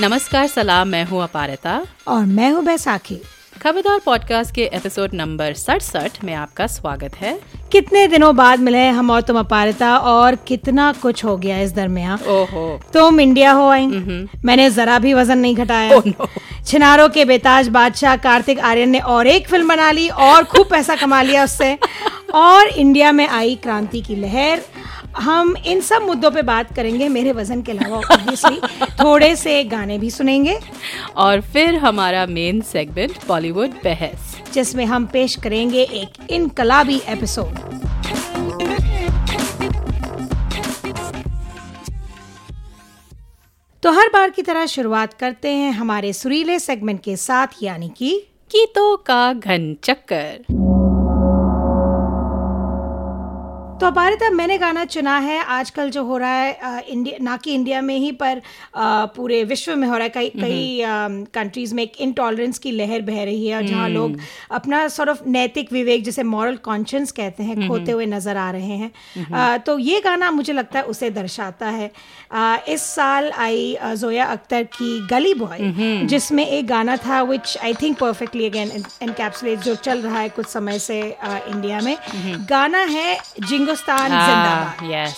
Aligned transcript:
नमस्कार 0.00 0.46
सलाम 0.46 0.88
मैं 0.88 1.04
हूँ 1.04 1.22
अपारिता। 1.22 1.86
और 2.08 2.24
मैं 2.24 2.50
हूँ 2.50 2.64
बैसाखी। 2.64 3.16
खबरदार 3.62 4.00
पॉडकास्ट 4.06 4.54
के 4.54 4.62
एपिसोड 4.62 5.10
नंबर 5.14 5.54
सड़सठ 5.54 6.24
में 6.24 6.34
आपका 6.34 6.66
स्वागत 6.66 7.14
है। 7.14 7.40
कितने 7.72 8.06
दिनों 8.06 8.36
बाद 8.36 8.60
मिले 8.60 8.78
हैं 8.78 8.92
हम 8.92 9.10
और 9.10 9.20
तुम 9.20 9.38
अपारिता 9.38 9.98
और 9.98 10.34
कितना 10.34 10.92
कुछ 10.92 11.24
हो 11.24 11.36
गया 11.36 11.58
इस 11.58 11.72
दरमियान। 11.72 12.18
ओहो। 12.18 12.80
तुम 12.92 13.20
इंडिया 13.20 13.52
हो 13.52 13.68
आई। 13.68 13.86
मैंने 14.44 14.70
जरा 14.70 14.98
भी 14.98 15.14
वज़न 15.14 15.38
नहीं 15.38 15.56
घटाया। 15.56 15.90
Oh, 15.90 16.06
no. 16.06 16.26
छिनारों 16.66 17.08
के 17.08 17.24
बेताज 17.24 17.68
बादशाह 17.68 18.16
कार्तिक 18.16 18.60
आर्यन 18.60 18.88
ने 18.88 18.98
और 18.98 19.26
एक 19.26 19.48
फ़िल्म 19.48 19.68
बना 19.68 19.90
ली 19.90 20.08
और 20.08 20.44
खूब 20.44 20.68
पैसा 20.70 20.96
कमा 20.96 21.22
लिया 21.22 21.44
उससे। 21.44 21.78
और 22.34 22.66
इंडिया 22.66 23.12
में 23.12 23.28
आई 23.28 23.54
क्रांति 23.54 24.00
की 24.00 24.16
लहर। 24.16 24.62
हम 25.16 25.54
इन 25.66 25.80
सब 25.80 26.02
मुद्दों 26.02 26.30
पे 26.30 26.42
बात 26.42 26.74
करेंगे 26.74 27.08
मेरे 27.08 27.32
वज़न 27.32 27.62
के 27.62 27.72
अलावा 27.72 27.96
ऑब्वियसली 27.96 28.60
थोड़े 28.94 29.34
से 29.36 29.62
गाने 29.64 29.98
भी 29.98 30.10
सुनेंगे। 30.10 30.58
और 31.16 31.40
फिर 31.52 31.74
हमारा 31.74 32.26
मेन 32.26 32.60
सेगमेंट 32.60 33.26
बॉलीवुड 33.28 33.70
बहस। 33.84 34.36
जिसमें 34.54 34.84
हम 34.86 35.06
पेश 35.06 35.36
करेंगे 35.36 35.82
एक 35.82 36.30
इनकलाबी 36.30 37.00
एपिसोड 37.08 37.58
तो 43.82 43.90
हर 43.92 44.08
बार 44.08 44.30
की 44.30 44.42
तरह 44.42 44.66
शुरुआत 44.66 45.12
करते 45.14 45.48
हैं 45.48 45.72
हमारे 45.72 46.12
सुरीले 46.12 46.58
सेगमेंट 46.58 47.02
के 47.02 47.16
साथ 47.16 47.62
यानी 47.62 47.88
कि 47.96 48.10
गीतों 48.52 48.96
का 48.96 49.32
घन 49.32 49.76
चक्कर। 49.84 50.44
तो 53.80 53.86
अपारिता 53.86 54.28
मैंने 54.30 54.56
गाना 54.58 54.84
चुना 54.84 55.16
है। 55.18 55.38
आजकल 55.44 55.90
जो 55.90 56.02
हो 56.04 56.16
रहा 56.18 56.30
है 56.30 56.80
इंडिया 56.82 57.16
ना 57.22 57.36
कि 57.36 57.54
इंडिया 57.54 57.80
में 57.80 57.96
ही 57.96 58.10
पर 58.12 58.40
आ, 58.76 59.04
पूरे 59.06 59.42
विश्व 59.44 59.74
में 59.76 59.86
हो 59.88 59.94
रहा 59.94 60.04
है। 60.04 60.08
कई 60.10 60.28
कई 60.30 60.80
कंट्रीज़ 61.34 61.74
में 61.74 61.82
एक 61.82 62.00
इनटॉलरेंस 62.00 62.58
की 62.58 62.70
लहर 62.70 63.02
बह 63.02 63.22
रही 63.24 63.46
है 63.46 63.56
और 63.56 63.66
जहाँ 63.66 63.88
लोग 63.88 64.16
अपना 64.50 64.86
सॉर्ट 64.88 65.10
ऑफ़ 65.10 65.20
नैतिक 65.28 65.72
विवेक 65.72 66.04
जिसे 66.04 66.22
मॉरल 66.24 66.56
कॉन्शियंस 66.64 67.12
कहते 67.12 67.42
हैं 67.42 67.68
खोते 67.68 67.92
हुए 67.92 68.06
नज़र 68.06 68.36
आ 68.36 68.50
रहे 68.50 68.76
हैं। 68.76 68.90
आ, 69.34 69.56
तो 69.58 69.78
ये 69.78 70.00
गाना 70.00 70.30
मुझे 70.30 70.52
लगता 70.52 70.78
है 70.78 70.84
उसे 70.86 71.10
दर्शाता 71.10 71.68
है। 71.68 71.90
इस 72.68 72.82
साल 72.94 73.30
आई 73.32 73.76
जोया 73.96 74.24
अख्तर 74.24 74.62
की 74.62 75.06
गली 75.06 75.34
बॉय 75.34 75.58
जिसमें 76.06 76.46
एक 76.46 76.66
गाना 76.66 76.96
था 76.96 77.22
which 77.22 77.56
I 77.64 77.74
think 77.74 77.98
perfectly 77.98 78.46
again 78.46 78.70
encapsulate 79.02 79.58
जो 79.58 79.74
चल 79.74 80.02
रहा 80.02 80.18
है 80.18 80.28
कुछ 80.28 80.46
समय 80.46 80.78
से 80.78 81.00
इंडिया 81.00 81.80
में। 81.80 81.96
गाना 82.50 82.78
है 82.78 83.18
जिंगोस्तान 83.40 84.08
जिंदाबाद। 84.08 84.90
यस 84.92 85.14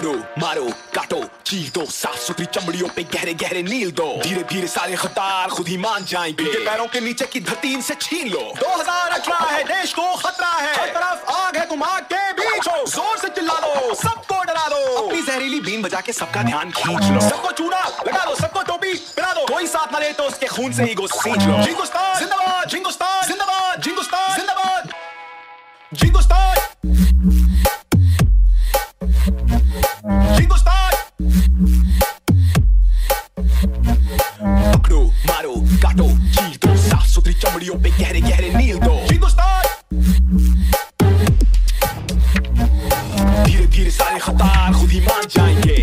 पकड़ो 0.00 0.12
मारो 0.38 0.64
काटो 0.94 1.20
चीर 1.46 1.70
दो 1.74 1.84
साफ़ 1.84 2.18
सुथरी 2.18 2.44
चमड़ियों 2.46 2.88
पे 2.88 3.02
गहरे 3.14 3.32
गहरे 3.34 3.62
नील 3.62 3.90
दो। 3.90 4.06
धीरे 4.22 4.42
धीरे 4.42 4.66
सारे 4.66 4.96
खतार 4.96 5.48
खुद 5.48 5.68
ही 5.68 5.76
मान 5.76 6.04
जाएँगे। 6.04 6.44
इनके 6.44 6.58
पैरों 6.66 6.86
के 6.86 7.00
नीचे 7.00 7.26
की 7.26 7.40
धरती 7.40 7.72
इनसे 7.72 7.94
छीन 7.94 8.28
लो। 8.28 8.40
2018 8.60 9.38
है 9.46 9.62
देश 9.64 9.92
को 9.92 10.14
खतरा 10.16 10.48
है। 10.48 10.72
हर 10.80 10.88
तरफ़ 10.88 11.30
आग 11.32 11.56
है 11.56 11.68
तुम 11.68 11.82
आग 11.82 12.02
के 12.12 12.32
बीच। 12.32 12.68
हो 12.68 12.84
ज़ोर 12.86 13.18
से 13.18 13.28
चिल्ला 13.28 13.54
दो 13.56 13.94
सबको 13.94 14.42
डरा 14.44 14.66
दो। 14.68 14.80
अपनी 15.04 15.22
जहरीली 15.22 15.60
बीन 15.60 15.82
बजा 15.82 16.00
के 16.00 16.12
सबका 16.12 16.42
ध्यान 16.42 16.70
खींच 16.70 17.10
लो। 17.10 17.28
सबको 17.28 17.52
चूना 17.52 17.84
लगा 18.08 18.24
दो 18.24 18.34
सबको 18.36 18.62
टोपी 18.62 18.94
पिला 19.16 19.32
दो। 19.32 19.46
कोई 19.52 19.66
साथ 19.66 19.92
ना 19.92 20.00
दे 20.00 20.12
तो 20.12 20.24
उसके 20.24 20.46
खून 20.46 20.72
से 20.72 20.84
ही 20.84 20.94
गो 20.94 21.06
सींच 21.06 21.44
लो। 21.44 21.62
जिंगुस्तान 21.64 22.18
जिंदाबाद। 22.20 22.68
जिंगुस्तान। 22.68 23.28
जिंदाबाद। 23.28 23.82
जिंगुस्तान 23.82 24.36
जिंदाबाद। 24.36 24.88
जिंगुस्तान। 25.92 26.59
पकड़ो 33.70 35.00
मारो 35.28 35.54
काटो 35.82 36.06
चीर 36.34 36.56
दो 36.64 36.76
साफ़ 36.88 37.06
सुथरी 37.14 37.32
चमड़ियों 37.42 37.74
पे 37.82 37.90
गहरे 37.98 38.20
गहरे 38.20 38.50
नील 38.54 38.78
दो 38.84 38.94
हिंदुस्तान 39.10 39.64
धीरे 43.44 43.66
धीरे 43.66 43.90
सारे 43.90 44.18
खतार 44.18 44.72
खुद 44.80 44.90
ही 44.90 45.00
मान 45.06 45.22
जाएँगे 45.36 45.78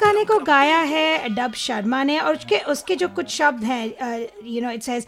गाने 0.00 0.24
को 0.24 0.38
गाया 0.44 0.78
है 0.92 1.28
डब 1.34 1.52
शर्मा 1.56 2.02
ने 2.04 2.18
और 2.18 2.36
उसके 2.36 2.58
उसके 2.72 2.96
जो 2.96 3.08
कुछ 3.08 3.30
शब्द 3.36 3.64
हैं 3.64 3.84
you 4.44 4.62
know 4.62 4.70
it 4.70 4.82
says 4.82 5.06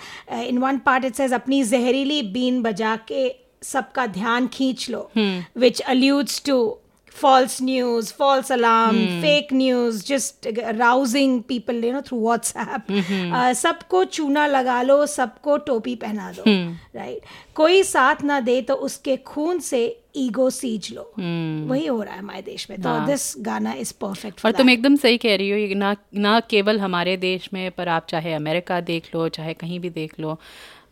in 0.48 0.58
one 0.58 0.78
part 0.86 1.04
it 1.04 1.14
says 1.14 1.32
अपनी 1.32 1.62
जहरीली 1.64 2.22
बीन 2.32 2.62
बजा 2.62 2.96
के 3.08 3.34
सबका 3.64 4.06
ध्यान 4.06 4.46
खींच 4.52 4.88
लो 4.90 5.10
which 5.58 5.80
alludes 5.80 6.42
to 6.46 6.78
false 7.16 7.60
news 7.60 8.10
false 8.10 8.50
alarm 8.50 8.98
fake 9.22 9.50
news 9.52 10.02
just 10.02 10.46
rousing 10.76 11.42
people 11.42 11.74
you 11.74 11.92
know 11.92 12.00
through 12.00 12.20
whatsapp. 12.20 12.88
uh, 12.90 13.52
सबको 13.54 14.04
चूना 14.04 14.46
लगा 14.46 14.80
लो 14.82 15.04
सबको 15.06 15.56
टोपी 15.66 15.94
पहना 15.96 16.30
दो 16.32 16.42
राइट 16.46 16.96
right? 16.96 17.28
कोई 17.54 17.82
साथ 17.82 18.22
ना 18.24 18.40
दे 18.40 18.60
तो 18.62 18.74
उसके 18.88 19.16
खून 19.16 19.58
से 19.58 19.82
ईगो 20.16 20.48
सीज 20.50 20.88
लो 20.94 21.12
वही 21.18 21.86
हो 21.86 22.02
रहा 22.02 22.14
है 22.14 22.18
हमारे 22.18 22.42
देश 22.42 22.66
में। 22.70 22.80
तो 22.82 22.98
दिस 23.06 23.34
गाना 23.38 23.72
इज़ 23.72 23.92
परफेक्ट 24.00 24.44
और 24.46 24.52
तुम 24.52 24.70
एकदम 24.70 24.96
सही 24.96 25.18
कह 25.18 25.36
रही 25.36 25.50
हो 25.50 25.78
ना 25.78 25.94
ना 26.14 26.38
केवल 26.40 26.80
हमारे 26.80 27.16
देश 27.16 27.48
में 27.52 27.70
पर 27.70 27.88
आप 27.88 28.06
चाहे 28.08 28.32
अमेरिका 28.32 28.80
देख 28.80 29.14
लो 29.14 29.28
चाहे 29.28 29.54
कहीं 29.54 29.80
भी 29.80 29.90
देख 29.90 30.20
लो 30.20 30.38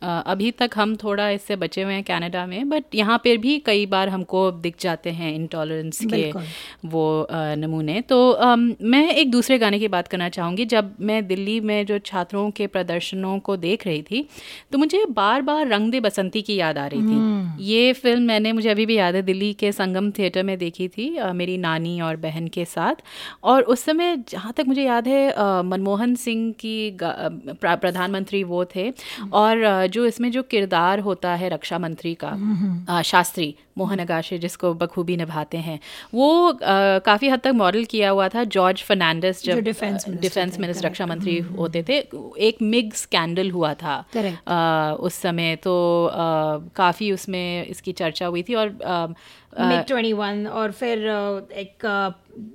अभी 0.03 0.50
तक 0.53 0.71
हम 0.77 0.94
थोड़ा 0.97 1.28
इससे 1.31 1.56
बचे 1.56 1.83
हुए 1.83 1.94
हैं 1.94 2.03
कनाडा 2.05 2.44
में 2.47 2.69
बट 2.69 2.94
यहाँ 2.94 3.16
पर 3.19 3.37
भी 3.38 3.59
कई 3.61 3.84
बार 3.87 4.09
हमको 4.09 4.50
दिख 4.53 4.75
जाते 4.81 5.11
हैं 5.12 5.33
इंटॉलरेंस 5.34 5.99
के 6.05 6.31
वो 6.87 7.27
नमूने। 7.31 8.00
तो 8.03 8.19
मैं 8.84 9.06
एक 9.11 9.31
दूसरे 9.31 9.59
गाने 9.59 9.78
की 9.78 9.88
बात 9.88 10.09
करना 10.09 10.28
चाहूँगी। 10.31 10.65
जब 10.66 10.94
मैं 11.03 11.27
दिल्ली 11.27 11.59
में 11.62 11.84
जो 11.87 11.99
छात्रों 12.00 12.50
के 12.50 12.66
प्रदर्शनों 12.69 13.38
को 13.41 13.56
देख 13.59 13.87
रही 13.87 14.03
थी 14.03 14.27
तो 14.72 14.78
मुझे 14.78 15.05
बार 15.12 15.43
बार 15.43 15.66
रंग 15.69 15.91
दे 15.93 16.00
बसंती 16.00 16.43
की 16.43 16.56
याद 16.56 16.78
आ 16.78 16.87
रही 16.87 17.03
थी। 17.03 17.65
ये 17.65 17.93
फ़िल्म 17.94 18.22
मैंने 18.25 18.53
मुझे 18.53 18.69
अभी 18.71 18.87
भी 18.87 18.97
याद 18.97 19.15
है 19.15 19.22
दिल्ली 19.22 19.53
के 19.55 19.72
संगम 19.72 20.11
थिएटर 20.11 20.43
में 20.43 20.56
देखी 20.59 20.88
थी 20.88 21.09
मेरी 21.34 21.56
नानी 21.59 22.00
और 22.00 22.17
बहन 22.19 22.49
के 22.49 22.65
साथ। 22.67 23.03
और 23.44 23.62
उस 23.65 23.84
समय 23.84 24.17
जहाँ 24.28 24.53
तक 24.56 24.65
मुझे 24.67 24.82
याद 24.82 25.09
है 25.09 25.28
मनमोहन 25.65 26.15
सिंह 26.17 26.50
की 26.61 26.97
प्रधानमंत्री 27.00 28.43
वो 28.44 28.65
थे। 28.75 28.91
और 29.32 29.62
अ, 29.62 29.87
जो 29.96 30.04
इसमें 30.06 30.30
जो 30.32 30.42
किरदार 30.50 31.00
होता 31.00 31.34
है 31.34 31.48
रक्षा 31.48 31.78
मंत्री 31.78 32.14
का 32.24 32.28
अ, 32.88 33.02
शास्त्री 33.02 33.54
मोहन 33.80 33.98
अगाशे 33.98 34.38
जिसको 34.38 34.72
बखूबी 34.74 35.16
निभाते 35.16 35.58
हैं। 35.58 35.78
वो 36.14 36.30
काफ़ी 37.06 37.28
हद 37.28 37.41
तक 37.44 37.52
मॉडल 37.54 37.84
किया 37.91 38.10
हुआ 38.10 38.28
था 38.28 38.44
जॉर्ज 38.56 38.82
फर्नांडिस 38.82 39.44
जब 39.44 39.58
minister 39.58 40.20
डिफेंस 40.20 40.58
मिनिस्टर 40.60 40.86
रक्षा 40.86 41.06
मंत्री 41.06 41.38
होते 41.58 41.82
थे। 41.88 41.98
एक 42.48 42.62
मिग 42.62 42.92
स्कैंडल 42.94 43.50
हुआ 43.50 43.74
था. 43.74 43.96
अ, 44.46 44.96
उस 45.00 45.14
समय। 45.14 45.56
तो 45.64 45.74
काफ़ी 46.76 47.12
उसमें 47.12 47.66
इसकी 47.66 47.92
चर्चा 47.92 48.26
हुई 48.26 48.42
थी 48.42 48.54
और 48.54 48.69
मिग 49.60 49.84
21 49.86 50.46
और 50.46 50.72
फिर 50.72 50.98
एक 51.58 51.86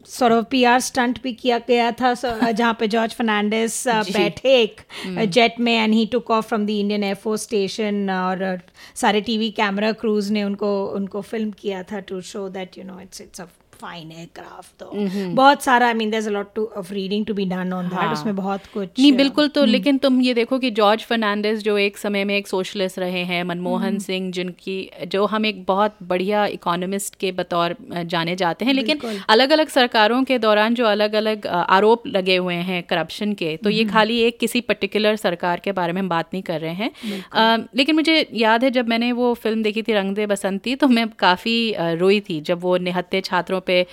सॉर्ट 0.08 0.34
ऑफ़ 0.34 0.46
पीआर 0.52 0.80
स्टंट 0.80 1.22
भी 1.24 1.32
किया 1.34 1.58
गया 1.68 1.90
था 1.92 2.14
जहाँ 2.52 2.74
पे 2.80 2.88
जॉर्ज 2.88 3.14
फर्नांडिस 3.14 3.88
बैठे 3.88 4.56
एक 4.62 4.82
जेट 5.30 5.60
में 5.60 5.74
and 5.74 5.94
he 5.94 6.06
took 6.06 6.32
off 6.32 6.48
from 6.48 6.66
the 6.66 6.70
Indian 6.70 7.04
air force 7.04 7.44
station 7.44 8.10
और 8.10 8.46
सारे 8.96 9.22
टीवी 9.22 9.50
कैमरा 9.52 9.92
क्रूज 9.92 10.32
ने 10.32 10.44
उनको 10.44 10.70
उनको 10.96 11.15
फ़िल्म 11.22 11.52
किया 11.52 11.84
था 11.84 12.00
to 12.00 12.22
show 12.22 12.48
that 12.50 12.78
you 12.78 12.84
know 12.84 13.00
it's 13.00 13.22
it's 13.22 13.42
a 13.42 13.46
fine 13.82 14.12
aircraft 14.12 14.80
तो 14.80 14.92
बहुत 15.36 15.64
सारा 15.64 15.88
I 15.88 15.94
mean 15.94 16.10
there 16.10 16.24
is 16.24 16.30
a 16.30 16.32
lot 16.32 16.54
to 16.56 16.66
of 16.78 16.94
reading 16.94 17.26
to 17.26 17.34
be 17.34 17.46
done 17.46 17.74
on 17.74 17.88
that 17.88 18.14
उसमें 18.14 18.36
बहुत 18.36 18.66
कुछ 18.74 19.00
नहीं 19.00 19.12
बिल्कुल 19.14 19.48
तो 19.48 19.66
लेकिन 19.66 19.98
तुम 19.98 20.22
ये 20.22 20.34
देखो 20.34 20.60
कि 20.60 20.72
जॉर्ज 20.72 21.04
फर्नांडिस 21.04 21.64
जो 21.64 21.78
एक 21.78 21.98
समय 21.98 22.24
में 22.24 22.36
एक 22.38 22.48
सोशलिस्ट 22.48 23.00
रहे 23.00 23.24
हैं 23.24 23.44
मनमोहन 23.44 24.00
सिंह 24.00 24.32
जिनकी 24.32 24.78
जो 25.08 25.26
हम 25.26 25.46
एक 25.46 25.64
बहुत 25.66 25.96
बढ़िया 26.04 26.46
इकोनॉमिस्ट 26.46 27.16
के 27.16 27.32
बतौर 27.32 27.76
जाने 28.06 28.36
जाते 28.36 28.66
हैं 28.66 28.74
लेकिन 28.74 29.00
अलग 29.30 29.50
अलग 29.50 29.68
सरकारों 29.68 30.24
के 30.24 30.38
दौरान 30.40 30.74
जो 30.74 30.86
अलग 30.86 31.14
अलग 31.14 31.48
आरोप 31.48 32.08
लगे 32.08 32.36
हुए 32.36 32.56
हैं 32.70 32.82
करप्शन 32.84 33.34
के 33.34 33.56
तो 33.58 33.70
ये 33.70 33.84
खाली 33.86 34.20
एक 34.20 34.40
किसी 34.40 34.62
पर्टिकुलर 34.62 35.16
सरकार 35.16 35.60
के 35.60 35.72
बारे 35.72 35.94
में 35.94 36.02
हम 36.02 36.10
बात 36.10 36.30
नहीं 36.34 36.44
कर 36.44 36.62
रहे 36.62 36.74
हैं। 36.74 36.92
लेकिन 37.76 37.96
मुझे 37.96 38.16
याद 38.34 38.64
है 38.64 38.72
जब 38.72 38.88
मैंने 38.88 39.12
वो 39.12 39.34
फ़िल्म 39.34 39.64
देखी 39.64 39.82
थी 39.82 39.94
रंग 39.94 40.16
दे 40.16 40.26
बसंती 40.26 40.76
तो 40.76 40.88
मैं 40.88 41.08
काफ़ी 41.20 41.56
रोई 41.80 42.20
थी 42.20 42.40
जब 42.42 42.60
वो 42.62 42.78
निहत्ते 42.78 43.22
छात्रों 43.22 43.62
पे 43.68 43.86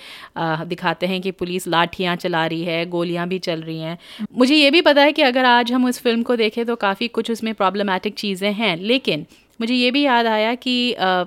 दिखाते 0.65 1.07
हैं 1.07 1.21
कि 1.21 1.31
पुलिस 1.33 1.67
लाठियाँ 1.67 2.15
चला 2.15 2.45
रही 2.45 2.63
है 2.63 2.85
गोलियाँ 2.87 3.27
भी 3.27 3.39
चल 3.41 3.61
रही 3.61 3.79
हैं। 3.79 3.97
मुझे 4.37 4.55
ये 4.55 4.71
भी 4.71 4.81
पता 4.81 5.01
है 5.01 5.11
कि 5.11 5.21
अगर 5.21 5.45
आज 5.45 5.71
हम 5.71 5.85
उस 5.85 5.99
फ़िल्म 6.01 6.23
को 6.23 6.35
देखें 6.35 6.65
तो 6.65 6.75
काफ़ी 6.79 7.07
कुछ 7.09 7.31
उसमें 7.31 7.53
प्रॉब्लमैटिक 7.53 8.15
चीज़ें 8.17 8.51
हैं 8.53 8.75
लेकिन 8.77 9.25
मुझे 9.61 9.73
ये 9.73 9.89
भी 9.91 10.01
याद 10.01 10.25
आया 10.25 10.53
कि 10.55 10.93
आ, 10.93 11.23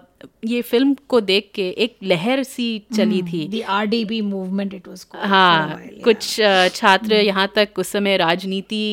ये 0.46 0.60
फ़िल्म 0.62 0.94
को 1.08 1.20
देख 1.20 1.50
के 1.54 1.68
एक 1.78 1.96
लहर 2.02 2.42
सी 2.42 2.66
चली 2.94 3.18
हम्म, 3.20 3.30
थी। 3.32 3.48
The 3.48 3.62
RDB 3.70 4.20
movement 4.22 4.74
it 4.74 4.88
was 4.88 5.06
हाँ 5.24 5.78
कुछ 6.04 6.34
छात्र 6.74 7.14
यहाँ 7.14 7.50
तक 7.56 7.78
उस 7.78 7.88
समय 7.88 8.16
राजनीति 8.16 8.84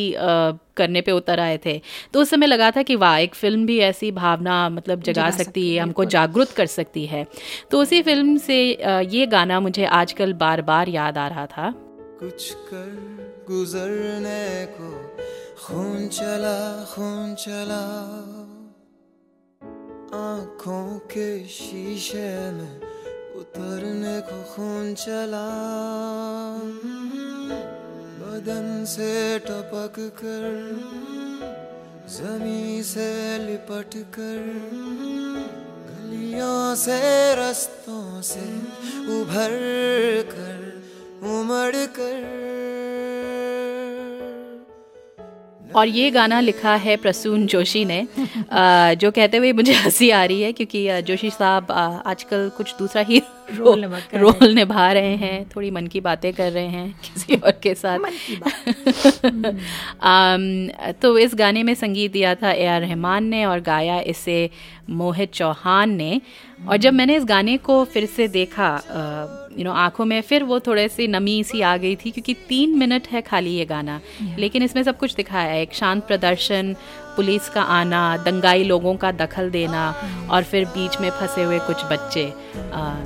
करने 0.77 1.01
पे 1.01 1.11
उतर 1.11 1.39
आए 1.39 1.59
थे। 1.65 1.81
तो 2.13 2.21
उस 2.21 2.29
समय 2.29 2.47
लगा 2.47 2.71
था 2.71 2.81
कि 2.81 2.95
वाह 2.95 3.17
एक 3.17 3.35
फ़िल्म 3.35 3.65
भी 3.65 3.79
ऐसी 3.81 4.11
भावना 4.11 4.69
मतलब 4.69 5.01
जगा, 5.01 5.13
जगा 5.13 5.29
सकती 5.29 5.43
सकती 5.43 5.67
है 5.69 5.73
है, 5.73 5.79
हमको 5.79 6.05
जागरूक 6.05 6.51
कर 6.51 6.65
सकती 6.65 7.05
है। 7.05 7.25
तो 7.71 7.81
उसी 7.81 8.01
फ़िल्म 8.01 8.37
से 8.37 8.59
ये 9.09 9.25
गाना 9.27 9.59
मुझे 9.59 9.85
आजकल 9.85 10.33
बार 10.33 10.61
बार 10.61 10.89
याद 10.89 11.17
आ 11.17 11.27
रहा 11.27 11.45
था। 11.45 11.73
कुछ 12.19 12.51
कर 12.53 13.43
गुजरने 13.47 14.65
को 14.71 14.91
खून 15.63 16.07
चला 16.07 16.57
खून 16.85 17.33
चला। 17.35 17.83
आँखों 20.15 20.99
के 21.11 21.27
शीशे 21.49 22.51
में 22.51 22.81
उतरने 23.35 24.19
को 24.21 24.41
खून 24.53 24.93
चला। 24.93 25.43
बदन 28.33 28.85
से 28.85 29.39
टपक 29.39 29.95
कर 30.21 30.45
जमी 32.09 32.83
से 32.83 33.37
लिपट 33.37 33.93
कर, 34.15 34.39
गलियों 35.89 36.75
से, 36.75 36.99
रस्तों 37.35 38.21
से 38.21 38.45
उभर 39.17 39.53
कर, 40.31 40.61
उमड़ 41.29 41.85
कर। 41.99 42.52
और 45.77 45.87
ये 45.87 46.09
गाना 46.11 46.39
लिखा 46.39 46.75
है 46.75 46.95
प्रसून 46.97 47.45
जोशी 47.47 47.85
ने। 47.85 48.07
जो 48.95 49.11
कहते 49.11 49.37
हुए 49.37 49.51
मुझे 49.51 49.73
हँसी 49.73 50.09
आ 50.09 50.23
रही 50.25 50.41
है 50.41 50.51
क्योंकि 50.53 51.01
जोशी 51.01 51.29
साहब 51.29 51.71
आजकल 52.05 52.49
कुछ 52.57 52.75
दूसरा 52.79 53.01
ही 53.01 53.21
रोल 53.55 53.85
रोल 54.13 54.53
निभा 54.53 54.91
रहे 54.91 55.15
हैं 55.15 55.49
थोड़ी 55.55 55.71
मन 55.71 55.87
की 55.87 55.99
बातें 56.01 56.31
कर 56.33 56.51
रहे 56.51 56.67
हैं 56.67 56.99
किसी 57.03 57.35
और 57.35 57.51
के 57.51 57.73
साथ। 57.75 57.99
मन 57.99 58.09
की 58.09 59.59
आम, 60.01 60.67
तो 61.01 61.17
इस 61.17 61.35
गाने 61.35 61.63
में 61.63 61.73
संगीत 61.73 62.11
दिया 62.11 62.35
था 62.35 62.51
ए 62.51 62.65
आर 62.65 62.81
रहमान 62.81 63.23
ने 63.23 63.45
और 63.45 63.59
गाया 63.59 63.99
इसे 63.99 64.49
मोहित 64.89 65.31
चौहान 65.33 65.89
ने। 65.89 66.21
और 66.69 66.77
जब 66.77 66.93
मैंने 66.93 67.15
इस 67.15 67.25
गाने 67.25 67.57
को 67.57 67.83
फिर 67.85 68.05
से 68.05 68.27
देखा 68.27 68.69
यू 69.57 69.63
नो 69.63 69.71
आँखों 69.71 70.05
में 70.05 70.21
फिर 70.21 70.43
वो 70.43 70.59
थोड़े 70.59 70.87
सी 70.87 71.07
नमी 71.07 71.43
सी 71.43 71.61
आ 71.61 71.77
गई 71.77 71.95
थी 71.95 72.11
क्योंकि 72.11 72.33
तीन 72.33 72.77
मिनट 72.77 73.07
है 73.07 73.21
खाली 73.21 73.49
ये 73.49 73.65
गाना। 73.65 74.01
लेकिन 74.39 74.63
इसमें 74.63 74.83
सब 74.83 74.97
कुछ 74.97 75.15
दिखाया 75.15 75.51
है। 75.51 75.61
एक 75.61 75.73
शांत 75.73 76.07
प्रदर्शन 76.07 76.75
पुलिस 77.15 77.49
का 77.49 77.61
आना 77.61 78.17
दंगाई 78.17 78.63
लोगों 78.63 78.95
का 78.95 79.11
दखल 79.11 79.49
देना 79.49 79.95
और 80.31 80.43
फिर 80.43 80.65
बीच 80.65 81.01
में 81.01 81.09
फंसे 81.09 81.43
हुए 81.43 81.59
कुछ 81.59 81.83
बच्चे। 81.83 82.33
आ, 82.73 82.95
तो 82.95 83.03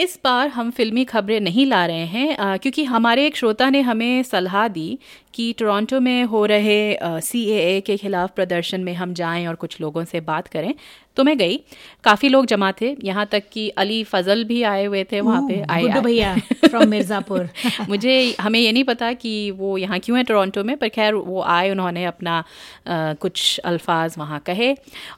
इस 0.00 0.18
बार 0.24 0.48
हम 0.48 0.70
फिल्मी 0.70 1.04
खबरें 1.04 1.40
नहीं 1.40 1.66
ला 1.66 1.86
रहे 1.86 2.04
हैं 2.06 2.58
क्योंकि 2.58 2.84
हमारे 2.84 3.26
एक 3.26 3.36
श्रोता 3.36 3.68
ने 3.70 3.80
हमें 3.80 4.22
सलाह 4.22 4.68
दी 4.68 4.98
कि 5.34 5.52
टोरंटो 5.58 6.00
में 6.00 6.24
हो 6.24 6.44
रहे 6.46 6.98
सी 7.02 7.80
के 7.80 7.96
खिलाफ 7.96 8.32
प्रदर्शन 8.34 8.80
में 8.80 8.92
हम 8.94 9.12
जाएँ 9.14 9.46
और 9.46 9.54
कुछ 9.54 9.80
लोगों 9.80 10.04
से 10.04 10.20
बात 10.20 10.48
करें। 10.48 10.74
तो 11.16 11.24
मैं 11.24 11.38
गई। 11.38 11.56
काफ़ी 12.04 12.28
लोग 12.28 12.46
जमा 12.46 12.72
थे। 12.72 12.96
यहाँ 13.04 13.26
तक 13.26 13.42
कि 13.52 13.68
अली 13.68 14.04
फजल 14.04 14.44
भी 14.44 14.62
आए 14.62 14.84
हुए 14.84 15.04
थे 15.04 15.20
वहाँ 15.20 15.40
पे। 15.48 15.60
आए 15.70 15.82
भैया 16.00 16.34
फ्रॉम 16.66 16.88
मिर्जापुर। 16.88 17.48
मुझे 17.88 18.36
हमें 18.40 18.60
ये 18.60 18.72
नहीं 18.72 18.84
पता 18.84 19.12
कि 19.12 19.50
वो 19.50 19.78
यहाँ 19.78 19.98
क्यों 19.98 20.18
है 20.18 20.24
टोरंटो 20.24 20.64
में 20.64 20.76
पर 20.76 20.88
खैर 20.88 21.14
वो 21.14 21.42
आए 21.42 21.70
उन्होंने 21.70 22.04
अपना 22.04 22.38
अ, 22.86 23.14
कुछ 23.14 23.58
अल्फाज 23.58 24.14
वहाँ 24.18 24.38
कहे। 24.46 24.72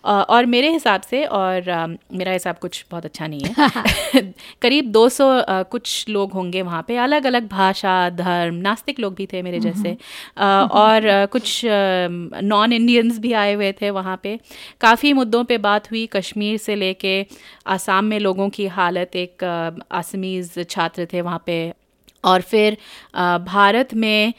अ, 0.05 0.11
और 0.11 0.47
मेरे 0.47 0.71
हिसाब 0.73 1.01
से 1.01 1.25
और 1.25 1.69
अ, 1.69 1.87
मेरा 2.13 2.33
हिसाब 2.33 2.59
कुछ 2.59 2.85
बहुत 2.91 3.05
अच्छा 3.05 3.27
नहीं 3.27 3.41
है। 3.45 3.55
करीब 4.63 4.85
200 4.93 5.29
अ, 5.29 5.63
कुछ 5.63 6.09
लोग 6.09 6.33
होंगे 6.33 6.63
वहाँ 6.63 6.85
पे। 6.89 6.97
अलग 6.97 7.27
अलग 7.27 7.49
भाषा 7.49 8.09
धर्म 8.11 8.55
नास्तिक 8.55 9.01
लोग 9.01 9.15
भी 9.15 9.27
थे 9.27 9.43
मेरे 9.43 9.61
जैसे। 9.61 9.97
अ, 10.37 10.45
और 10.73 11.07
अ, 11.07 11.27
कुछ 11.27 11.61
नॉन 12.43 12.73
इंडियंस 12.73 13.19
भी 13.19 13.33
आए 13.33 13.55
हुए 13.55 13.73
थे 13.73 13.91
वहाँ 13.91 14.21
पे। 14.23 14.39
काफ़ी 14.81 15.13
मुद्दों 15.13 15.45
पे 15.45 15.59
बात 15.59 15.82
हुई 15.91 16.07
कश्मीर 16.07 16.57
से 16.59 16.75
लेके 16.75 17.15
आसाम 17.67 18.05
में 18.05 18.19
लोगों 18.21 18.49
की 18.49 18.67
हालत, 18.67 19.17
एक 19.17 19.45
आसमीज़ 19.93 20.61
छात्र 20.63 21.07
थे 21.13 21.21
वहाँ 21.21 21.43
पे 21.47 21.73
और 22.25 22.41
फिर 22.43 22.77
भारत 23.47 23.95
में 23.95 24.33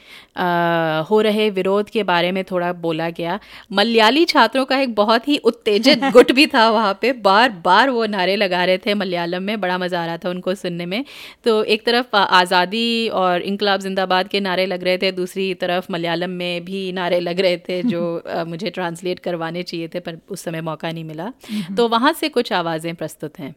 हो 1.09 1.19
रहे 1.21 1.49
विरोध 1.49 1.89
के 1.89 2.03
बारे 2.03 2.31
में 2.31 2.43
थोड़ा 2.43 2.71
बोला 2.73 3.09
गया। 3.09 3.39
मलयाली 3.71 4.23
छात्रों 4.25 4.63
का 4.65 4.77
एक 4.79 4.93
बहुत 4.95 5.27
ही 5.27 5.37
उत्तेजित 5.37 6.03
गुट 6.13 6.31
भी 6.31 6.45
था 6.47 6.69
वहाँ 6.69 6.97
पे। 7.01 7.11
बार 7.13 7.49
बार 7.65 7.89
वो 7.89 8.05
नारे 8.05 8.35
लगा 8.35 8.63
रहे 8.65 8.77
थे 8.77 8.93
मलयालम 8.93 9.43
में 9.43 9.59
बड़ा 9.61 9.77
मज़ा 9.77 10.01
आ 10.01 10.05
रहा 10.05 10.17
था 10.17 10.29
उनको 10.29 10.55
सुनने 10.55 10.85
में। 10.85 11.03
तो 11.43 11.63
एक 11.63 11.85
तरफ़ 11.85 12.15
आज़ादी 12.15 13.07
और 13.09 13.41
इनकलाब 13.41 13.79
जिंदाबाद 13.79 14.27
के 14.27 14.39
नारे 14.39 14.65
लग 14.65 14.83
रहे 14.83 14.97
थे 14.97 15.11
दूसरी 15.11 15.53
तरफ़ 15.53 15.91
मलयालम 15.91 16.29
में 16.29 16.65
भी 16.65 16.91
नारे 16.91 17.19
लग 17.19 17.39
रहे 17.39 17.57
थे 17.57 17.81
जो 17.83 18.23
मुझे 18.47 18.69
ट्रांसलेट 18.69 19.19
करवाने 19.19 19.63
चाहिए 19.63 19.87
थे 19.87 19.99
पर 19.99 20.17
उस 20.29 20.43
समय 20.43 20.61
मौका 20.61 20.91
नहीं 20.91 21.03
मिला। 21.03 21.31
तो 21.77 21.87
वहाँ 21.87 22.13
से 22.13 22.29
कुछ 22.29 22.53
आवाज़ें 22.53 22.93
प्रस्तुत 22.95 23.39
हैं। 23.39 23.55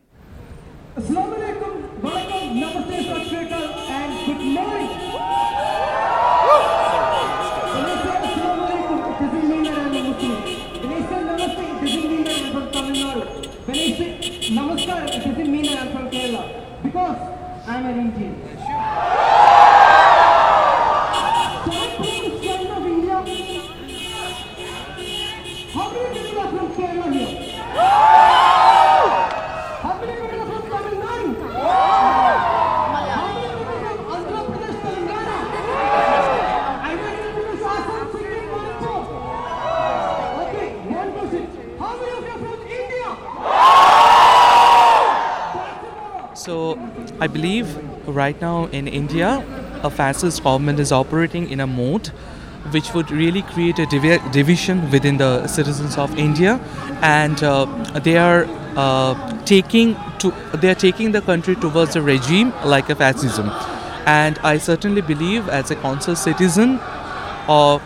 Namaskar, 14.57 15.07
this 15.07 15.17
is 15.17 15.49
mean 15.49 15.67
that 15.67 15.83
I'm 15.83 15.93
from 15.93 16.11
Kerala. 16.11 16.83
Because 16.83 17.19
I'm 17.69 17.85
an 17.85 17.99
Indian. 17.99 19.26
Right 48.17 48.41
now 48.41 48.67
in 48.67 48.89
India, 48.89 49.45
a 49.83 49.91
fascist 49.91 50.43
government 50.43 50.81
is 50.81 50.91
operating 50.91 51.51
in 51.51 51.61
a 51.61 51.67
mode 51.67 52.09
which 52.73 52.93
would 52.95 53.11
really 53.13 53.43
create 53.43 53.79
a 53.79 53.87
divi- 53.87 54.21
division 54.33 54.91
within 54.91 55.19
the 55.19 55.47
citizens 55.47 55.97
of 55.97 56.19
India, 56.19 56.59
and 57.01 57.43
uh, 57.45 57.67
they 58.03 58.17
are 58.17 58.47
uh, 58.77 59.15
taking 59.45 59.95
to 60.19 60.33
they 60.55 60.71
are 60.71 60.75
taking 60.75 61.13
the 61.13 61.21
country 61.21 61.55
towards 61.57 61.95
a 61.95 62.03
regime 62.03 62.53
like 62.65 62.91
a 62.91 62.97
fascism. 62.97 63.51
And 64.07 64.39
I 64.39 64.59
certainly 64.59 65.03
believe, 65.03 65.49
as 65.49 65.71
a 65.71 65.77
conscious 65.77 66.23
citizen, 66.23 66.79
uh, 67.49 67.79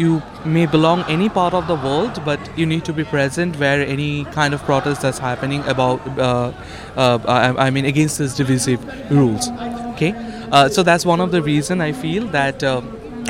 you 0.00 0.22
may 0.44 0.64
belong 0.64 1.02
any 1.08 1.28
part 1.28 1.52
of 1.52 1.66
the 1.66 1.74
world, 1.74 2.20
but 2.24 2.40
you 2.58 2.64
need 2.64 2.84
to 2.86 2.92
be 2.92 3.04
present 3.04 3.56
where 3.56 3.82
any 3.82 4.24
kind 4.36 4.54
of 4.54 4.62
protest 4.64 5.02
that's 5.02 5.18
happening 5.18 5.62
about, 5.68 6.00
uh, 6.18 6.52
uh, 6.96 7.18
I, 7.28 7.66
I 7.66 7.70
mean, 7.70 7.84
against 7.84 8.18
these 8.18 8.34
divisive 8.34 8.80
rules. 9.10 9.50
Okay, 9.92 10.14
uh, 10.50 10.68
so 10.70 10.82
that's 10.82 11.04
one 11.04 11.20
of 11.20 11.30
the 11.30 11.42
reason 11.42 11.82
I 11.82 11.92
feel 11.92 12.26
that, 12.28 12.64
uh, 12.64 12.80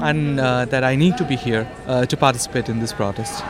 and 0.03 0.39
uh, 0.39 0.65
that 0.67 0.85
I 0.85 0.95
need 0.95 1.19
to 1.19 1.25
be 1.25 1.37
here 1.37 1.69
uh, 1.87 2.07
to 2.07 2.17
participate 2.17 2.69
in 2.69 2.79
this 2.79 2.93
protest. 2.93 3.43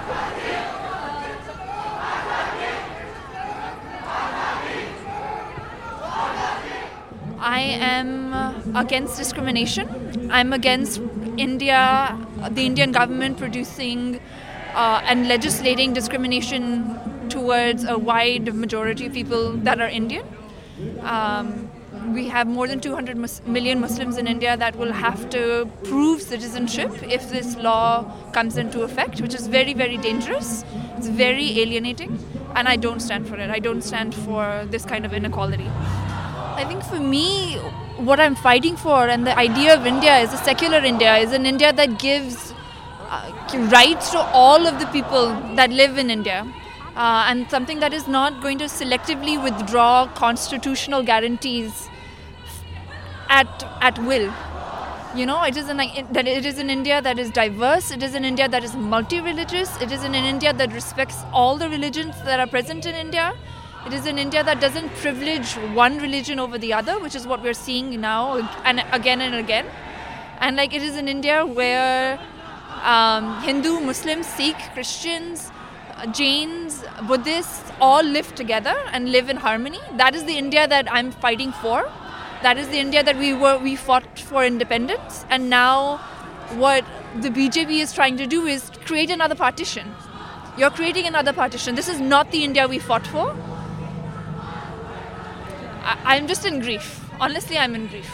I 7.38 7.60
am 7.60 8.32
against 8.74 9.18
discrimination. 9.18 10.30
I'm 10.30 10.52
against 10.52 11.00
India, 11.36 12.16
the 12.48 12.64
Indian 12.64 12.92
government 12.92 13.38
producing 13.38 14.20
uh, 14.74 15.00
and 15.04 15.28
legislating 15.28 15.92
discrimination 15.92 17.28
towards 17.28 17.84
a 17.84 17.98
wide 17.98 18.54
majority 18.54 19.06
of 19.06 19.12
people 19.12 19.52
that 19.52 19.80
are 19.80 19.88
Indian. 19.88 20.26
Um, 21.02 21.70
we 22.14 22.28
have 22.28 22.46
more 22.46 22.66
than 22.66 22.80
200 22.80 23.16
mus- 23.16 23.42
million 23.46 23.80
Muslims 23.80 24.16
in 24.16 24.26
India 24.26 24.56
that 24.56 24.76
will 24.76 24.92
have 24.92 25.28
to 25.30 25.68
prove 25.84 26.22
citizenship 26.22 26.90
if 27.02 27.30
this 27.30 27.56
law 27.56 28.04
comes 28.32 28.56
into 28.56 28.82
effect, 28.82 29.20
which 29.20 29.34
is 29.34 29.46
very, 29.46 29.74
very 29.74 29.96
dangerous. 29.96 30.64
It's 30.96 31.08
very 31.08 31.60
alienating, 31.60 32.18
and 32.54 32.68
I 32.68 32.76
don't 32.76 33.00
stand 33.00 33.28
for 33.28 33.36
it. 33.36 33.50
I 33.50 33.58
don't 33.58 33.82
stand 33.82 34.14
for 34.14 34.66
this 34.70 34.84
kind 34.84 35.04
of 35.04 35.12
inequality. 35.12 35.70
I 36.60 36.64
think 36.66 36.82
for 36.84 37.00
me, 37.00 37.56
what 38.08 38.20
I'm 38.20 38.34
fighting 38.34 38.76
for 38.76 39.08
and 39.08 39.26
the 39.26 39.34
idea 39.38 39.74
of 39.74 39.86
India 39.86 40.18
is 40.18 40.34
a 40.34 40.36
secular 40.36 40.78
India, 40.78 41.16
is 41.16 41.32
an 41.32 41.46
India 41.46 41.72
that 41.72 41.98
gives 41.98 42.52
uh, 43.08 43.68
rights 43.72 44.10
to 44.10 44.18
all 44.18 44.66
of 44.66 44.78
the 44.78 44.84
people 44.88 45.28
that 45.54 45.70
live 45.70 45.96
in 45.96 46.10
India. 46.10 46.46
Uh, 46.94 47.24
and 47.28 47.48
something 47.48 47.80
that 47.80 47.94
is 47.94 48.06
not 48.06 48.42
going 48.42 48.58
to 48.58 48.66
selectively 48.66 49.42
withdraw 49.42 50.06
constitutional 50.08 51.02
guarantees 51.02 51.88
at, 53.30 53.64
at 53.80 53.98
will. 54.00 54.30
You 55.16 55.24
know, 55.24 55.42
it 55.44 55.56
is 55.56 55.70
an 55.70 55.78
that 55.78 56.28
it 56.28 56.44
is 56.44 56.58
an 56.58 56.68
India 56.68 57.00
that 57.00 57.18
is 57.18 57.30
diverse. 57.30 57.90
It 57.90 58.02
is 58.02 58.14
an 58.14 58.26
India 58.26 58.48
that 58.48 58.62
is 58.62 58.76
multi-religious. 58.76 59.80
It 59.80 59.92
is 59.92 60.04
an 60.04 60.14
India 60.14 60.52
that 60.52 60.74
respects 60.74 61.24
all 61.32 61.56
the 61.56 61.70
religions 61.70 62.14
that 62.26 62.38
are 62.38 62.46
present 62.46 62.84
in 62.84 62.94
India. 62.94 63.34
It 63.86 63.94
is 63.94 64.04
an 64.04 64.18
India 64.18 64.44
that 64.44 64.60
doesn't 64.60 64.90
privilege 64.96 65.54
one 65.74 65.98
religion 65.98 66.38
over 66.38 66.58
the 66.58 66.74
other, 66.74 66.98
which 66.98 67.14
is 67.14 67.26
what 67.26 67.42
we're 67.42 67.54
seeing 67.54 67.98
now 67.98 68.36
and 68.64 68.84
again 68.92 69.22
and 69.22 69.34
again. 69.34 69.66
And 70.38 70.56
like 70.56 70.74
it 70.74 70.82
is 70.82 70.96
an 70.96 71.08
India 71.08 71.46
where 71.46 72.20
um, 72.82 73.42
Hindu, 73.42 73.80
Muslims, 73.80 74.26
Sikh, 74.26 74.58
Christians, 74.74 75.50
Jains, 76.12 76.84
Buddhists 77.08 77.72
all 77.80 78.02
live 78.02 78.34
together 78.34 78.76
and 78.92 79.10
live 79.12 79.30
in 79.30 79.36
harmony. 79.36 79.80
That 79.96 80.14
is 80.14 80.24
the 80.24 80.36
India 80.36 80.68
that 80.68 80.86
I'm 80.92 81.10
fighting 81.10 81.52
for. 81.52 81.90
That 82.42 82.58
is 82.58 82.68
the 82.68 82.78
India 82.78 83.02
that 83.02 83.16
we 83.16 83.32
were 83.32 83.58
we 83.58 83.76
fought 83.76 84.18
for 84.18 84.44
independence. 84.44 85.24
And 85.30 85.48
now, 85.48 85.96
what 86.56 86.84
the 87.20 87.30
BJP 87.30 87.80
is 87.80 87.94
trying 87.94 88.18
to 88.18 88.26
do 88.26 88.46
is 88.46 88.70
create 88.84 89.10
another 89.10 89.34
partition. 89.34 89.94
You're 90.58 90.70
creating 90.70 91.06
another 91.06 91.32
partition. 91.32 91.74
This 91.74 91.88
is 91.88 91.98
not 91.98 92.30
the 92.30 92.44
India 92.44 92.68
we 92.68 92.78
fought 92.78 93.06
for. 93.06 93.34
I, 95.82 96.16
I'm 96.16 96.26
just 96.26 96.44
in 96.44 96.60
grief. 96.60 97.00
Honestly, 97.20 97.58
I'm 97.58 97.74
in 97.74 97.86
grief. 97.86 98.10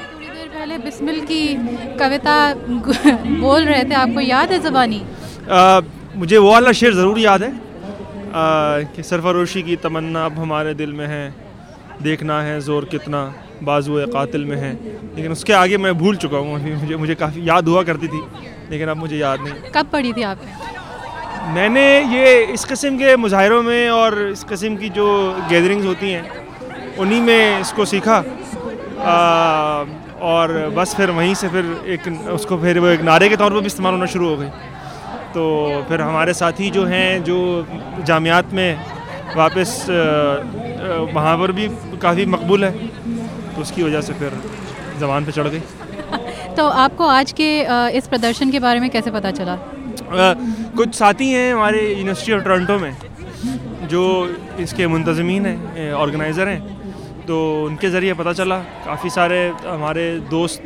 थोड़ी 0.00 0.28
देर 0.28 0.48
पहले 0.48 0.76
बिस्मिल 0.78 1.20
की 1.30 1.42
कविता 1.98 2.36
बोल 3.40 3.64
रहे 3.64 3.84
थे 3.84 3.94
आपको 3.94 4.20
याद 4.20 4.52
है 4.52 4.58
ज़बानी 4.60 5.00
आ, 5.50 5.80
मुझे 6.16 6.38
वो 6.38 6.50
वाला 6.50 6.72
शेर 6.72 6.94
ज़रूर 6.94 7.18
याद 7.18 7.42
है 7.42 7.50
आ, 7.50 8.82
कि 8.94 9.02
सरफरोशी 9.02 9.62
की 9.62 9.76
तमन्ना 9.84 10.24
अब 10.26 10.38
हमारे 10.38 10.74
दिल 10.74 10.92
में 10.92 11.06
है 11.06 11.22
देखना 12.02 12.40
है 12.42 12.60
ज़ोर 12.60 12.84
कितना 12.90 13.22
बाजू 13.62 14.06
कातिल 14.12 14.44
में 14.44 14.56
है। 14.56 14.72
लेकिन 15.16 15.32
उसके 15.32 15.52
आगे 15.52 15.76
मैं 15.78 15.92
भूल 15.98 16.16
चुका 16.16 16.38
हूँ 16.38 16.54
अभी 16.54 16.74
मुझे 16.74 16.96
मुझे 16.96 17.14
काफ़ी 17.16 17.48
याद 17.48 17.68
हुआ 17.68 17.82
करती 17.84 18.08
थी 18.08 18.22
लेकिन 18.70 18.88
अब 18.88 18.96
मुझे 18.96 19.16
याद 19.16 19.40
नहीं। 19.40 19.70
कब 19.74 19.86
पढ़ी 19.92 20.12
थी 20.12 20.22
आपने? 20.24 20.50
मैंने 21.54 21.84
ये 22.08 22.42
इस 22.54 22.64
किस्म 22.64 22.96
के 22.98 23.16
मुजाहरों 23.16 23.62
में 23.62 23.90
और 23.90 24.18
इस 24.22 24.44
किस्म 24.44 24.76
की 24.76 24.88
जो 24.90 25.06
गैदरिंग्स 25.50 25.86
होती 25.86 26.10
हैं 26.10 26.96
उन्हीं 26.98 27.20
में 27.22 27.60
इसको 27.60 27.84
सीखा। 27.86 28.16
आ, 29.02 29.84
और 30.28 30.52
बस 30.76 30.94
फिर 30.94 31.10
वहीं 31.12 31.34
से 31.34 31.48
फिर 31.48 31.64
एक 31.88 32.08
उसको 32.30 32.56
फिर 32.58 32.78
वो 32.78 32.88
एक 32.88 33.02
नारे 33.02 33.28
के 33.28 33.36
तौर 33.36 33.52
पर 33.52 33.60
भी 33.60 33.66
इस्तेमाल 33.66 33.92
होना 33.92 34.06
शुरू 34.14 34.28
हो 34.28 34.36
गई। 34.36 34.48
तो 35.34 35.42
फिर 35.88 36.00
हमारे 36.00 36.32
साथी 36.34 36.70
जो 36.70 36.84
हैं 36.84 37.22
जो 37.24 37.36
जामियात 38.06 38.52
में 38.52 38.70
वापस 39.36 39.70
वहाँ 41.14 41.36
पर 41.38 41.52
भी 41.52 41.68
काफ़ी 42.02 42.26
मकबूल 42.26 42.64
है। 42.64 42.72
उसकी 43.60 43.82
वजह 43.82 44.00
से 44.00 44.12
फिर 44.14 44.32
जबान 45.00 45.24
पे 45.24 45.32
चढ़ 45.32 45.48
गई। 45.48 45.60
तो 46.56 46.66
आपको 46.78 47.06
आज 47.08 47.32
के 47.40 47.50
इस 47.98 48.08
प्रदर्शन 48.08 48.50
के 48.50 48.58
बारे 48.60 48.80
में 48.80 48.88
कैसे 48.90 49.10
पता 49.10 49.30
चला? 49.32 49.52
अ, 49.52 50.34
कुछ 50.76 50.94
साथी 50.94 51.30
हैं 51.30 51.52
हमारे 51.54 51.88
यूनिवर्सिटी 51.88 52.32
ऑफ़ 52.32 52.42
टोरंटो 52.44 52.78
में 52.78 53.88
जो 53.90 54.02
इसके 54.60 54.86
मुंतजमीन 54.88 55.46
हैं 55.46 55.92
ऑर्गेनाइज़र 55.94 56.48
हैं। 56.48 56.78
तो 57.26 57.36
उनके 57.64 57.88
ज़रिए 57.90 58.14
पता 58.14 58.32
चला 58.32 58.58
काफ़ी 58.84 59.10
सारे 59.10 59.38
हमारे 59.66 60.04
दोस्त 60.30 60.62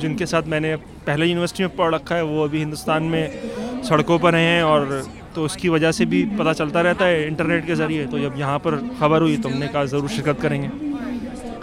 जिनके 0.00 0.26
साथ 0.26 0.42
मैंने 0.48 0.74
पहले 1.06 1.26
यूनिवर्सिटी 1.26 1.62
में 1.62 1.76
पढ़ 1.76 1.94
रखा 1.94 2.14
है 2.14 2.24
वो 2.24 2.44
अभी 2.44 2.58
हिंदुस्तान 2.58 3.02
में 3.04 3.82
सड़कों 3.88 4.18
पर 4.18 4.34
हैं 4.34 4.62
और 4.64 5.02
तो 5.34 5.44
उसकी 5.44 5.68
वजह 5.68 5.92
से 5.92 6.04
भी 6.06 6.24
पता 6.38 6.52
चलता 6.52 6.80
रहता 6.80 7.04
है 7.04 7.26
इंटरनेट 7.26 7.66
के 7.66 7.74
ज़रिए। 7.74 8.06
तो 8.06 8.18
जब 8.18 8.34
यहाँ 8.38 8.58
पर 8.58 8.76
खबर 9.00 9.22
हुई 9.22 9.36
तो 9.36 9.48
हमने 9.48 9.68
कहा 9.68 9.84
ज़रूर 9.86 10.08
शिरकत 10.08 10.40
करेंगे। 10.42 10.68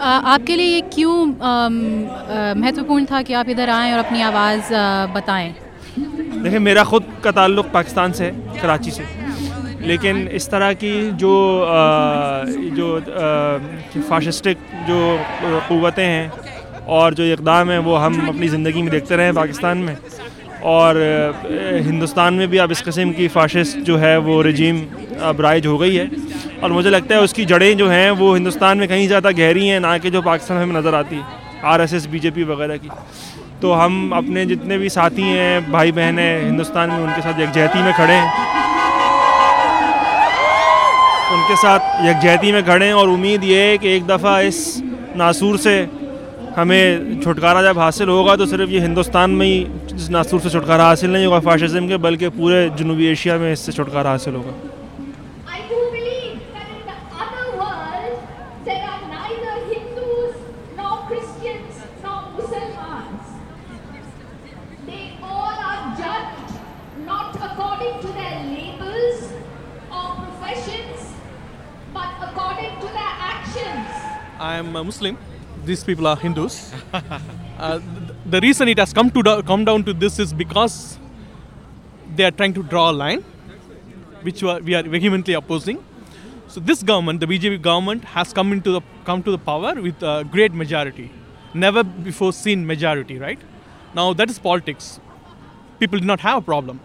आपके 0.02 0.56
लिए 0.56 0.66
ये 0.66 0.80
क्यों 0.92 1.26
महत्वपूर्ण 2.56 3.04
था 3.06 3.22
कि 3.22 3.34
आप 3.34 3.48
इधर 3.48 3.70
आएँ 3.70 3.92
और 3.92 3.98
अपनी 3.98 4.22
आवाज़ 4.22 4.72
बताएँ? 5.14 5.54
देखिए 6.42 6.58
मेरा 6.60 6.84
ख़ुद 6.84 7.04
का 7.24 7.30
ताल्लुक़ 7.32 7.66
पाकिस्तान 7.72 8.12
से 8.12 8.24
है 8.24 8.60
कराची 8.60 8.90
से। 8.90 9.04
लेकिन 9.86 10.26
इस 10.30 10.48
तरह 10.50 10.72
की 10.74 10.94
जो 11.22 11.34
आ, 11.62 12.44
जो 12.76 12.88
फाशिस्टिक 14.02 14.58
जो 14.88 14.98
क़वतें 15.68 16.04
हैं 16.04 16.32
और 16.88 17.14
जो 17.14 17.24
इकदाम 17.32 17.70
हैं 17.70 17.78
वो 17.86 17.94
हम 17.96 18.28
अपनी 18.28 18.48
ज़िंदगी 18.48 18.82
में 18.82 18.90
देखते 18.90 19.16
रहे 19.16 19.26
हैं 19.26 19.34
पाकिस्तान 19.34 19.78
में। 19.78 19.96
और 20.64 20.96
हिंदुस्तान 21.84 22.34
में 22.34 22.48
भी 22.48 22.58
अब 22.58 22.70
इस 22.72 22.80
किस्म 22.82 23.12
की 23.12 23.28
फाशिस्ट 23.28 23.78
जो 23.80 23.96
है 23.98 24.16
वो 24.20 24.40
रजीम 24.42 24.80
अब 25.22 25.40
राइज 25.40 25.66
हो 25.66 25.76
गई 25.78 25.94
है। 25.94 26.10
और 26.62 26.72
मुझे 26.72 26.90
लगता 26.90 27.14
है 27.14 27.20
उसकी 27.22 27.44
जड़ें 27.44 27.76
जो 27.76 27.88
हैं 27.88 28.10
वो 28.12 28.32
हिंदुस्तान 28.34 28.78
में 28.78 28.88
कहीं 28.88 29.06
ज़्यादा 29.06 29.30
गहरी 29.32 29.66
हैं, 29.66 29.80
ना 29.80 29.96
कि 29.98 30.10
जो 30.10 30.22
पाकिस्तान 30.22 30.68
में 30.68 30.74
नज़र 30.76 30.94
आती। 30.94 31.16
है 31.16 31.22
आर 31.64 31.80
एस 31.80 31.92
एस 31.94 32.06
बीजेपी 32.08 32.44
वगैरह 32.44 32.76
की। 32.76 32.88
तो 33.62 33.72
हम 33.72 34.10
अपने 34.14 34.44
जितने 34.46 34.78
भी 34.78 34.88
साथी 34.90 35.22
हैं 35.22 35.72
भाई 35.72 35.92
बहन 35.92 36.18
हैं, 36.18 36.44
हिंदुस्तान 36.44 36.90
में 36.90 36.98
उनके 36.98 37.20
साथ 37.22 37.40
यकजहती 37.40 37.82
में 37.82 37.92
खड़े 37.94 38.14
हैं। 38.14 38.50
उनके 41.32 41.56
साथ 41.56 42.06
यकजहती 42.06 42.52
में 42.52 42.64
खड़े 42.66 42.86
हैं 42.86 42.94
और 42.94 43.08
उम्मीद 43.08 43.44
ये 43.44 43.60
है 43.60 43.76
कि 43.78 43.96
एक 43.96 44.06
दफ़ा 44.06 44.38
इस 44.42 44.82
नासूर 45.16 45.56
से 45.58 45.76
हमें 46.56 47.20
छुटकारा 47.22 47.62
जब 47.62 47.78
हासिल 47.78 48.08
होगा 48.08 48.34
तो 48.36 48.46
सिर्फ़ 48.46 48.70
ये 48.70 48.80
हिंदुस्तान 48.80 49.30
में 49.40 49.46
ही 49.46 49.56
इस 49.96 50.08
नासूर 50.10 50.40
से 50.40 50.50
छुटकारा 50.50 50.84
हासिल 50.86 51.12
नहीं 51.12 51.26
होगा 51.26 51.40
फाशिज़म 51.48 51.88
के 51.88 51.96
बल्कि 52.06 52.28
पूरे 52.36 52.68
जनूबी 52.78 53.06
एशिया 53.08 53.38
में 53.38 53.52
इससे 53.52 53.72
छुटकारा 53.72 54.10
हासिल 54.10 54.34
होगा। 54.34 54.54
I 74.44 74.56
am 74.58 74.74
a 74.76 74.82
Muslim. 74.84 75.16
These 75.64 75.84
people 75.84 76.08
are 76.08 76.16
Hindus. 76.16 76.72
uh, 76.92 77.80
the 78.26 78.40
reason 78.40 78.66
it 78.68 78.78
has 78.78 78.92
come 78.92 79.10
to 79.12 79.22
do- 79.22 79.42
come 79.42 79.64
down 79.64 79.84
to 79.84 79.92
this 79.92 80.18
is 80.18 80.32
because 80.32 80.98
they 82.16 82.24
are 82.24 82.32
trying 82.32 82.54
to 82.54 82.64
draw 82.64 82.90
a 82.90 82.96
line, 83.04 83.22
which 84.22 84.42
we 84.42 84.74
are, 84.74 84.82
vehemently 84.82 85.34
opposing. 85.34 85.82
So 86.48 86.58
this 86.58 86.82
government, 86.82 87.20
the 87.20 87.26
BJP 87.26 87.62
government, 87.62 88.04
has 88.04 88.32
come 88.32 88.52
into 88.52 88.72
the 88.72 88.80
come 89.04 89.22
to 89.22 89.30
the 89.30 89.38
power 89.38 89.74
with 89.80 90.02
a 90.02 90.24
great 90.24 90.52
majority, 90.52 91.10
never 91.54 91.84
before 91.84 92.32
seen 92.32 92.66
majority. 92.66 93.18
Right 93.18 93.38
now, 93.94 94.12
that 94.14 94.28
is 94.28 94.38
politics. 94.40 94.98
People 95.78 95.98
did 96.00 96.06
not 96.06 96.20
have 96.20 96.38
a 96.38 96.46
problem. 96.52 96.80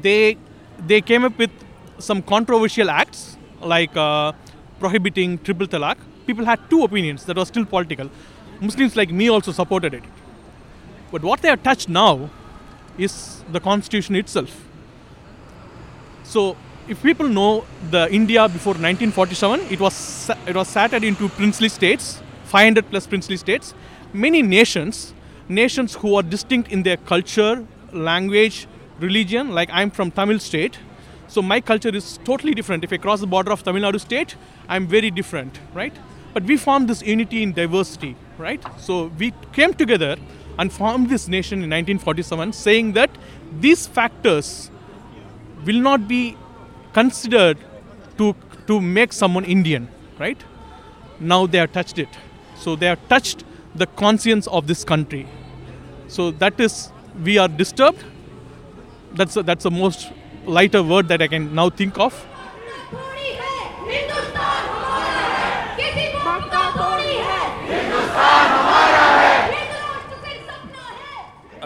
They 0.00 0.38
they 0.86 1.02
came 1.02 1.24
up 1.24 1.36
with 1.36 1.50
some 1.98 2.22
controversial 2.22 2.90
acts 2.90 3.36
like 3.60 3.94
uh, 3.96 4.32
prohibiting 4.80 5.38
triple 5.40 5.66
talaq. 5.66 5.98
People 6.28 6.44
had 6.44 6.60
two 6.68 6.84
opinions 6.84 7.24
that 7.24 7.36
was 7.40 7.48
still 7.48 7.64
political. 7.64 8.10
Muslims 8.60 8.96
like 8.96 9.10
me 9.10 9.28
also 9.30 9.50
supported 9.50 9.94
it. 9.94 10.02
But 11.10 11.22
what 11.22 11.40
they 11.40 11.48
have 11.48 11.62
touched 11.62 11.88
now 11.88 12.28
is 12.98 13.42
the 13.50 13.60
constitution 13.60 14.14
itself. 14.14 14.56
So, 16.24 16.56
if 16.86 17.02
people 17.02 17.28
know 17.28 17.64
the 17.90 18.02
India 18.12 18.46
before 18.46 18.74
1947, 18.74 19.60
it 19.70 19.80
was 19.80 20.30
it 20.46 20.54
was 20.54 20.68
saturated 20.68 21.06
into 21.06 21.30
princely 21.30 21.70
states, 21.70 22.20
500 22.44 22.90
plus 22.90 23.06
princely 23.06 23.38
states. 23.38 23.72
Many 24.12 24.42
nations, 24.42 25.14
nations 25.48 25.94
who 25.94 26.14
are 26.16 26.22
distinct 26.22 26.70
in 26.70 26.82
their 26.82 26.98
culture, 27.12 27.64
language, 27.92 28.66
religion. 29.00 29.54
Like 29.60 29.70
I'm 29.72 29.90
from 29.90 30.10
Tamil 30.10 30.38
state, 30.50 30.78
so 31.26 31.40
my 31.40 31.60
culture 31.62 31.94
is 32.02 32.18
totally 32.24 32.54
different. 32.60 32.84
If 32.84 32.92
I 32.92 32.98
cross 32.98 33.20
the 33.20 33.32
border 33.38 33.52
of 33.58 33.62
Tamil 33.62 33.82
Nadu 33.88 34.00
state, 34.06 34.36
I'm 34.68 34.86
very 34.86 35.10
different, 35.22 35.58
right? 35.72 35.94
But 36.38 36.46
we 36.46 36.56
formed 36.56 36.88
this 36.88 37.02
unity 37.02 37.42
in 37.42 37.52
diversity, 37.52 38.14
right? 38.38 38.64
So 38.78 39.06
we 39.18 39.32
came 39.52 39.74
together 39.74 40.14
and 40.56 40.72
formed 40.72 41.10
this 41.10 41.26
nation 41.26 41.64
in 41.64 41.70
1947, 41.70 42.52
saying 42.52 42.92
that 42.92 43.10
these 43.58 43.88
factors 43.88 44.70
will 45.64 45.80
not 45.80 46.06
be 46.06 46.36
considered 46.92 47.58
to 48.18 48.36
to 48.68 48.80
make 48.80 49.12
someone 49.12 49.44
Indian, 49.56 49.88
right? 50.20 50.44
Now 51.18 51.40
they 51.48 51.58
have 51.58 51.72
touched 51.72 51.98
it. 51.98 52.08
So 52.54 52.76
they 52.76 52.86
have 52.86 53.02
touched 53.08 53.42
the 53.74 53.86
conscience 54.04 54.46
of 54.46 54.68
this 54.68 54.84
country. 54.84 55.26
So 56.06 56.30
that 56.44 56.60
is 56.60 56.92
we 57.24 57.38
are 57.38 57.48
disturbed. 57.48 58.04
That's 59.14 59.36
a, 59.36 59.42
that's 59.42 59.64
the 59.64 59.72
most 59.72 60.12
lighter 60.46 60.84
word 60.84 61.08
that 61.08 61.20
I 61.20 61.26
can 61.26 61.52
now 61.52 61.68
think 61.68 61.98
of. 61.98 62.24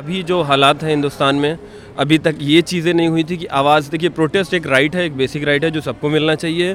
अभी 0.03 0.23
जो 0.23 0.41
हालात 0.43 0.83
हैं 0.83 0.91
हिंदुस्तान 0.91 1.37
में, 1.37 1.59
अभी 1.99 2.17
तक 2.19 2.37
ये 2.43 2.63
चीज़ें 2.63 2.93
नहीं 2.95 3.09
हुई 3.09 3.23
थी 3.25 3.37
कि 3.37 3.47
आवाज़, 3.47 3.91
देखिए 3.91 4.09
प्रोटेस्ट 4.11 4.55
एक 4.55 4.67
राइट 4.67 4.95
है, 4.97 5.05
एक 5.07 5.17
बेसिक 5.17 5.45
राइट 5.45 5.65
है 5.65 5.71
जो 5.71 5.81
सबको 5.81 6.09
मिलना 6.09 6.35
चाहिए। 6.35 6.75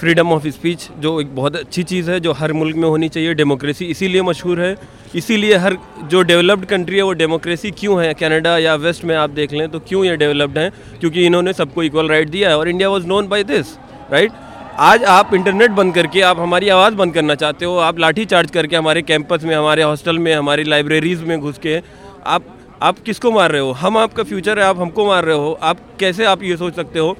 फ्रीडम 0.00 0.32
ऑफ़ 0.32 0.46
स्पीच 0.48 0.86
जो 1.00 1.20
एक 1.20 1.34
बहुत 1.36 1.56
अच्छी 1.56 1.82
चीज़ 1.82 2.10
है, 2.10 2.18
जो 2.20 2.32
हर 2.32 2.52
मुल्क 2.52 2.76
में 2.76 2.88
होनी 2.88 3.08
चाहिए 3.08 3.34
डेमोक्रेसी 3.34 3.84
इसीलिए 3.84 4.22
मशहूर 4.22 4.60
है, 4.60 4.76
इसीलिए 5.14 5.56
हर 5.56 5.76
जो 6.04 6.22
डेवलप्ड 6.22 6.64
कंट्री 6.64 6.96
है 6.96 7.02
वो 7.02 7.12
डेमोक्रेसी 7.14 7.70
क्यों 7.70 8.02
है? 8.02 8.12
कनाडा 8.14 8.56
या 8.58 8.74
वेस्ट 8.76 9.04
में 9.04 9.14
आप 9.16 9.30
देख 9.30 9.52
लें 9.52 9.68
तो 9.68 9.78
क्यों 9.80 10.04
ये 10.04 10.16
डेवलप्ड 10.16 10.58
हैं? 10.58 10.70
क्योंकि 11.00 11.24
इन्होंने 11.26 11.52
सबको 11.52 11.82
इक्वल 11.82 12.08
राइट 12.08 12.28
दिया 12.30 12.48
है 12.48 12.58
और 12.58 12.68
India 12.68 12.88
was 12.88 13.06
known 13.06 13.28
by 13.28 13.44
this 13.44 13.72
right 14.12 14.32
आज 14.80 15.04
आप 15.10 15.34
इंटरनेट 15.34 15.70
बंद 15.72 15.94
करके 15.94 16.20
आप 16.22 16.40
हमारी 16.40 16.68
आवाज़ 16.68 16.94
बंद 16.94 17.14
करना 17.14 17.34
चाहते 17.34 17.64
हो, 17.64 17.76
आप 17.78 17.98
लाठी 17.98 18.24
चार्ज 18.24 18.50
करके 18.50 18.76
हमारे 18.76 19.02
कैंपस 19.02 19.44
में, 19.44 19.54
हमारे 19.54 19.82
हॉस्टल 19.82 20.18
में, 20.18 20.34
हमारी 20.34 20.64
लाइब्रेरीज 20.64 21.22
में 21.22 21.38
घुस 21.40 21.58
के 21.58 21.80
आप 22.26 22.52
आप 22.82 22.98
किसको 22.98 23.30
मार 23.30 23.50
रहे 23.50 23.60
हो? 23.60 23.70
हम 23.72 23.96
आपका 23.96 24.22
फ्यूचर 24.22 24.58
है, 24.58 24.64
आप 24.64 24.78
हमको 24.78 25.06
मार 25.06 25.24
रहे 25.24 25.36
हो। 25.36 25.52
आप 25.62 25.78
कैसे 26.00 26.24
आप 26.24 26.42
ये 26.42 26.56
सोच 26.56 26.74
सकते 26.74 26.98
हो? 26.98 27.16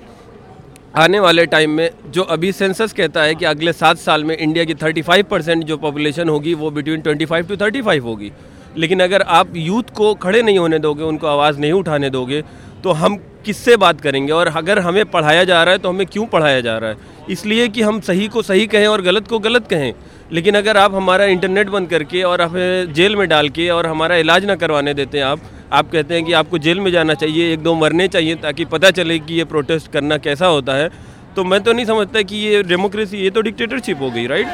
आने 0.97 1.21
वाले 1.21 1.47
टाइम 1.47 1.71
में 1.71 1.91
जो 2.07 2.23
अभी 2.23 2.51
सेंसस 2.53 2.93
कहता 2.93 3.23
है 3.23 3.35
कि 3.35 3.45
अगले 3.45 3.73
सात 3.73 3.99
साल 3.99 4.25
में 4.25 4.37
इंडिया 4.37 4.65
की 4.65 4.75
35 4.75 5.23
परसेंट 5.23 5.65
जो 5.65 5.77
पॉपुलेशन 5.77 6.29
होगी, 6.29 6.55
वो 6.55 6.71
बिटवीन 6.71 7.01
25 7.01 7.49
टू 7.49 7.57
35 7.57 8.03
होगी। 8.03 8.31
लेकिन 8.77 9.01
अगर 9.01 9.23
आप 9.23 9.57
यूथ 9.57 9.95
को 9.95 10.13
खड़े 10.15 10.43
नहीं 10.43 10.59
होने 10.59 10.79
दोगे, 10.79 11.05
उनको 11.05 11.27
आवाज़ 11.27 11.59
नहीं 11.59 11.73
उठाने 11.73 12.11
दोगे 12.11 12.43
तो 12.85 12.93
हम 12.93 13.17
किससे 13.45 13.77
बात 13.77 14.01
करेंगे? 14.01 14.33
और 14.33 14.47
अगर 14.47 14.79
हमें 14.79 15.05
पढ़ाया 15.07 15.45
जा 15.45 15.63
रहा 15.63 15.73
है 15.73 15.79
तो 15.79 15.89
हमें 15.89 16.07
क्यों 16.07 16.27
पढ़ाया 16.27 16.61
जा 16.61 16.77
रहा 16.79 16.91
है? 16.91 16.97
इसलिए 17.31 17.69
कि 17.69 17.83
हम 17.83 18.01
सही 18.01 18.29
को 18.29 18.43
सही 18.43 18.67
कहें 18.67 18.87
और 18.87 19.03
गलत 19.03 19.29
को 19.29 19.39
गलत 19.39 19.69
कहें। 19.69 19.93
लेकिन 20.32 20.56
अगर 20.56 20.78
आप 20.78 20.94
हमारा 20.96 21.26
इंटरनेट 21.28 21.70
बंद 21.70 21.90
करके 21.90 22.22
और 22.24 22.42
हमें 22.42 22.94
जेल 22.94 23.16
में 23.16 23.28
डाल 23.30 23.50
के 23.50 23.70
और 23.70 23.88
हमारा 23.88 24.16
इलाज 24.18 24.46
ना 24.46 24.56
करवाने 24.56 24.94
देते 24.94 25.18
हैं 25.18 25.26
आप 25.26 25.42
आप 25.74 25.92
कहते 25.92 26.16
हैं 26.16 26.24
कि 26.26 26.34
आपको 26.34 26.58
जेल 26.60 26.80
में 26.80 26.92
जाना 26.92 27.14
चाहिए 27.16 27.54
एक 27.54 27.60
दो 27.64 27.74
मरने 27.76 28.08
चाहिए 28.08 28.36
ताकि 28.40 28.66
पता 28.68 28.92
चले 28.92 29.20
कि 29.20 29.34
ये 29.34 29.44
प्रोटेस्ट 29.46 29.92
करना 29.92 30.18
कैसा 30.20 30.48
होता 30.48 30.76
है 30.76 30.90
तो 31.36 31.44
मैं 31.44 31.62
तो 31.64 31.74
नहीं 31.74 31.86
समझता 31.86 32.22
कि 32.24 32.36
ये 32.38 32.62
डेमोक्रेसी 32.66 33.18
ये 33.18 33.30
तो 33.30 33.42
डिक्टेटरशिप 33.42 34.02
हो 34.02 34.12
गई 34.12 34.28
राइट 34.28 34.48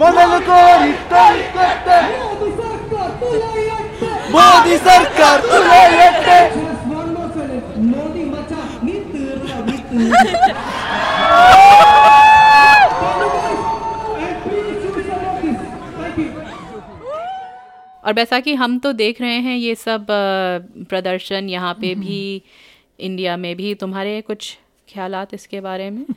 ಮೋದಿ 0.00 0.22
ಸರ್ಕಾರ 0.24 0.68
ತುಳಿಯತ್ತೆ 3.20 3.81
ಮೋದಿ 4.32 4.76
ಮಚ 8.32 8.52
ನಿಂತು 8.86 9.22
ನಿಂತು 9.68 10.02
और 18.04 18.12
बैसाखी 18.14 18.54
हम 18.54 18.78
तो 18.78 18.92
देख 18.94 19.20
रहे 19.20 19.38
हैं 19.40 19.56
ये 19.56 19.74
सब 19.76 20.02
अ, 20.02 20.84
प्रदर्शन 20.90 21.48
यहाँ 21.50 21.72
पे 21.80 21.94
भी 21.96 22.20
इंडिया 23.00 23.36
में 23.36 23.54
भी 23.56 23.74
तुम्हारे 23.76 24.20
कुछ 24.22 24.56
ख्यालात 24.88 25.34
इसके 25.34 25.60
बारे 25.60 25.88
में 25.90 26.04
अ, 26.04 26.12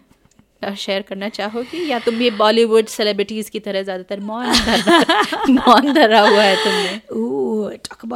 शेयर 0.74 1.02
करना 1.02 1.28
चाहोगी? 1.28 1.90
या 1.90 1.98
तुम 1.98 2.22
ये 2.22 2.30
बॉलीवुड 2.30 2.86
सेलिब्रिटीज 2.86 3.48
की 3.48 3.60
तरह 3.60 3.82
ज़्यादातर 3.82 4.20
मौन 4.20 4.46
मौन 5.50 5.92
धरा 5.92 6.20
हुआ 6.20 6.42
है 6.42 6.56
तुमने। 6.64 7.00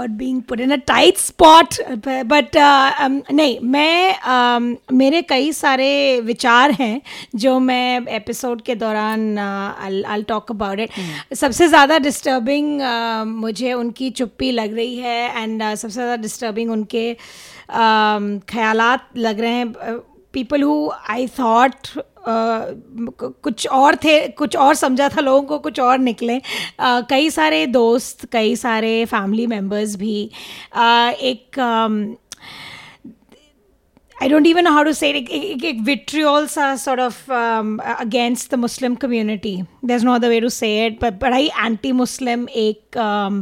Being 0.09 0.43
put 0.43 0.61
in 0.61 0.73
a 0.73 0.79
tight 0.79 1.19
spot. 1.19 1.79
But 2.27 2.57
uh, 2.57 2.93
um, 3.01 3.23
नहीं 3.33 3.61
मैं 3.61 4.19
um, 4.19 4.77
मेरे 4.93 5.23
कई 5.23 5.53
सारे 5.53 6.21
विचार 6.21 6.71
हैं 6.71 7.03
जो 7.35 7.59
मैं 7.61 8.07
एपिसोड 8.07 8.63
के 8.63 8.75
दौरान 8.75 9.39
आई 9.39 10.23
टॉक 10.23 10.51
अबाउट 10.51 10.81
इट 10.81 10.91
सबसे 11.35 11.69
ज़्यादा 11.69 11.99
डिस्टर्बिंग 11.99 12.81
uh, 12.81 13.27
मुझे 13.27 13.73
उनकी 13.73 14.11
चुप्पी 14.11 14.51
लग 14.53 14.75
रही 14.75 14.97
है 14.97 15.43
एंड 15.43 15.63
uh, 15.63 15.75
सबसे 15.75 15.95
ज़्यादा 15.95 16.17
डिस्टर्बिंग 16.17 16.71
उनके 16.71 17.15
um, 17.15 18.41
ख्यालात 18.49 19.09
लग 19.17 19.41
रहे 19.41 19.51
हैं 19.51 20.01
पीपल 20.33 20.63
हु 20.63 20.91
आई 21.11 21.27
थॉट 21.27 21.89
कुछ 22.29 23.67
और 23.67 23.97
थे 24.05 24.19
कुछ 24.29 24.57
और 24.57 24.75
समझा 24.75 25.09
था 25.09 25.21
लोगों 25.21 25.43
को 25.49 25.59
कुछ 25.59 25.81
और 25.81 25.99
निकले 25.99 26.39
uh, 26.41 27.03
कई 27.11 27.31
सारे 27.31 27.67
दोस्त 27.67 28.27
कई 28.33 28.57
सारे 28.57 29.05
फैमिली 29.05 29.47
मेंबर्स 29.47 29.97
भी 29.97 30.31
uh, 30.77 31.13
एक 31.33 31.59
um, 31.59 32.03
I 34.23 34.29
don't 34.29 34.47
even 34.49 34.65
know 34.65 34.73
how 34.73 34.85
to 34.85 34.93
say 34.97 35.09
it. 35.11 35.17
एक- 35.17 35.31
एक- 35.31 35.65
एक 35.65 35.79
vitriols 35.85 36.55
are 36.63 36.77
sort 36.81 37.01
of 37.01 37.31
um, 37.31 37.81
against 38.01 38.51
the 38.51 38.59
Muslim 38.59 38.97
community. 39.05 39.65
There's 39.83 40.05
no 40.05 40.13
other 40.13 40.29
way 40.29 40.41
to 40.41 40.51
say 40.51 40.87
it. 40.87 40.99
But 41.05 41.19
but 41.23 41.33
I 41.33 41.41
anti-Muslim 41.63 42.47
एक 42.65 42.99
um, 43.05 43.39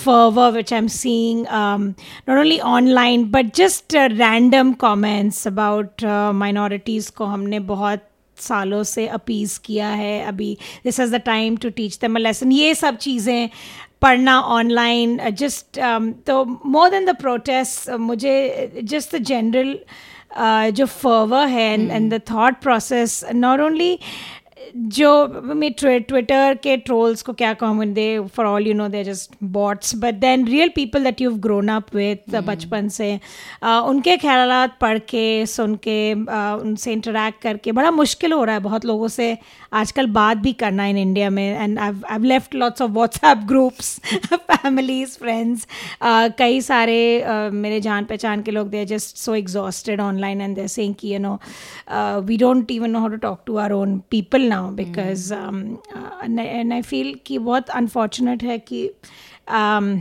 fervor 0.00 0.48
which 0.56 0.72
I'm 0.72 0.88
seeing 0.88 1.46
um, 1.60 1.84
not 2.26 2.38
only 2.38 2.60
online 2.72 3.30
but 3.36 3.54
just 3.60 3.94
uh, 3.94 4.08
random 4.24 4.74
comments 4.74 5.46
about 5.46 6.02
uh, 6.02 6.32
minorities 6.42 7.10
को 7.10 7.24
हमने 7.24 7.60
बहुत 7.72 8.08
सालों 8.40 8.82
से 8.82 9.06
appease 9.18 9.58
किया 9.64 9.88
है 9.88 10.20
अभी। 10.26 10.56
This 10.84 11.00
is 11.00 11.14
the 11.14 11.20
time 11.26 11.56
to 11.56 11.70
teach 11.70 11.98
them 12.02 12.16
a 12.16 12.18
lesson 12.18 12.52
ये 12.52 12.74
सब 12.74 12.96
चीज़ें 12.96 13.48
पढ़ना 14.02 14.40
ऑनलाइन 14.40 15.18
जस्ट 15.30 15.78
तो 16.26 16.44
मोर 16.44 16.90
देन 16.90 17.04
द 17.06 17.16
प्रोटेस्ट 17.20 17.90
मुझे 18.00 18.82
जस्ट 18.84 19.14
द 19.16 19.18
जनरल 19.30 19.78
जो 20.76 20.86
फर्वर 20.86 21.46
है 21.48 21.72
and 21.90 22.12
the 22.14 22.20
thought 22.30 22.60
process 22.62 23.24
not 23.34 23.60
only 23.60 23.98
जो 24.74 25.10
मैं 25.54 25.72
ट्विटर 25.72 26.54
के 26.54 26.76
ट्रोल्स 26.76 27.22
को 27.22 27.32
क्या 27.32 27.52
कहूँ 27.54 27.86
they 27.86 28.06
for 28.36 28.46
all 28.46 28.66
you 28.66 28.74
know 28.74 28.88
they 28.88 29.04
just 29.04 29.34
bots 29.42 29.94
but 29.96 30.14
then 30.14 30.46
real 30.46 30.68
people 30.68 31.04
that 31.04 31.20
you 31.20 31.30
grown 31.36 31.68
up 31.68 31.94
with 31.94 32.34
बचपन 32.36 32.88
से 32.88 33.08
uh, 33.64 33.80
उनके 33.82 34.16
ख्याल 34.16 34.68
पढ़ 34.80 34.98
के 34.98 35.46
सुन 35.46 35.74
के 35.88 36.14
uh, 36.14 36.60
उनसे 36.60 36.92
इंटरेक्ट 36.92 37.42
करके 37.42 37.72
बड़ा 37.72 37.90
मुश्किल 37.90 38.32
हो 38.32 38.44
रहा 38.44 38.54
है 38.54 38.60
बहुत 38.60 38.84
लोगों 38.84 39.08
से 39.08 39.36
आजकल 39.76 40.06
बात 40.10 40.36
भी 40.36 40.52
करना 40.60 40.86
इन 40.86 40.96
इंडिया 40.98 41.30
में 41.30 41.44
and 41.44 41.78
I 41.78 41.92
I 42.10 42.18
left 42.18 42.54
lots 42.54 42.82
of 42.82 42.90
WhatsApp 42.92 43.38
groups 43.48 43.98
families 44.34 45.16
friends 45.18 45.66
कई 46.38 46.60
सारे 46.60 46.98
uh, 47.20 47.52
मेरे 47.54 47.80
जान 47.80 48.04
पहचान 48.04 48.42
के 48.42 48.50
लोग 48.50 48.68
they 48.68 48.78
are 48.78 48.84
just 48.86 49.16
so 49.16 49.34
exhausted 49.34 50.00
online 50.00 50.40
and 50.40 50.56
they're 50.56 50.66
saying 50.68 50.94
कि 51.00 51.12
you 51.14 51.18
know 51.18 51.38
we 52.26 52.36
don't 52.36 52.70
even 52.70 52.90
know 52.90 53.00
how 53.00 53.08
to 53.08 53.16
talk 53.18 53.42
to 53.46 53.56
our 53.56 53.72
own 53.72 53.98
people 54.10 54.48
now 54.48 54.70
because 54.74 55.32
and 55.34 56.72
I 56.72 56.82
feel 56.82 57.14
कि 57.26 57.38
बहुत 57.40 57.70
अनफॉर्चुनेट 57.72 58.42
है 58.42 58.58
कि 58.58 58.88
um, 59.50 60.00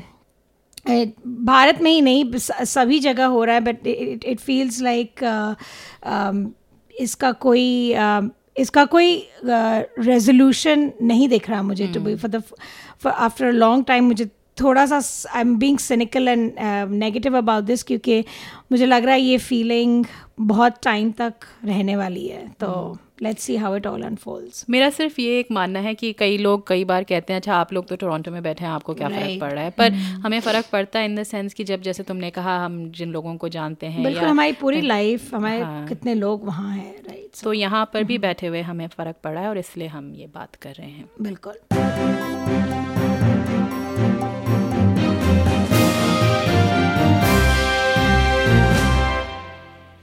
भारत 0.85 1.81
में 1.81 1.91
ही 1.91 2.01
नहीं 2.01 2.37
सभी 2.65 2.99
जगह 2.99 3.25
हो 3.25 3.43
रहा 3.43 3.55
है 3.55 3.61
बट 3.63 3.87
इट 3.87 4.39
फील्स 4.39 4.81
लाइक 4.81 5.23
इसका 6.93 7.31
कोई 7.31 7.93
um, 7.99 8.29
इसका 8.55 8.85
कोई 8.85 9.15
रेजोल्यूशन 9.45 10.87
uh, 10.89 11.01
नहीं 11.01 11.27
दिख 11.29 11.49
रहा 11.49 11.61
मुझे 11.63 11.87
to 11.87 11.99
be 11.99 12.15
for 12.15 12.31
the 12.31 12.43
after 13.05 13.45
a 13.45 13.51
long 13.51 13.85
time 13.85 14.05
मुझे 14.05 14.29
थोड़ा 14.57 14.85
सा 14.85 14.99
I 15.35 15.41
am 15.41 15.57
being 15.57 15.77
cynical 15.77 16.27
and 16.27 16.51
negative 16.91 17.37
about 17.37 17.63
this 17.63 17.83
क्योंकि 17.83 18.23
मुझे 18.71 18.85
लग 18.85 19.05
रहा 19.05 19.13
है 19.13 19.21
ये 19.21 19.37
फीलिंग 19.37 20.05
बहुत 20.39 20.79
टाइम 20.83 21.11
तक 21.11 21.45
रहने 21.65 21.95
वाली 21.95 22.27
है 22.27 22.47
तो 22.59 22.97
let's 23.21 23.43
see 23.43 23.55
how 23.55 23.75
it 23.75 23.87
all 23.87 24.01
unfolds 24.01 24.65
मेरा 24.69 24.89
सिर्फ़ 24.89 25.19
ये 25.21 25.39
एक 25.39 25.51
मानना 25.51 25.79
है 25.79 25.93
कि 25.95 26.11
कई 26.13 26.37
लोग 26.37 26.67
कई 26.67 26.83
बार 26.85 27.03
कहते 27.03 27.33
हैं 27.33 27.39
अच्छा 27.39 27.55
आप 27.55 27.73
लोग 27.73 27.87
तो 27.87 27.95
टोरंटो 27.95 28.31
में 28.31 28.41
बैठे 28.43 28.65
हैं 28.65 28.71
आपको 28.71 28.93
क्या 28.93 29.09
फ़र्क 29.09 29.39
पड़ 29.41 29.51
रहा 29.51 29.63
है? 29.63 29.69
पर 29.69 29.91
हमें 30.23 30.39
फ़र्क 30.39 30.65
पड़ता 30.71 30.99
है 30.99 31.05
इन 31.05 31.15
द 31.15 31.23
सेंस 31.23 31.53
कि 31.53 31.63
जब 31.63 31.81
जैसे 31.81 32.03
तुमने 32.03 32.29
कहा 32.29 32.57
हम 32.65 32.83
जिन 32.91 33.11
लोगों 33.11 33.35
को 33.35 33.49
जानते 33.49 33.87
हैं 33.87 34.03
बिल्कुल 34.03 34.27
हमारी 34.27 34.53
पूरी 34.53 34.81
लाइफ 34.81 35.33
हमारे 35.33 35.61
हाँ। 35.61 35.87
कितने 35.87 36.13
लोग 36.13 36.45
वहाँ 36.45 36.75
हैं 36.75 36.93
राइट 37.07 37.43
तो 37.43 37.53
यहाँ 37.53 37.89
पर 37.93 38.03
भी 38.03 38.17
बैठे 38.17 38.47
हुए 38.47 38.61
हमें 38.61 38.87
फ़र्क 38.87 39.15
पड़ा 39.23 39.41
है 39.41 39.49
और 39.49 39.57
इसलिए 39.57 39.87
हम 39.87 40.13
ये 40.15 40.27
बात 40.27 40.55
कर 40.55 40.73
रहे 40.73 40.89
हैं। 40.89 41.09
बिल्कुल। 41.21 42.34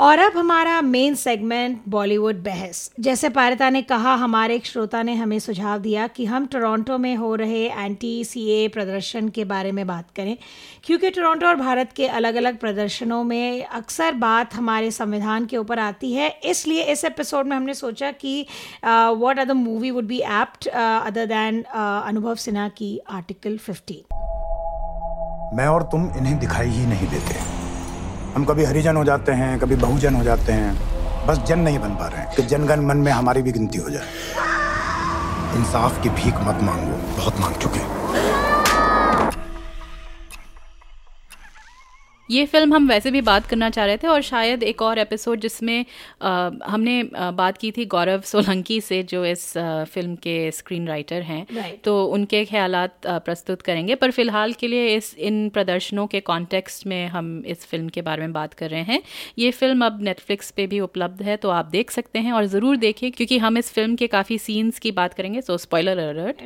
और 0.02 0.18
अब 0.18 0.36
हमारा 0.36 0.80
मेन 0.82 1.14
सेगमेंट 1.14 1.82
बॉलीवुड 1.88 2.36
बहस। 2.44 2.90
जैसे 3.00 3.28
पारिता 3.28 3.68
ने 3.70 3.82
कहा, 3.82 4.14
हमारे 4.14 4.54
एक 4.56 4.66
श्रोता 4.66 5.02
ने 5.02 5.14
हमें 5.14 5.38
सुझाव 5.38 5.78
दिया 5.78 6.06
कि 6.06 6.24
हम 6.26 6.46
टोरंटो 6.46 6.96
में 6.98 7.14
हो 7.16 7.34
रहे 7.34 7.64
एंटी 7.66 8.24
सी 8.24 8.46
ए 8.52 8.66
प्रदर्शन 8.68 9.28
के 9.28 9.44
बारे 9.44 9.72
में 9.72 9.86
बात 9.86 10.10
करें, 10.16 10.36
क्योंकि 10.84 11.10
टोरंटो 11.10 11.46
और 11.46 11.56
भारत 11.56 11.92
के 11.96 12.06
अलग 12.08 12.34
अलग 12.34 12.58
प्रदर्शनों 12.58 13.22
में 13.24 13.64
अक्सर 13.64 14.12
बात 14.14 14.54
हमारे 14.54 14.90
संविधान 14.90 15.46
के 15.46 15.56
ऊपर 15.56 15.78
आती 15.78 16.12
है। 16.12 16.28
इसलिए 16.44 16.82
इस 16.92 17.04
एपिसोड 17.04 17.46
में 17.46 17.56
हमने 17.56 17.74
सोचा 17.74 18.10
कि 18.14 18.46
what 18.84 19.38
are 19.38 19.44
the 19.44 19.50
movie 19.52 19.90
would 19.90 20.06
be 20.06 20.20
apt 20.40 20.68
other 20.68 21.26
than 21.26 21.62
Anubhav 21.62 22.34
Sinha 22.48 22.68
की 22.78 22.98
आर्टिकल 23.10 23.58
15 23.68 24.04
मैं 25.56 25.66
और 25.68 25.82
तुम 25.92 26.12
इन्हें 26.18 26.38
दिखाई 26.38 26.68
ही 26.68 26.86
नहीं 26.86 27.08
देते। 27.08 27.51
हम 28.34 28.44
कभी 28.44 28.64
हरिजन 28.64 28.96
हो 28.96 29.04
जाते 29.04 29.32
हैं, 29.32 29.58
कभी 29.58 29.76
बहुजन 29.76 30.14
हो 30.14 30.24
जाते 30.24 30.52
हैं। 30.52 31.26
बस 31.26 31.38
जन 31.38 31.58
नहीं 31.58 31.78
बन 31.78 31.88
पा 31.88 32.06
रहे 32.06 32.20
हैं 32.20 32.34
कि 32.36 32.42
जनगण 32.42 32.80
मन 32.80 32.96
में 32.96 33.12
हमारी 33.12 33.42
भी 33.42 33.52
गिनती 33.52 33.78
हो 33.78 33.90
जाए। 33.90 34.06
इंसाफ 35.56 36.02
की 36.02 36.08
भीख 36.08 36.34
मत 36.34 36.62
मांगो, 36.62 36.96
बहुत 37.16 37.40
मांग 37.40 37.54
चुके 37.54 37.78
ये 42.32 42.44
फ़िल्म 42.46 42.74
हम 42.74 42.88
वैसे 42.88 43.10
भी 43.10 43.20
बात 43.20 43.46
करना 43.46 43.70
चाह 43.70 43.84
रहे 43.84 43.96
थे 43.96 44.06
और 44.06 44.22
शायद 44.22 44.62
एक 44.62 44.82
और 44.82 44.98
एपिसोड 44.98 45.40
जिसमें 45.40 45.84
हमने 46.66 47.02
बात 47.14 47.58
की 47.58 47.70
थी 47.70 47.84
गौरव 47.84 48.20
सोलंकी 48.20 48.80
से 48.80 49.02
जो 49.02 49.24
इस 49.26 49.56
आ, 49.56 49.84
फ़िल्म 49.84 50.14
के 50.16 50.50
स्क्रीन 50.50 50.88
राइटर 50.88 51.22
हैं। 51.22 51.46
Right. 51.46 51.82
तो 51.84 52.04
उनके 52.06 52.44
ख्याल 52.44 52.74
प्रस्तुत 53.06 53.62
करेंगे। 53.62 53.94
पर 53.94 54.10
फ़िलहाल 54.10 54.52
के 54.52 54.68
लिए 54.68 54.96
इस 54.96 55.14
इन 55.18 55.48
प्रदर्शनों 55.48 56.06
के 56.06 56.20
कॉन्टेक्स्ट 56.20 56.86
में 56.86 57.06
हम 57.08 57.42
इस 57.46 57.66
फ़िल्म 57.66 57.88
के 57.88 58.02
बारे 58.02 58.20
में 58.20 58.32
बात 58.32 58.54
कर 58.54 58.70
रहे 58.70 58.82
हैं। 58.82 59.02
ये 59.38 59.50
फ़िल्म 59.50 59.86
अब 59.86 60.02
नेटफ्लिक्स 60.02 60.50
पे 60.50 60.66
भी 60.66 60.80
उपलब्ध 60.80 61.22
है 61.22 61.36
तो 61.36 61.50
आप 61.50 61.66
देख 61.66 61.90
सकते 61.90 62.18
हैं 62.18 62.32
और 62.32 62.46
ज़रूर 62.46 62.76
देखिए 62.76 63.10
क्योंकि 63.10 63.38
हम 63.38 63.58
इस 63.58 63.72
फ़िल्म 63.72 63.96
के 63.96 64.06
काफ़ी 64.06 64.38
सीन्स 64.38 64.78
की 64.78 64.90
बात 64.92 65.14
करेंगे 65.14 65.40
सो 65.40 65.58
स्पॉयलर 65.58 65.98
अलर्ट 65.98 66.42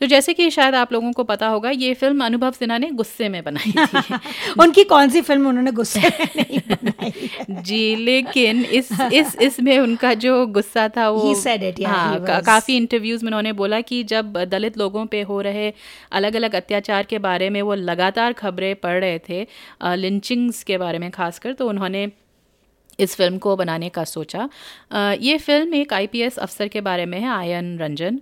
तो 0.00 0.06
जैसे 0.06 0.34
कि 0.34 0.50
शायद 0.50 0.74
आप 0.74 0.92
लोगों 0.92 1.12
को 1.12 1.24
पता 1.24 1.48
होगा 1.48 1.70
ये 1.70 1.94
फ़िल्म 1.94 2.24
अनुभव 2.24 2.52
सिन्हा 2.52 2.78
ने 2.78 2.90
गुस्से 2.90 3.28
में 3.28 3.42
बनाई 3.44 3.72
थी। 3.86 4.14
उनकी 4.62 4.84
कौन 4.84 5.08
सी 5.08 5.20
फ़िल्म 5.24 5.48
उन्होंने 5.48 5.72
गुस्से 5.72 6.00
नहीं 6.36 6.60
बनाई 6.70 7.30
जी 7.62 7.94
लेकिन 7.96 8.64
इस 8.64 8.88
इस 9.12 9.36
इसमें 9.42 9.78
उनका 9.78 10.14
जो 10.14 10.46
गुस्सा 10.46 10.88
था 10.88 11.08
वो 11.10 11.34
it, 11.34 11.78
yeah, 11.78 11.86
हाँ 11.86 12.24
का, 12.24 12.40
काफ़ी 12.40 12.76
इंटरव्यूज़ 12.76 13.24
में 13.24 13.28
उन्होंने 13.28 13.52
बोला 13.52 13.80
कि 13.80 14.02
जब 14.04 14.36
दलित 14.44 14.78
लोगों 14.78 15.06
पे 15.06 15.22
हो 15.22 15.40
रहे 15.40 15.72
अलग 16.12 16.36
अलग 16.36 16.54
अत्याचार 16.54 17.04
के 17.04 17.18
बारे 17.18 17.50
में 17.50 17.62
वो 17.62 17.74
लगातार 17.74 18.32
खबरें 18.32 18.74
पढ़ 18.76 19.00
रहे 19.00 19.18
थे 19.28 19.46
लिंचिंग्स 19.96 20.62
के 20.62 20.78
बारे 20.78 20.98
में 20.98 21.10
खासकर 21.10 21.52
तो 21.52 21.68
उन्होंने 21.68 22.08
इस 23.00 23.14
फ़िल्म 23.16 23.38
को 23.38 23.56
बनाने 23.56 23.88
का 23.88 24.04
सोचा। 24.04 24.48
ये 25.20 25.38
फ़िल्म 25.38 25.74
एक 25.74 25.92
आईपीएस 25.92 26.36
अफसर 26.38 26.68
के 26.68 26.80
बारे 26.80 27.06
में 27.06 27.18
है 27.20 27.28
आयन 27.28 27.78
रंजन। 27.78 28.20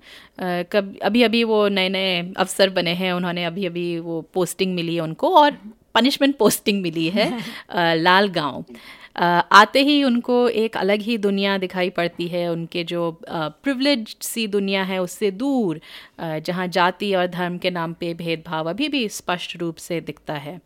कब 0.73 0.95
अभी 1.03 1.23
अभी 1.23 1.45
वो 1.45 1.67
नए 1.69 1.89
नए 1.89 2.33
अफसर 2.37 2.71
बने 2.71 2.95
हैं 2.95 3.13
उन्होंने 3.13 3.45
अभी 3.45 3.67
अभी 3.67 3.99
वो 3.99 4.21
पोस्टिंग 4.35 4.75
मिली 4.75 4.95
है 4.95 5.01
उनको 5.01 5.35
और 5.37 5.59
पनिशमेंट 5.95 6.37
पोस्टिंग 6.37 6.83
मिली 6.83 7.09
है 7.09 7.31
लाल 8.03 8.29
गाँव 8.29 8.65
आते 9.53 9.81
ही 9.83 10.03
उनको 10.05 10.37
एक 10.49 10.77
अलग 10.77 11.01
ही 11.01 11.17
दुनिया 11.19 11.57
दिखाई 11.59 11.91
पड़ती 11.91 12.29
है 12.29 12.47
उनके 12.53 12.85
जो 12.85 13.01
प्रिवलेज 13.31 14.17
सी 14.23 14.47
दुनिया 14.47 14.83
है 14.83 14.99
उससे 15.03 15.31
दूर 15.31 15.81
जहाँ 16.21 16.67
जाति 16.69 17.13
और 17.15 17.27
धर्म 17.27 17.59
के 17.59 17.71
नाम 17.71 17.93
पे 17.93 18.13
भेदभाव 18.15 18.71
अभी 18.71 18.89
भी 18.89 19.09
स्पष्ट 19.09 19.57
रूप 19.57 19.77
से 19.77 20.01
दिखता 20.01 20.35
है। 20.35 20.61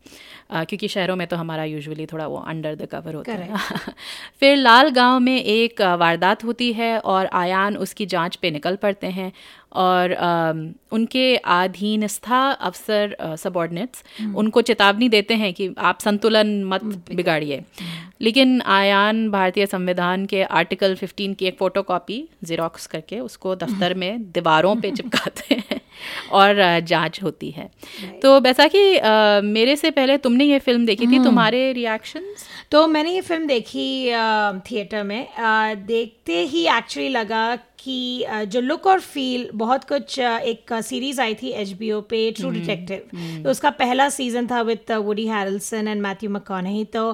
क्योंकि 0.51 0.87
शहरों 0.87 1.15
में 1.15 1.25
तो 1.27 1.35
हमारा 1.35 1.63
यूजुअली 1.63 2.05
थोड़ा 2.05 2.27
वो 2.27 2.37
अंडर 2.37 2.75
द 2.75 2.87
कवर 2.91 3.15
होता 3.15 3.33
है। 3.33 3.57
फिर 4.39 4.55
लाल 4.57 4.89
गाँव 4.89 5.19
में 5.19 5.41
एक 5.43 5.81
वारदात 5.99 6.43
होती 6.43 6.71
है 6.73 6.97
और 6.99 7.25
आयान 7.33 7.77
उसकी 7.77 8.05
जाँच 8.05 8.35
पे 8.35 8.51
निकल 8.51 8.75
पड़ते 8.75 9.07
हैं 9.07 9.31
और 9.77 10.13
उनके 10.91 11.25
अधीनस्था 11.37 12.39
अफसर 12.51 13.15
सबॉर्डिनेट्स 13.37 14.03
उनको 14.35 14.61
चेतावनी 14.61 15.09
देते 15.09 15.33
हैं 15.33 15.53
कि 15.53 15.69
आप 15.77 15.99
संतुलन 15.99 16.63
मत 16.63 16.83
बिगाड़िए। 17.13 17.63
लेकिन 18.21 18.61
आयान 18.61 19.29
भारतीय 19.31 19.65
संविधान 19.65 20.25
के 20.25 20.43
आर्टिकल 20.43 20.95
15 20.95 21.35
की 21.35 21.45
एक 21.45 21.57
फ़ोटो 21.57 21.81
कॉपी 21.81 22.23
जीरोक्स 22.43 22.87
करके 22.87 23.19
उसको 23.19 23.55
दफ्तर 23.55 23.93
में 24.03 24.23
दीवारों 24.31 24.75
पे 24.75 24.91
चिपकाते 24.91 25.55
हैं। 25.55 25.81
और 26.31 26.79
जाँच 26.87 27.21
होती 27.23 27.49
है। 27.51 27.69
तो 28.21 28.39
बैसाखी 28.41 28.85
मेरे 29.43 29.75
से 29.75 29.91
पहले 29.91 30.17
तुमने 30.19 30.45
ये 30.45 30.59
फ़िल्म 30.59 30.85
देखी 30.85 31.07
थी 31.07 31.23
तुम्हारे 31.23 31.71
रिएक्शंस 31.73 32.45
तो 32.71 32.85
मैंने 32.87 33.11
ये 33.11 33.21
फ़िल्म 33.21 33.47
देखी 33.47 33.87
थिएटर 34.67 35.03
में। 35.03 35.27
देखते 35.87 36.41
ही 36.43 36.67
एक्चुअली 36.67 37.09
लगा 37.09 37.55
कि 37.79 38.25
जो 38.47 38.61
लुक 38.61 38.87
और 38.87 38.99
फील 39.01 39.49
बहुत 39.55 39.83
कुछ 39.89 40.19
एक 40.19 40.73
सीरीज़ 40.83 41.21
आई 41.21 41.35
थी 41.35 41.49
एचबीओ 41.61 41.99
पे 42.09 42.29
ट्रू 42.31 42.49
डिटेक्टिव 42.51 43.43
तो 43.43 43.49
उसका 43.51 43.69
पहला 43.79 44.09
सीज़न 44.09 44.47
था 44.47 44.61
with 44.61 44.91
Woody 44.93 45.27
Harrelson 45.27 45.87
and 45.87 46.01
Matthew 46.01 46.29
McConaughey 46.29 46.83
तो 46.95 47.09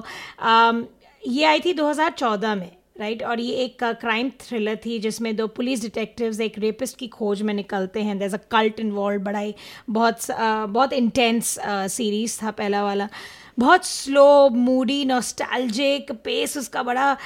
ये 1.22 1.44
आई 1.44 1.60
थी 1.60 1.72
2014 1.74 2.54
में। 2.54 2.70
Right 2.96 3.18
right? 3.18 3.30
और 3.30 3.40
ये 3.40 3.54
एक 3.54 3.82
क्राइम 4.00 4.30
थ्रिलर 4.40 4.76
थी 4.76 4.98
जिसमें 4.98 5.34
दो 5.36 5.46
पुलिस 5.46 5.80
डिटेक्टिव्स 5.82 6.40
एक 6.40 6.58
रेपिस्ट 6.58 6.98
की 6.98 7.08
खोज 7.08 7.42
में 7.42 7.52
निकलते 7.54 8.02
हैं 8.02 8.18
देर 8.18 8.34
अ 8.34 8.38
कल्ट 8.50 8.80
इन्वॉल्व 8.80 9.22
बड़ा 9.22 9.38
ही 9.38 9.54
बहुत 9.90 10.20
uh, 10.20 10.68
बहुत 10.68 10.92
इंटेंस 10.92 11.58
सीरीज़ 11.92 12.38
था 12.42 12.50
पहला 12.50 12.84
वाला 12.84 13.08
बहुत 13.58 13.86
स्लो 13.86 14.48
मूडी 14.48 15.04
नॉस्टैल्जिक 15.04 16.12
पेस 16.12 16.56
उसका 16.56 16.82
बड़ा 16.82 17.16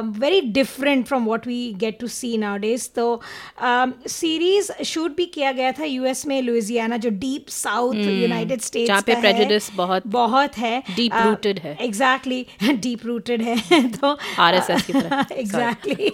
very 0.00 0.40
different 0.40 1.06
from 1.06 1.24
what 1.24 1.46
we 1.46 1.72
get 1.76 1.98
to 2.00 2.06
see 2.06 2.38
nowadays 2.56 2.88
तो 2.96 3.22
सीरीज़ 4.08 4.82
शूट 4.84 5.16
भी 5.16 5.26
किया 5.26 5.52
गया 5.52 5.72
था 5.72 5.84
यूएस 5.84 6.26
में 6.26 6.42
लुइजियाना 6.42 6.96
जो 6.96 7.10
डीप 7.10 7.46
साउथ 7.48 7.94
यूनाइटेड 7.94 8.60
स्टेट्स 8.60 8.86
जहाँ 8.86 9.02
पे 9.02 9.14
बहुत- 9.74 10.06
बहुत 10.06 10.58
है। 10.58 10.82
deep 10.84 11.12
rooted 11.12 11.58
है। 11.58 11.78
एग्जैक्टली 11.80 12.46
डीप 12.62 13.06
रूटेड 13.06 13.42
है। 13.42 13.88
तो 13.92 14.18
RSS 14.40 14.82
की 14.82 14.92
तरह। 14.92 15.26
Exactly 15.32 16.12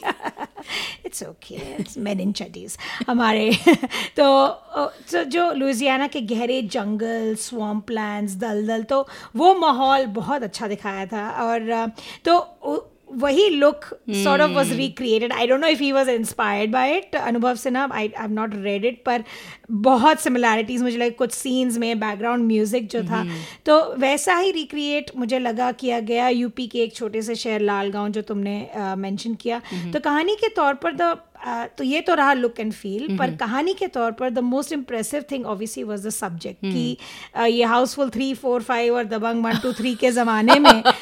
it's 1.07 1.23
okay 1.23 1.55
it's 1.55 1.99
main 1.99 2.21
in 2.21 2.33
चटीज 2.33 2.79
हमारे। 3.09 3.59
तो 4.17 4.49
तो 5.13 5.25
जो 5.25 5.53
लुइजियाना 5.53 6.07
के 6.07 6.21
गहरे 6.21 6.63
जंगल 6.63 7.35
स्वम्प 7.35 7.91
लैंड्स 7.91 8.35
दलदल 8.35 8.83
तो 8.83 9.09
वो 9.37 9.50
माहौल 9.55 10.07
बहुत 10.15 10.43
अच्छा 10.43 10.69
दिखाया 10.69 11.07
था 11.07 11.29
और 11.43 11.93
तो 12.25 12.39
वही 13.13 13.49
look 13.51 13.85
sort 14.25 14.43
of 14.43 14.51
was 14.51 14.73
recreated 14.73 15.33
I 15.33 15.47
don't 15.47 15.61
know 15.61 15.67
if 15.67 15.81
he 15.83 15.91
was 15.93 16.09
inspired 16.09 16.71
by 16.73 16.97
it 16.97 17.17
Anubhav 17.17 17.55
Sinha 17.57 17.89
I 17.93 18.07
I 18.07 18.23
have 18.23 18.33
not 18.33 18.51
read 18.55 18.85
it 18.85 19.03
पर 19.07 19.25
बहुत 19.71 20.21
सिमिलैरिटीज 20.21 20.83
मुझे 20.83 20.97
लगे 20.97 21.11
कुछ 21.11 21.33
सीन्स 21.33 21.79
में 21.79 22.01
बैकग्राउंड 22.01 22.47
म्यूज़िक 22.47 22.89
जो 22.91 23.03
था। 23.03 23.25
तो 23.67 23.79
वैसा 23.99 24.37
ही 24.37 24.51
रिक्रिएट 24.53 25.11
मुझे 25.17 25.39
लगा 25.39 25.71
किया 25.73 26.01
गया 26.01 26.29
यूपी 26.29 26.67
के 26.67 26.83
एक 26.83 26.95
छोटे 26.95 27.23
से 27.23 27.35
शहर 27.35 27.61
लालगांव 27.61 28.09
जो 28.09 28.23
तुमने 28.23 28.55
मेंशन 28.77 29.35
किया। 29.35 29.61
तो 29.93 30.01
कहानी 30.01 30.35
के 30.35 30.49
तौर 30.49 30.75
पर 30.75 30.95
द 30.95 31.17
तो 31.77 31.85
ये 31.85 32.01
तो 32.01 32.15
रहा 32.15 32.33
लुक 32.33 32.61
एंड 32.61 32.73
फील 32.73 33.17
पर 33.19 33.35
कहानी 33.37 33.75
के 33.75 33.87
तौर 33.89 34.13
पर 34.13 34.31
the 34.31 34.39
most 34.47 34.73
impressive 34.73 35.25
thing 35.31 35.47
obviously 35.47 35.85
was 35.85 36.07
the 36.07 36.11
subject 36.11 36.61
कि 36.63 36.97
uh, 37.37 37.47
ये 37.47 37.65
हाउसफुल 37.65 38.11
थ्री 38.11 38.33
फोर 38.35 38.63
फाइव 38.63 38.97
और 38.97 39.05
दबंग 39.07 39.45
वन 39.45 39.59
टू 39.59 39.73
थ्री 39.73 39.95
के 39.95 40.11
ज़माने 40.11 40.59
में 40.59 40.83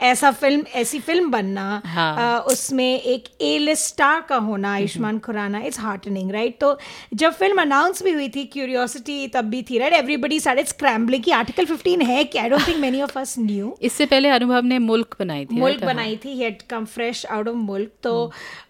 ऐसा 0.00 0.30
फ़िल्म 0.30 0.64
ऐसी 0.74 0.98
फ़िल्म 1.00 1.30
बनना 1.30 1.80
हाँ। 1.84 2.38
उसमें 2.42 3.00
एक 3.00 3.24
ए 3.40 3.56
लिस्ट 3.58 3.86
स्टार 3.88 4.20
का 4.28 4.36
होना 4.38 4.72
Ayushmann 4.72 5.18
Khurrana 5.18 5.60
it's 5.60 5.80
heartening 5.80 6.30
right 6.30 6.58
तो 6.60 6.78
जब 7.14 7.32
फ़िल्म 7.32 7.60
अनाउंस 7.60 8.02
भी 8.02 8.12
हुई 8.12 8.28
थी 8.28 8.44
क्यूरियोसिटी 8.52 9.26
तब 9.28 9.44
भी 9.44 9.62
थी 9.70 9.78
राइट 9.78 9.92
एवरीबडी 9.92 10.40
सारे 10.40 10.64
स्क्रैम्बलिंग 10.64 11.24
की 11.24 11.30
आर्टिकल 11.30 11.66
15 11.66 12.06
है 12.06 12.24
कि 12.24 12.38
I 12.38 12.48
don't 12.48 12.66
think 12.68 12.78
many 12.78 13.02
of 13.02 13.18
us 13.18 13.34
knew 13.38 13.76
इससे 13.82 14.06
पहले 14.06 14.28
अनुभव 14.28 14.64
ने 14.64 14.78
मुल्क 14.84 15.16
बनाई 15.20 15.44
थी 15.46 15.60
मुल्क 15.60 15.84
बनाई 15.84 16.16
थी 16.24 16.38
had 16.38 16.62
come 16.70 16.84
fresh 16.86 17.24
out 17.26 17.48
of 17.48 17.56
Mulk 17.56 17.90
तो 18.02 18.14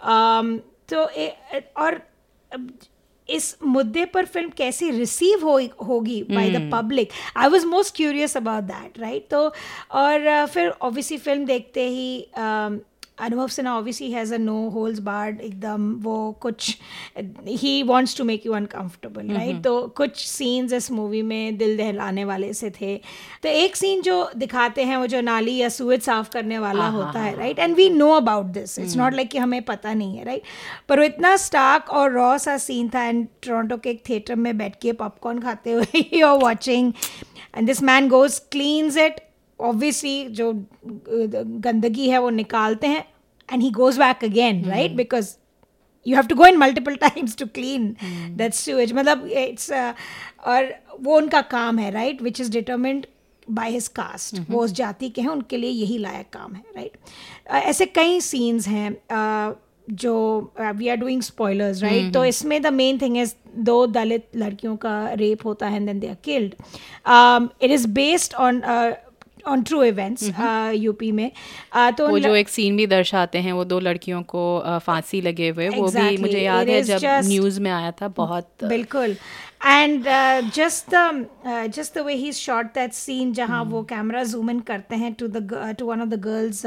अम, 0.03 0.59
तो 0.89 1.09
ए, 1.09 1.35
और 1.77 2.01
इस 3.29 3.57
मुद्दे 3.63 4.05
पर 4.05 4.25
फ़िल्म 4.27 4.51
कैसे 4.57 4.91
रिसीव 4.91 5.45
हो 5.45 5.59
होगी 5.87 6.23
by 6.31 6.51
the 6.51 6.71
public 6.75 7.11
I 7.37 7.49
was 7.49 7.65
most 7.65 7.97
curious 7.97 8.37
about 8.37 8.65
that 8.65 8.99
right 8.99 9.29
तो 9.31 9.43
और 9.95 10.47
फिर 10.47 10.69
ऑब्वियसली 10.71 11.19
फ़िल्म 11.19 11.45
देखते 11.47 11.89
ही 11.89 12.27
Anubhav 13.21 13.49
Sinha 13.49 13.77
obviously 13.79 14.11
has 14.13 14.35
a 14.35 14.39
no 14.39 14.57
holds 14.69 14.99
barred 14.99 15.41
एकदम 15.41 15.93
वो 16.03 16.33
कुछ 16.33 16.77
ही 17.49 17.83
wants 17.83 18.17
to 18.19 18.25
make 18.25 18.47
you 18.47 18.53
uncomfortable 18.53 19.33
right 19.35 19.63
तो 19.63 19.81
कुछ 19.97 20.25
सीन्स 20.27 20.73
इस 20.73 20.91
मूवी 20.91 21.23
में 21.23 21.57
दिल 21.59 21.77
दहलाने 21.77 22.25
वाले 22.25 22.53
से 22.53 22.71
थे। 22.71 22.97
तो 23.43 23.49
एक 23.49 23.77
सीन 23.77 24.03
जो 24.03 24.31
दिखाते 24.37 24.85
हैं 24.85 24.97
वो 24.97 25.07
जो 25.07 25.21
नाली 25.21 25.57
या 25.57 25.69
सूरज 25.69 26.01
साफ़ 26.01 26.31
करने 26.31 26.59
वाला 26.59 26.89
होता 26.89 27.21
है 27.21 27.37
right 27.37 27.59
and 27.59 27.77
we 27.77 27.89
know 27.91 28.11
about 28.11 28.47
this 28.47 28.79
it's 28.79 28.97
not 28.97 29.15
like 29.15 29.31
कि 29.31 29.39
हमें 29.39 29.63
पता 29.63 29.95
नहीं 29.95 30.17
है 30.17 30.25
राइट 30.25 30.43
पर 30.89 30.99
वो 30.99 31.05
इतना 31.05 31.37
स्टार्क 31.37 31.91
और 31.91 32.13
रॉ 32.13 32.37
सा 32.39 32.59
सीन 32.59 32.89
था 32.89 33.05
एंड 33.05 33.27
टोरंटो 33.47 33.77
के 33.77 33.91
एक 33.91 34.03
थिएटर 34.09 34.35
में 34.35 34.59
बैठ 34.59 34.81
के 34.83 34.93
पॉपकॉर्न 34.93 35.41
खाते 35.41 35.73
हुए 35.73 36.05
you 36.13 36.27
are 36.27 36.39
watching 36.39 36.93
and 37.57 37.67
this 37.67 37.83
man 37.83 38.09
goes 38.09 38.39
cleans 38.39 38.97
it 38.97 39.21
obviously 39.61 40.25
जो 40.31 40.53
गंदगी 40.87 42.09
है 42.09 42.19
वो 42.19 42.31
निकालते 42.31 42.87
हैं 42.87 43.05
and 43.49 43.63
he 43.63 43.71
goes 43.71 43.99
back 43.99 44.25
again 44.25 44.65
right 44.65 44.93
because 44.97 45.35
you 46.07 46.17
have 46.17 46.27
to 46.27 46.35
go 46.35 46.47
in 46.47 46.57
multiple 46.57 46.97
times 46.97 47.37
to 47.37 47.47
clean 47.55 47.95
that 48.37 48.55
sewage 48.55 48.93
मतलब 48.93 49.27
इट्स 49.29 49.71
और 49.71 50.75
वो 51.01 51.17
उनका 51.17 51.41
काम 51.51 51.79
है 51.79 51.91
right 51.91 52.23
which 52.23 52.41
is 52.41 52.51
determined 52.51 53.07
by 53.51 53.71
his 53.71 53.89
caste 53.97 54.41
वो 54.51 54.63
उस 54.65 54.73
जाति 54.73 55.09
के 55.09 55.21
हैं 55.21 55.29
उनके 55.29 55.57
लिए 55.57 55.71
यही 55.71 55.99
लायक 55.99 56.31
काम 56.33 56.55
है 56.55 56.63
राइट 56.77 56.97
ऐसे 57.65 57.87
कई 57.87 58.21
सीन्स 58.21 58.69
हैं 58.69 58.91
uh, 58.91 59.57
जो 59.91 60.53
we 60.77 60.89
are 60.89 60.97
doing 60.97 61.23
spoilers 61.23 61.83
right 61.83 62.13
तो 62.15 62.25
इसमें 62.25 62.61
द 62.63 62.67
मेन 62.73 62.99
थिंग 63.03 63.17
इज़ 63.19 63.35
दो 63.59 63.87
दलित 63.87 64.29
लड़कियों 64.37 64.77
का 64.77 64.97
रेप 65.13 65.45
होता 65.47 65.67
है 65.67 65.77
and 65.77 65.87
then 65.87 66.01
they 66.01 66.09
are 66.09 66.17
killed 66.25 66.55
it 67.63 67.71
is 67.71 67.87
based 67.91 68.35
on 68.35 68.61
on 69.47 69.63
true 69.63 69.83
events 69.83 70.31
UP 70.75 71.13
में। 71.13 71.33
Uh, 71.77 71.97
तो 71.97 72.09
वो 72.09 72.19
जो 72.19 72.35
एक 72.35 72.49
सीन 72.49 72.77
भी 72.77 72.87
दर्शाते 72.87 73.39
हैं 73.39 73.53
वो 73.53 73.65
दो 73.65 73.81
लड़कियों 73.81 74.23
को 74.23 74.65
uh, 74.67 74.79
फांसी 74.79 75.21
लगे 75.21 75.49
हुए 75.49 75.69
exactly. 75.69 75.97
वो 75.97 76.11
भी 76.11 76.17
मुझे 76.17 76.39
याद 76.39 76.69
है 76.69 76.83
जब 76.83 76.99
just- 76.99 77.29
न्यूज़ 77.29 77.61
में 77.61 77.71
आया 77.71 77.91
था 77.91 78.09
बहुत 78.09 78.51
बिल्कुल। 78.65 79.17
And 79.67 80.05
just 80.55 80.95
the 80.95 81.27
just 81.75 81.99
the 81.99 81.99
way 81.99 82.15
he 82.15 82.33
shot 82.33 82.65
that 82.65 82.93
scene 82.93 83.33
जहाँ 83.33 83.65
वो 83.65 83.83
कैमरा 83.83 84.25
जूम 84.25 84.51
इन 84.51 84.61
करते 84.61 84.97
हैं 84.97 85.13
to 85.13 85.29
the 85.29 85.77
to 85.79 85.87
one 85.87 86.01
of 86.01 86.09
the 86.09 86.21
girls 86.21 86.63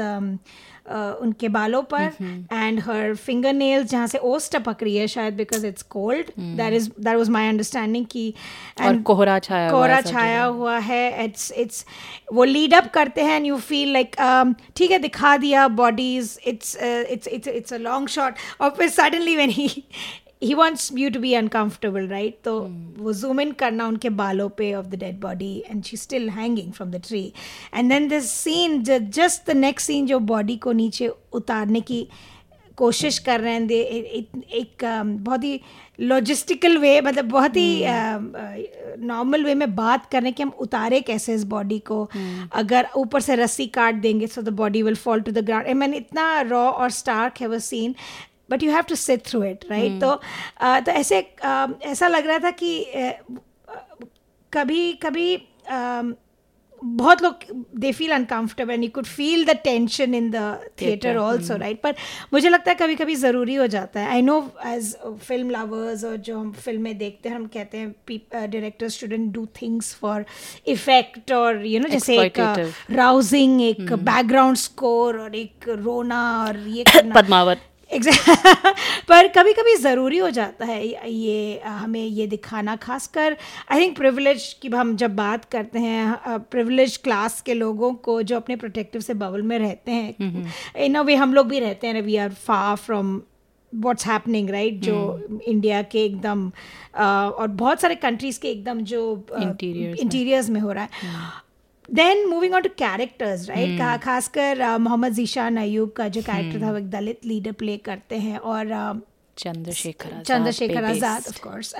उनके 0.90 1.48
बालों 1.48 1.82
पर 1.92 2.10
एंड 2.52 2.80
हर 2.80 3.14
फिंगर 3.16 3.52
नेल्स 3.52 3.90
जहाँ 3.90 4.06
से 4.06 4.18
ओस 4.30 4.50
टपक 4.50 4.82
रही 4.82 4.96
है 4.96 5.06
शायद 5.08 5.34
because 5.36 5.66
it's 5.66 5.82
cold 5.90 6.30
that 6.38 6.72
is 6.74 6.88
that 7.00 7.16
was 7.16 7.30
my 7.30 7.48
understanding 7.48 8.06
की 8.06 8.26
एंड 8.80 9.02
कोहरा 9.02 9.38
छाया 9.38 9.68
हुआ 9.68 9.78
कोहरा 9.78 9.96
है 9.96 10.02
छाया 10.02 10.44
हुआ 10.44 10.78
है. 10.78 11.24
इट्स 11.24 11.50
इट्स 11.52 11.84
वो 12.32 12.44
लीड 12.44 12.74
अप 12.74 12.90
करते 12.94 13.22
हैं 13.22 13.36
एंड 13.36 13.46
यू 13.46 13.56
फील 13.68 13.92
लाइक 13.92 14.16
ठीक 14.76 14.90
है 14.90 14.98
दिखा 14.98 15.36
दिया 15.36 15.66
bodies 15.76 16.38
it's 16.46 16.76
it's 16.76 17.28
it's 17.28 17.48
it's 17.48 17.72
a 17.72 17.78
long 17.78 18.08
shot 18.08 18.34
और 18.60 18.70
फिर 18.70 18.88
suddenly 18.88 19.36
when 19.36 19.50
he 19.50 19.68
he 20.42 20.54
wants 20.54 20.90
you 20.98 21.10
to 21.10 21.20
be 21.20 21.34
uncomfortable 21.34 22.06
right 22.06 22.38
तो 22.44 22.58
वो 22.98 23.12
जूम 23.12 23.40
इन 23.40 23.52
करना 23.52 23.86
उनके 23.86 24.08
बालों 24.08 24.48
पे 24.48 24.74
of 24.74 24.86
the 24.86 24.94
dead 24.94 25.20
body 25.20 25.64
and 25.70 25.84
she 25.84 25.96
still 25.96 26.28
hanging 26.30 26.72
from 26.72 26.90
the 26.90 27.02
tree 27.06 27.32
and 27.74 27.88
then 27.88 28.08
this 28.08 28.30
scene 28.30 28.82
just 28.84 29.50
the 29.50 29.56
next 29.56 29.86
scene 29.86 30.06
जो 30.06 30.18
body 30.18 30.56
को 30.56 30.72
नीचे 30.72 31.08
उतारने 31.32 31.80
की 31.80 32.06
कोशिश 32.78 33.18
कर 33.18 33.40
रहे 33.40 33.52
हैं 33.52 33.66
दे 33.66 33.80
एक, 33.80 34.84
um, 34.84 35.06
बहुत 35.24 35.44
ही 35.44 35.60
लॉजिस्टिकल 36.00 36.78
वे 36.78 37.00
मतलब 37.00 37.24
बहुत 37.24 37.56
ही 37.56 37.82
नॉर्मल 38.98 39.44
वे 39.44 39.54
में 39.54 39.74
बात 39.76 40.06
कर 40.06 40.20
रहे 40.20 40.28
हैं 40.28 40.34
कि 40.34 40.42
हम 40.42 40.52
उतारे 40.60 41.00
कैसे 41.00 41.34
इस 41.34 41.44
बॉडी 41.44 41.78
को। 41.78 42.10
अगर 42.52 42.88
ऊपर 42.96 43.20
से 43.20 43.34
रस्सी 43.34 43.66
काट 43.66 43.94
देंगे 43.94 44.26
so 44.26 44.42
the 44.42 44.48
body 44.48 44.82
will 44.82 44.94
fall 44.94 45.20
to 45.20 45.32
the 45.32 45.38
ground 45.38 45.68
मैंने 45.68 45.96
इतना 45.96 46.40
रॉ 46.40 46.70
और 46.70 46.90
स्टार्क 46.90 47.40
है 47.40 47.46
वो 47.46 47.58
scene 47.58 47.94
but 48.50 48.62
you 48.62 48.70
have 48.70 48.82
to 48.82 48.94
sit 48.94 49.26
through 49.26 49.44
it 49.44 49.64
right 49.70 50.00
तो 50.00 50.14
तो 50.62 50.92
ऐसे 50.92 51.18
ऐसा 51.82 52.08
लग 52.08 52.26
रहा 52.26 52.38
था 52.38 52.50
कि 52.50 52.86
कभी 54.52 54.92
कभी 54.92 55.48
बहुत 56.84 57.22
लोग 57.22 57.34
they 57.76 57.92
feel 57.92 58.12
uncomfortable 58.12 58.72
and 58.72 58.84
you 58.84 58.90
could 58.90 59.04
feel 59.04 59.44
the 59.44 59.50
tension 59.50 60.14
in 60.14 60.30
the 60.30 60.36
theatre 60.80 61.16
also 61.16 61.56
right 61.56 61.80
पर 61.80 61.94
मुझे 62.32 62.48
लगता 62.48 62.70
है 62.70 62.74
कभी 62.74 62.94
कभी 62.94 63.14
ज़रूरी 63.14 63.54
हो 63.54 63.66
जाता 63.66 64.00
है। 64.00 64.08
I 64.08 64.22
know 64.22 64.50
as 64.66 64.96
film 65.26 65.50
lovers 65.50 66.04
और 66.04 66.16
जो 66.16 66.38
हम 66.38 66.52
फ़िल्में 66.52 66.98
देखते 66.98 67.28
हैं 67.28 67.36
हम 67.36 67.46
कहते 67.46 67.78
हैं 67.78 67.94
directors 68.32 68.94
student 68.94 69.32
do 69.32 69.46
things 69.62 69.94
for 69.94 70.24
effect 70.66 71.32
और 71.32 71.66
यू 71.66 71.80
नो 71.80 71.88
जैसे 71.88 72.18
एक 72.20 72.38
राउजिंग 72.90 73.62
एक 73.62 73.92
बैकग्राउंड 73.92 74.56
स्कोर 74.56 75.18
और 75.18 75.34
एक 75.34 75.68
रोना 75.68 76.44
और 76.44 76.58
ये 76.68 76.84
पद्मावत। 77.16 77.68
पर 79.08 79.28
कभी 79.28 79.52
कभी 79.52 79.76
ज़रूरी 79.76 80.18
हो 80.18 80.30
जाता 80.30 80.64
है 80.64 81.10
ये 81.10 81.60
हमें 81.60 82.06
ये 82.06 82.26
दिखाना 82.26 82.76
खासकर 82.76 83.36
आई 83.70 83.80
थिंक 83.80 83.96
प्रिविलेज 83.96 84.56
की 84.62 84.68
हम 84.68 84.96
जब 84.96 85.16
बात 85.16 85.44
करते 85.44 85.78
हैं 85.78 86.16
प्रिविलेज 86.38 86.96
क्लास 86.96 87.40
के 87.40 87.54
लोगों 87.54 87.94
को 87.94 88.22
जो 88.22 88.36
अपने 88.36 88.56
प्रोटेक्टिव 88.56 89.00
से 89.00 89.14
बबल 89.14 89.42
में 89.42 89.58
रहते 89.58 89.92
हैं 89.92 90.14
इन 90.76 90.94
अ 90.94 91.02
वे 91.02 91.14
हम 91.14 91.34
लोग 91.34 91.48
भी 91.48 91.58
रहते 91.58 91.86
हैं 91.86 92.02
we 92.02 92.16
are 92.16 92.32
far 92.32 92.76
from 92.76 93.22
what's 93.74 94.06
happening 94.06 94.50
right 94.50 94.74
जो 94.74 95.28
इंडिया 95.46 95.82
के 95.82 96.04
एकदम 96.04 96.52
और 97.38 97.48
बहुत 97.48 97.80
सारे 97.80 97.94
कंट्रीज़ 97.94 98.40
के 98.40 98.48
एकदम 98.48 98.80
जो 98.80 99.26
इंटीरियर्स 100.02 100.50
में। 100.50 100.60
हो 100.60 100.72
रहा 100.72 100.84
है। 100.84 100.90
Then 101.92 102.26
moving 102.28 102.54
on 102.54 102.62
to 102.62 102.68
characters 102.78 103.48
right 103.48 103.80
खासकर 104.02 104.66
मोहम्मद 104.78 105.12
जीशान 105.12 105.56
अयूब 105.56 105.90
का 105.96 106.08
जो 106.08 106.22
कैरेक्टर 106.22 106.62
था 106.62 106.70
वो 106.70 106.78
एक 106.78 106.90
दलित 106.90 107.24
लीडर 107.24 107.52
प्ले 107.62 107.76
करते 107.88 108.18
हैं 108.18 108.38
और 108.38 108.70
चंद्रशेखर 109.36 110.22
चंद्रशेखर 110.26 110.84
आज़ाद 110.84 111.28
ऑफ़ 111.28 111.38
कोर्स 111.42 111.74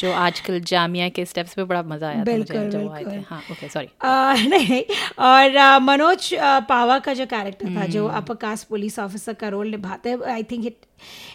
जो 0.00 0.12
आजकल 0.12 0.60
जामिया 0.60 1.08
के 1.08 1.24
स्टेप्स 1.24 1.54
पे 1.54 1.64
बड़ा 1.64 1.82
मज़ा 1.82 2.08
आया 2.08 2.22
बिल्कुल, 2.24 2.56
थे। 2.56 2.78
बिल्कुल। 2.78 3.24
हाँ 3.30 3.40
ओके 3.50 3.68
सॉरी 3.68 3.88
नहीं 4.48 4.82
और 5.18 5.56
अ, 5.56 5.78
मनोज 5.78 6.32
अ, 6.34 6.58
पावा 6.68 6.98
का 6.98 7.14
जो 7.14 7.26
कैरेक्टर 7.26 7.74
था 7.76 7.86
जो 7.96 8.06
अपर 8.20 8.34
कास्ट 8.34 8.68
पुलिस 8.68 8.98
ऑफिसर 8.98 9.34
का 9.42 9.48
रोल 9.48 9.70
निभाते 9.70 10.16
I 10.32 10.42
think 10.50 10.66
it 10.66 10.86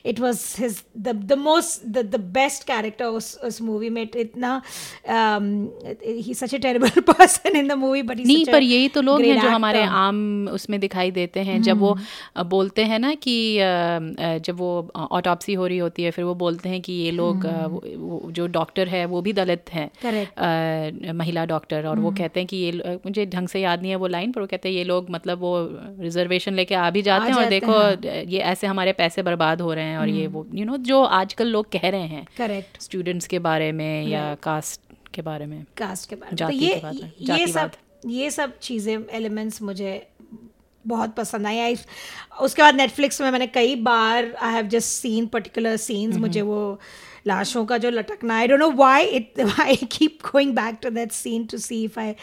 it 0.06 0.20
was 0.20 0.44
his 0.60 0.82
the 0.98 1.34
most 1.40 1.86
the 1.88 2.06
the 2.06 2.20
best 2.34 2.64
character 2.64 3.06
उस 3.06 3.36
उस 3.44 3.62
मूवी 3.62 3.90
में 3.90 4.02
इतना 4.02 4.62
ही 5.08 6.34
such 6.34 6.56
a 6.56 6.58
terrible 6.58 7.02
person 7.02 7.58
in 7.58 7.68
the 7.68 7.72
movie 7.78 8.02
but 8.02 8.20
नहीं 8.20 8.46
पर 8.46 8.64
यही 8.64 8.88
तो 8.88 9.02
लोग 9.02 9.22
हैं 9.22 9.40
जो 9.42 9.50
हमारे 9.50 9.84
आम 9.84 10.48
उसमें 10.52 10.80
दिखाई 10.80 11.12
देते 11.12 11.40
हैं। 11.40 11.62
जब 11.62 11.80
वो 11.80 11.96
बोलते 12.46 12.84
हैं 12.84 13.00
ना 13.00 13.14
कि 13.26 13.36
जब 14.46 14.58
वो 14.58 14.72
ऑटोप्सी 14.96 15.54
हो 15.54 15.68
रही 15.68 15.78
होती 15.78 16.04
है 16.04 16.12
फिर 16.12 16.26
वो 16.26 16.36
बोलते 16.36 16.70
हैं 16.70 16.82
कि 16.82 16.94
ये 16.94 17.12
लोग 17.12 17.46
वो 17.98 18.22
जो 18.32 18.48
डॉक्टर 18.48 18.88
है 18.88 19.06
वो 19.06 19.22
भी 19.22 19.34
दलित 19.34 19.70
हैं। 19.74 19.90
महिला 21.14 21.46
डॉक्टर 21.46 21.88
और 21.88 22.00
वो 22.00 22.12
कहते 22.12 22.40
हैं 22.40 22.48
कि 22.48 22.58
ये 22.58 22.72
मुझे 23.06 23.26
ढंग 23.26 23.48
से 23.48 23.62
याद 23.62 23.82
नहीं 23.82 23.92
है 23.92 23.98
वो 23.98 24.08
लाइन 24.08 24.32
पर 24.32 24.42
वो 24.42 24.48
कहते 24.48 24.70
हैं 24.70 24.76
ये 24.76 24.84
लोग 24.84 25.10
मतलब 25.12 25.40
वो 25.40 25.54
रिजर्वेशन 26.00 26.54
लेके 26.54 26.76
आ 26.76 26.90
भी 26.90 27.02
जाते 27.02 27.32
हैं 27.32 27.38
और 27.38 27.50
देखो 27.50 27.74
ये 28.32 28.40
ऐसे 28.52 28.68
हमारे 28.68 28.94
पैसे 28.94 29.22
बर्बाद 29.24 29.51
हो 29.60 29.74
रहे 29.74 29.86
हैं 29.86 29.98
और 29.98 30.10
ये 30.10 30.28
वो 30.28 30.46
यू 30.54 30.66
नो 30.66 30.78
जो 30.78 31.02
आजकल 31.20 31.48
लोग 31.48 31.72
कह 31.72 31.90
रहे 31.90 32.08
हैं 32.08 32.26
करेक्ट 32.38 32.82
स्टूडेंट्स 32.82 33.28
के 33.28 33.40
बारे 33.40 33.72
में 33.72 34.08
या 34.08 34.34
कास्ट 34.44 34.82
के 35.14 35.22
बारे 35.22 35.46
में 35.46 35.64
कास्ट 35.78 36.10
के 36.10 36.16
बारे 36.16 36.32
में। 36.32 36.38
तो 36.38 36.50
ये 36.56 36.74
के 36.74 36.82
बारे 36.82 37.02
में, 37.02 37.38
ये 37.38 37.48
सब 37.48 37.72
ये 38.08 38.30
सब 38.32 38.58
चीज़ें 38.60 38.98
एलिमेंट्स 39.14 39.62
मुझे 39.62 40.08
बहुत 40.86 41.16
पसंद 41.16 41.48
आई। 41.48 41.58
आई 41.60 41.76
उसके 42.42 42.62
बाद 42.62 42.76
नेटफ्लिक्स 42.76 43.22
में 43.22 43.30
मैंने 43.32 43.48
कई 43.48 43.76
बार 43.84 44.32
I 44.34 44.54
have 44.54 44.68
just 44.68 44.88
seen 44.90 45.26
particular 45.28 45.76
scenes 45.78 46.18
मुझे 46.18 46.42
वो 46.42 46.80
लाशों 47.28 47.66
का 47.66 47.78
जो 47.78 47.90
लटकना 47.90 48.38
I 48.38 48.48
don't 48.48 48.60
know 48.60 48.70
why 48.72 49.06
it 49.06 49.40
I 49.60 49.76
keep 49.76 50.18
going 50.32 50.54
back 50.56 50.78
to 50.84 50.90
that 50.90 51.12
scene 51.12 51.46
to 51.46 51.58
see 51.58 51.84
if 51.84 52.00
I 52.00 52.16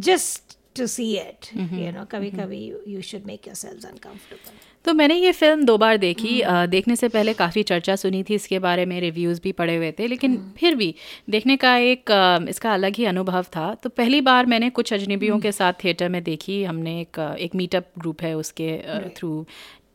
just 0.00 0.58
to 0.76 0.86
see 0.86 1.12
it 1.16 1.56
you 1.56 1.90
know 1.92 2.04
कभी 2.10 2.30
कभी 2.30 2.64
you 2.88 3.02
should 3.02 3.26
make 3.26 3.48
yourselves 3.48 3.84
uncomfortable 3.84 4.72
तो 4.84 4.92
मैंने 4.94 5.14
ये 5.14 5.32
फ़िल्म 5.32 5.64
दो 5.64 5.76
बार 5.78 5.96
देखी 5.96 6.40
अ, 6.40 6.66
देखने 6.66 6.96
से 6.96 7.08
पहले 7.08 7.32
काफ़ी 7.34 7.62
चर्चा 7.62 7.96
सुनी 7.96 8.22
थी 8.22 8.34
इसके 8.34 8.58
बारे 8.58 8.86
में 8.86 9.00
रिव्यूज़ 9.00 9.40
भी 9.42 9.52
पड़े 9.52 9.76
हुए 9.76 9.92
थे 9.98 10.06
लेकिन 10.06 10.36
mm. 10.36 10.58
फिर 10.58 10.74
भी 10.74 10.94
देखने 11.30 11.56
का 11.56 11.76
एक 11.76 12.10
अ, 12.10 12.38
इसका 12.48 12.74
अलग 12.74 12.96
ही 12.96 13.04
अनुभव 13.04 13.42
था। 13.42 13.74
तो 13.74 13.88
पहली 13.90 14.20
बार 14.20 14.46
मैंने 14.46 14.70
कुछ 14.70 14.92
अजनबियों 14.92 15.36
mm. 15.36 15.42
के 15.42 15.52
साथ 15.52 15.72
थिएटर 15.84 16.08
में 16.08 16.22
देखी 16.22 16.64
हमने 16.64 17.00
एक 17.00 17.36
एक 17.40 17.54
मीटअप 17.54 17.88
ग्रुप 17.98 18.22
है 18.22 18.34
उसके 18.36 18.76
थ्रू 19.16 19.46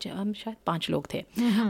हम 0.06 0.32
शायद 0.32 0.56
पाँच 0.66 0.90
लोग 0.90 1.06
थे। 1.14 1.24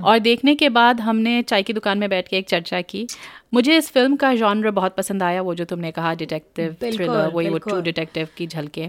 और 0.04 0.18
देखने 0.18 0.54
के 0.54 0.68
बाद 0.68 1.00
हमने 1.00 1.42
चाय 1.42 1.62
की 1.62 1.72
दुकान 1.72 1.98
में 1.98 2.08
बैठ 2.10 2.28
के 2.28 2.38
एक 2.38 2.48
चर्चा 2.48 2.80
की। 2.80 3.06
मुझे 3.52 3.76
इस 3.76 3.90
फ़िल्म 3.92 4.16
का 4.16 4.34
जॉनर 4.34 4.70
बहुत 4.70 4.94
पसंद 4.96 5.22
आया 5.22 5.42
वो 5.42 5.54
जो 5.54 5.64
तुमने 5.64 5.90
कहा 5.92 6.12
डिटेक्टिव 6.14 6.74
थ्रिलर 6.82 7.30
वही 7.34 7.48
वो 7.48 7.58
ट्रू 7.58 7.80
डिटेक्टिव 7.82 8.28
की 8.36 8.46
झलके। 8.46 8.86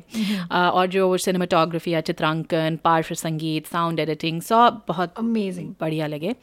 और 0.52 0.88
जो 0.88 1.17
सिनेमाटोग्राफी 1.17 1.91
या 1.91 2.02
चित्रांकन 2.02 2.78
पार्श्व 2.84 3.15
संगीत 3.15 3.67
साउंड 3.67 4.00
एडिटिंग 4.00 4.41
सब 4.41 4.82
बहुत 4.88 5.13
Amazing. 5.19 5.67
बढ़िया 5.82 6.08
लगे। 6.08 6.34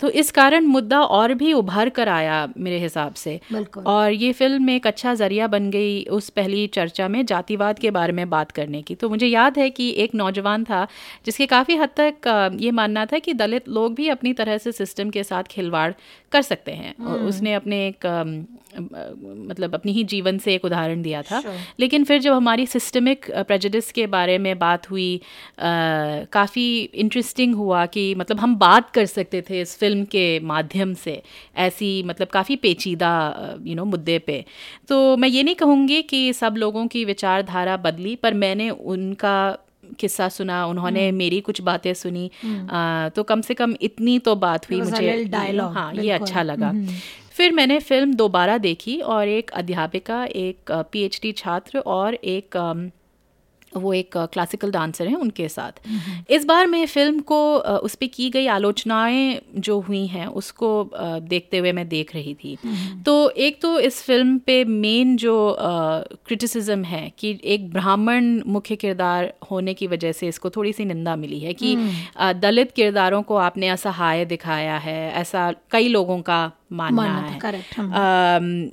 तो 0.00 0.08
इस 0.10 0.30
कारण 0.30 0.64
मुद्दा 0.66 1.00
और 1.00 1.34
भी 1.34 1.52
उभर 1.52 1.88
कर 1.90 2.08
आया 2.08 2.46
मेरे 2.58 2.78
हिसाब 2.78 3.14
से। 3.14 3.38
और 3.86 4.12
ये 4.12 4.32
फ़िल्म 4.32 4.70
एक 4.70 4.86
अच्छा 4.86 5.14
ज़रिया 5.14 5.46
बन 5.46 5.70
गई 5.70 6.02
उस 6.10 6.28
पहली 6.30 6.66
चर्चा 6.74 7.08
में 7.08 7.24
जातिवाद 7.26 7.78
के 7.78 7.90
बारे 7.90 8.12
में 8.12 8.28
बात 8.30 8.50
करने 8.50 8.82
की। 8.82 8.94
तो 8.94 9.08
मुझे 9.08 9.26
याद 9.26 9.58
है 9.58 9.70
कि 9.70 9.90
एक 9.98 10.14
नौजवान 10.14 10.64
था 10.64 10.86
जिसके 11.26 11.46
काफ़ी 11.46 11.76
हद 11.76 11.90
तक 12.00 12.56
ये 12.60 12.70
मानना 12.72 13.06
था 13.06 13.18
कि 13.18 13.34
दलित 13.34 13.68
लोग 13.68 13.94
भी 13.94 14.08
अपनी 14.08 14.32
तरह 14.32 14.58
से 14.58 14.72
सिस्टम 14.72 15.10
के 15.10 15.24
साथ 15.24 15.44
खिलवाड़ 15.50 15.92
कर 16.32 16.42
सकते 16.42 16.72
हैं। 16.72 16.94
और 17.04 17.20
उसने 17.22 17.54
अपने 17.54 17.86
एक 17.86 18.06
मतलब 18.72 19.74
अपनी 19.74 19.92
ही 19.92 20.02
जीवन 20.04 20.38
से 20.38 20.54
एक 20.54 20.64
उदाहरण 20.64 21.02
दिया 21.02 21.22
था। 21.22 21.42
लेकिन 21.80 22.04
फिर 22.04 22.20
जब 22.20 22.32
हमारी 22.32 22.66
सिस्टमिक 22.66 23.30
प्रेजुडिस 23.30 23.90
के 23.92 24.06
बारे 24.06 24.36
में 24.38 24.58
बात 24.58 24.90
हुई 24.90 25.20
काफ़ी 25.58 26.66
इंटरेस्टिंग 26.82 27.54
हुआ 27.54 27.84
कि 27.86 28.14
मतलब 28.14 28.40
हम 28.40 28.54
बात 28.56 28.90
कर 28.90 29.06
सकते 29.06 29.42
थे 29.50 29.60
इस 29.60 29.76
फ़िल्म 29.78 30.04
के 30.04 30.28
माध्यम 30.40 30.94
से 30.94 31.20
ऐसी 31.58 32.02
मतलब 32.02 32.28
काफ़ी 32.28 32.56
पेचीदा 32.56 33.12
यू 33.62 33.74
नो 33.74 33.84
मुद्दे 33.84 34.18
पे। 34.18 34.44
तो 34.88 35.16
मैं 35.16 35.28
ये 35.28 35.42
नहीं 35.42 35.54
कहूँगी 35.54 36.00
कि 36.02 36.32
सब 36.32 36.54
लोगों 36.56 36.86
की 36.86 37.04
विचारधारा 37.04 37.76
बदली 37.78 38.14
पर 38.16 38.34
मैंने 38.34 38.70
उनका 38.70 39.36
किस्सा 39.98 40.28
सुना 40.28 40.66
उन्होंने 40.66 41.10
मेरी 41.12 41.40
कुछ 41.40 41.60
बातें 41.60 41.94
सुनी। 41.94 42.30
आ, 42.70 43.08
तो 43.08 43.22
कम 43.22 43.40
से 43.40 43.54
कम 43.54 43.74
इतनी 43.80 44.18
तो 44.18 44.34
बात 44.36 44.70
हुई 44.70 44.80
मुझे। 44.80 45.24
डायलॉग 45.24 45.72
हाँ 45.72 45.92
ये 45.94 46.10
अच्छा 46.10 46.42
लगा। 46.42 46.72
फिर 47.30 47.52
मैंने 47.52 47.78
फ़िल्म 47.78 48.14
दोबारा 48.14 48.58
देखी 48.58 49.00
और 49.00 49.28
एक 49.28 49.50
अध्यापिका 49.50 50.24
एक 50.24 50.70
पीएचडी 50.92 51.32
छात्र 51.32 51.78
और 51.78 52.14
एक 52.14 52.56
वो 53.76 53.92
एक 53.92 54.16
क्लासिकल 54.16 54.70
डांसर 54.70 55.08
हैं 55.08 55.16
उनके 55.16 55.48
साथ। 55.48 55.80
इस 56.30 56.44
बार 56.44 56.66
मैं 56.66 56.86
फ़िल्म 56.86 57.20
को 57.20 57.56
उस 57.56 57.94
पर 57.94 58.06
की 58.06 58.30
गई 58.30 58.46
आलोचनाएँ 58.46 59.40
जो 59.58 59.80
हुई 59.80 60.06
हैं 60.06 60.26
उसको 60.26 60.90
देखते 61.20 61.58
हुए 61.58 61.72
मैं 61.72 61.88
देख 61.88 62.14
रही 62.14 62.34
थी। 62.34 62.56
तो 63.06 63.30
एक 63.30 63.60
तो 63.62 63.78
इस 63.80 64.02
फ़िल्म 64.02 64.38
पे 64.38 64.64
मेन 64.64 65.16
जो 65.16 65.56
क्रिटिसिज्म 66.26 66.84
है 66.84 67.12
कि 67.18 67.40
एक 67.44 67.70
ब्राह्मण 67.70 68.42
मुख्य 68.46 68.76
किरदार 68.76 69.32
होने 69.50 69.74
की 69.74 69.86
वजह 69.86 70.12
से 70.12 70.28
इसको 70.28 70.50
थोड़ी 70.50 70.72
सी 70.72 70.84
निंदा 70.84 71.16
मिली 71.16 71.40
है 71.40 71.54
कि 71.54 71.76
दलित 72.34 72.72
किरदारों 72.72 73.22
को 73.22 73.36
आपने 73.36 73.68
असहाय 73.68 74.24
दिखाया 74.24 74.76
है 74.78 75.12
ऐसा 75.12 75.54
कई 75.70 75.88
लोगों 75.88 76.20
का 76.22 76.52
मानना 76.72 77.02
मानना 77.02 77.28
है। 77.28 77.64
हम। 77.76 77.92
अम, 77.92 78.70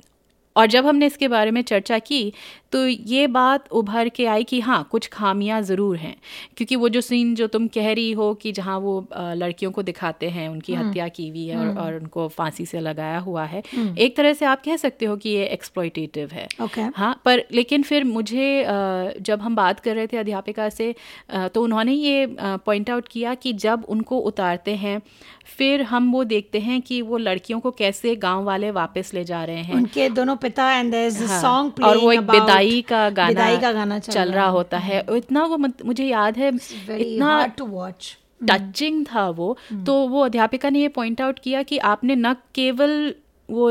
और 0.56 0.66
जब 0.66 0.86
हमने 0.86 1.06
इसके 1.06 1.28
बारे 1.28 1.50
में 1.50 1.62
चर्चा 1.62 1.98
की 1.98 2.32
तो 2.72 2.86
ये 2.86 3.26
बात 3.26 3.68
उभर 3.72 4.08
के 4.08 4.26
आई 4.26 4.44
कि 4.44 4.60
हाँ 4.60 4.82
कुछ 4.90 5.06
खामियाँ 5.08 5.60
ज़रूर 5.62 5.96
हैं। 5.96 6.14
क्योंकि 6.56 6.76
वो 6.76 6.88
जो 6.88 7.00
सीन 7.00 7.34
जो 7.34 7.46
तुम 7.46 7.66
कह 7.68 7.92
रही 7.92 8.10
हो 8.12 8.32
कि 8.34 8.52
जहाँ 8.52 8.78
वो 8.78 8.94
लड़कियों 9.14 9.70
को 9.72 9.82
दिखाते 9.82 10.28
हैं 10.28 10.48
उनकी 10.48 10.74
हत्या 10.74 11.08
की 11.08 11.28
हुई 11.28 11.46
है 11.46 11.56
और, 11.58 11.68
और 11.78 11.94
उनको 11.94 12.26
फांसी 12.28 12.66
से 12.66 12.80
लगाया 12.80 13.18
हुआ 13.18 13.44
है। 13.44 13.62
एक 13.98 14.16
तरह 14.16 14.32
से 14.32 14.46
आप 14.46 14.62
कह 14.64 14.76
सकते 14.76 15.06
हो 15.06 15.16
कि 15.16 15.28
ये 15.28 15.44
एक्सप्लॉयटेटिव 15.46 16.30
है। 16.32 16.46
Okay. 16.62 16.90
हाँ 16.96 17.20
पर 17.24 17.42
लेकिन 17.52 17.82
फिर 17.82 18.04
मुझे 18.04 18.64
जब 19.20 19.40
हम 19.42 19.56
बात 19.56 19.80
कर 19.80 19.94
रहे 19.94 20.06
थे 20.06 20.16
अध्यापिका 20.16 20.68
से 20.68 20.94
तो 21.54 21.62
उन्होंने 21.62 21.92
ये 21.92 22.26
पॉइंट 22.40 22.90
आउट 22.90 23.08
किया 23.08 23.34
कि 23.34 23.52
जब 23.58 23.84
उनको 23.88 24.18
उतारते 24.30 24.74
हैं 24.76 25.00
फिर 25.56 25.82
हम 25.82 26.10
वो 26.12 26.22
देखते 26.24 26.58
हैं 26.60 26.80
कि 26.82 27.00
वो 27.02 27.18
लड़कियों 27.18 27.60
को 27.60 27.70
कैसे 27.70 28.14
गाँव 28.16 28.44
वाले 28.44 28.70
वापस 28.70 29.10
ले 29.14 29.24
जा 29.24 29.42
रहे 29.44 29.62
हैं। 29.62 29.74
उनके 29.74 30.08
दोनों 30.10 30.36
पिता 30.36 30.70
एंड 30.72 30.94
इज़ 30.94 31.22
हाँ, 31.24 31.40
सॉन्ग 31.42 31.84
और 31.84 31.96
वो 31.96 32.12
एक 32.12 32.26
विदाई 32.58 32.82
का 32.82 33.08
गाना 33.10 33.28
विदाई 33.28 33.58
का 33.58 33.72
गाना 33.72 33.98
चल 33.98 34.12
चल 34.12 34.32
रहा 34.32 34.46
होता 34.46 34.78
है। 34.78 35.00
और 35.00 35.16
इतना 35.16 35.44
वो 35.44 35.56
मुझे 35.58 36.04
याद 36.04 36.36
है 36.36 36.48
इतना 36.48 37.46
टू 37.46 37.66
वॉच 37.66 38.16
टचिंग 38.50 39.04
था 39.06 39.28
वो। 39.30 39.56
तो 39.86 39.94
वो 40.08 40.24
अध्यापिका 40.24 40.70
ने 40.70 40.80
ये 40.80 40.88
पॉइंट 40.88 41.20
आउट 41.20 41.38
किया 41.38 41.62
कि 41.62 41.78
आपने 41.78 42.16
न 42.16 42.34
केवल 42.54 43.14
वो 43.50 43.70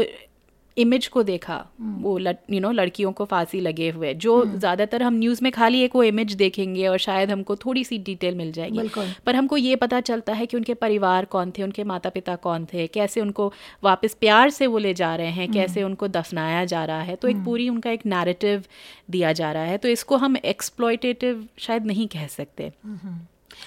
इमेज 0.77 1.07
को 1.07 1.23
देखा 1.23 1.55
वो 1.79 2.17
यू 2.19 2.59
नो 2.59 2.71
लड़कियों 2.71 3.11
को 3.11 3.25
फांसी 3.25 3.59
लगे 3.61 3.89
हुए 3.89 4.13
जो 4.15 4.33
ज़्यादातर 4.47 5.03
हम 5.03 5.13
न्यूज़ 5.15 5.43
में 5.43 5.51
खाली 5.51 5.81
एक 5.81 5.95
वो 5.95 6.03
इमेज 6.03 6.33
देखेंगे 6.35 6.87
और 6.87 6.97
शायद 6.99 7.31
हमको 7.31 7.55
थोड़ी 7.55 7.83
सी 7.83 7.97
डिटेल 7.99 8.35
मिल 8.35 8.51
जाएगी। 8.51 8.89
पर 9.25 9.35
हमको 9.35 9.57
ये 9.57 9.75
पता 9.75 9.99
चलता 10.01 10.33
है 10.33 10.45
कि 10.45 10.57
उनके 10.57 10.73
परिवार 10.75 11.25
कौन 11.27 11.51
थे 11.51 11.63
उनके 11.63 11.83
माता 11.85 12.09
पिता 12.09 12.35
कौन 12.37 12.65
थे 12.65 12.87
कैसे 12.89 13.21
उनको 13.21 13.51
वापस 13.83 14.13
प्यार 14.19 14.49
से 14.49 14.67
वो 14.67 14.77
ले 14.77 14.93
जा 14.93 15.15
रहे 15.15 15.31
हैं 15.31 15.51
कैसे 15.51 15.83
उनको 15.83 16.07
दफनाया 16.09 16.63
जा 16.65 16.83
रहा 16.85 17.01
है। 17.01 17.15
तो 17.15 17.27
एक 17.27 17.43
पूरी 17.45 17.69
उनका 17.69 17.91
एक 17.91 18.05
नैरेटिव 18.05 18.63
दिया 19.11 19.31
जा 19.33 19.51
रहा 19.51 19.63
है 19.63 19.77
तो 19.77 19.89
इसको 19.89 20.17
हम 20.17 20.37
एक्सप्लॉयटेटिव 20.37 21.47
शायद 21.59 21.85
नहीं 21.85 22.07
कह 22.07 22.27
सकते। 22.29 22.71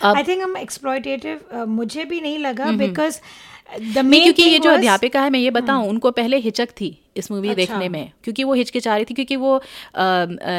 आई 0.05 0.23
थिंक 0.23 0.43
हम 0.43 0.57
एक्सप्लॉयटेटिव 0.57 1.65
मुझे 1.69 2.05
भी 2.05 2.21
नहीं 2.21 2.39
लगा 2.39 2.71
बिकॉज़ 2.75 3.19
द 3.79 4.03
क्योंकि 4.23 4.43
ये 4.43 4.59
जो 4.59 4.71
अध्यापिका 4.71 5.21
है 5.21 5.31
मैं 5.31 5.41
ये 5.41 5.51
बताऊँ 5.51 5.89
उनको 5.89 6.11
पहले 6.11 6.37
हिचक 6.37 6.71
थी। 6.71 6.97
इस 7.17 7.31
मूवी 7.31 7.49
अच्छा। 7.49 7.63
देखने 7.63 7.89
में 7.89 8.13
क्योंकि 8.25 8.45
वो 8.45 8.55
हिचकिचा 8.55 8.97
रही 8.97 9.05
थी 9.05 9.15
क्योंकि 9.15 9.37
वो 9.37 9.57
अ, 9.57 9.63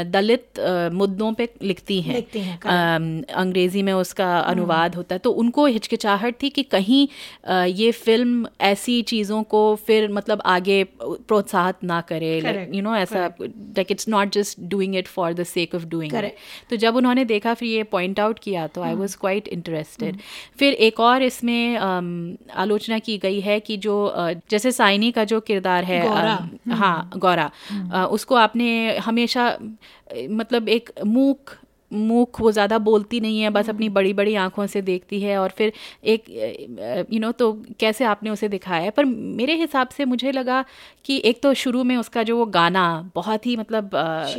दलित 0.04 0.60
अ, 0.60 0.90
मुद्दों 0.94 1.34
पे 1.34 1.50
लिखती 1.62 2.02
हैं। 2.02 2.14
लिखती 2.14 2.40
हैं, 2.40 3.24
अंग्रेज़ी 3.24 3.84
में 3.84 3.94
उसका 3.94 4.40
अनुवाद 4.40 4.96
होता 4.96 5.16
है। 5.16 5.20
तो 5.20 5.32
उनको 5.32 5.66
हिचकिचाहट 5.66 6.36
थी 6.44 6.50
कि 6.50 6.64
कहीं 6.64 7.08
अ, 7.44 7.64
ये 7.64 7.92
फ़िल्म 7.92 8.48
ऐसी 8.62 9.02
चीज़ों 9.02 9.44
को 9.44 9.76
फिर 9.76 10.12
मतलब 10.12 10.42
आगे 10.46 10.84
प्रोत्साहित 11.02 11.76
ना 11.84 12.02
करे। 12.02 12.68
यू 12.74 12.82
नो 12.82 12.96
ऐसा 12.96 13.28
like 13.42 13.92
it's 13.92 14.10
not 14.10 14.32
just 14.32 14.60
doing 14.60 14.96
it 14.96 15.08
for 15.08 15.34
the 15.34 15.44
sake 15.44 15.76
of 15.76 15.86
doing 15.86 16.12
तो 16.70 16.76
जब 16.76 16.96
उन्होंने 16.96 17.26
देखा 17.26 17.54
फिर 17.54 17.70
ये 17.70 17.84
पॉइंट 17.84 18.20
आउट 18.20 18.40
किया 18.40 18.68
तो 18.68 18.82
आई 18.82 18.94
वॉज़ 18.94 19.18
क्वाइट 19.18 19.48
इंटरेस्टेड 19.48 20.18
फिर 20.60 20.74
एक 20.74 21.00
और 21.00 21.24
इसमें 21.24 21.78
आलोचना 22.54 23.00
की 23.00 23.18
गई 23.18 23.40
है 23.40 23.60
कि 23.60 23.78
जो 23.78 24.14
जैसे 24.50 24.72
साइनी 24.72 25.12
का 25.12 25.24
जो 25.24 25.40
किरदार 25.40 25.84
है 25.84 26.02
हाँ 26.72 27.10
गौरा। 27.18 27.52
अ, 27.94 28.06
उसको 28.12 28.36
आपने 28.36 28.98
हमेशा 28.98 29.58
मतलब 30.30 30.70
एक 30.70 30.90
मूक 31.06 31.50
मूक 31.94 32.42
वो 32.42 32.52
ज़्यादा 32.52 32.78
बोलती 32.78 33.20
नहीं 33.20 33.42
है 33.42 33.50
बस 33.50 33.70
अपनी 33.70 33.90
बड़ी 33.90 34.14
बड़ी 34.14 34.36
आँखों 34.36 34.68
से 34.68 34.82
देखती 34.82 35.22
है 35.22 35.38
और 35.38 35.50
फिर 35.50 35.74
एक 36.04 36.24
यू 37.14 37.20
नो 37.20 37.32
तो 37.32 37.52
कैसे 37.80 38.06
आपने 38.06 38.30
उसे 38.30 38.48
दिखाया 38.50 38.82
है? 38.82 38.90
पर 38.90 39.06
मेरे 39.06 39.56
हिसाब 39.56 39.88
से 39.88 40.06
मुझे 40.06 40.32
लगा 40.32 40.66
कि 41.06 41.22
एक 41.26 41.42
तो 41.44 41.54
शुरू 41.54 41.84
में 41.84 41.98
उसका 41.98 42.24
जो 42.24 42.38
वो 42.38 42.46
गाना 42.46 43.12
बहुत 43.16 43.46
ही 43.46 43.58
मतलब 43.58 43.90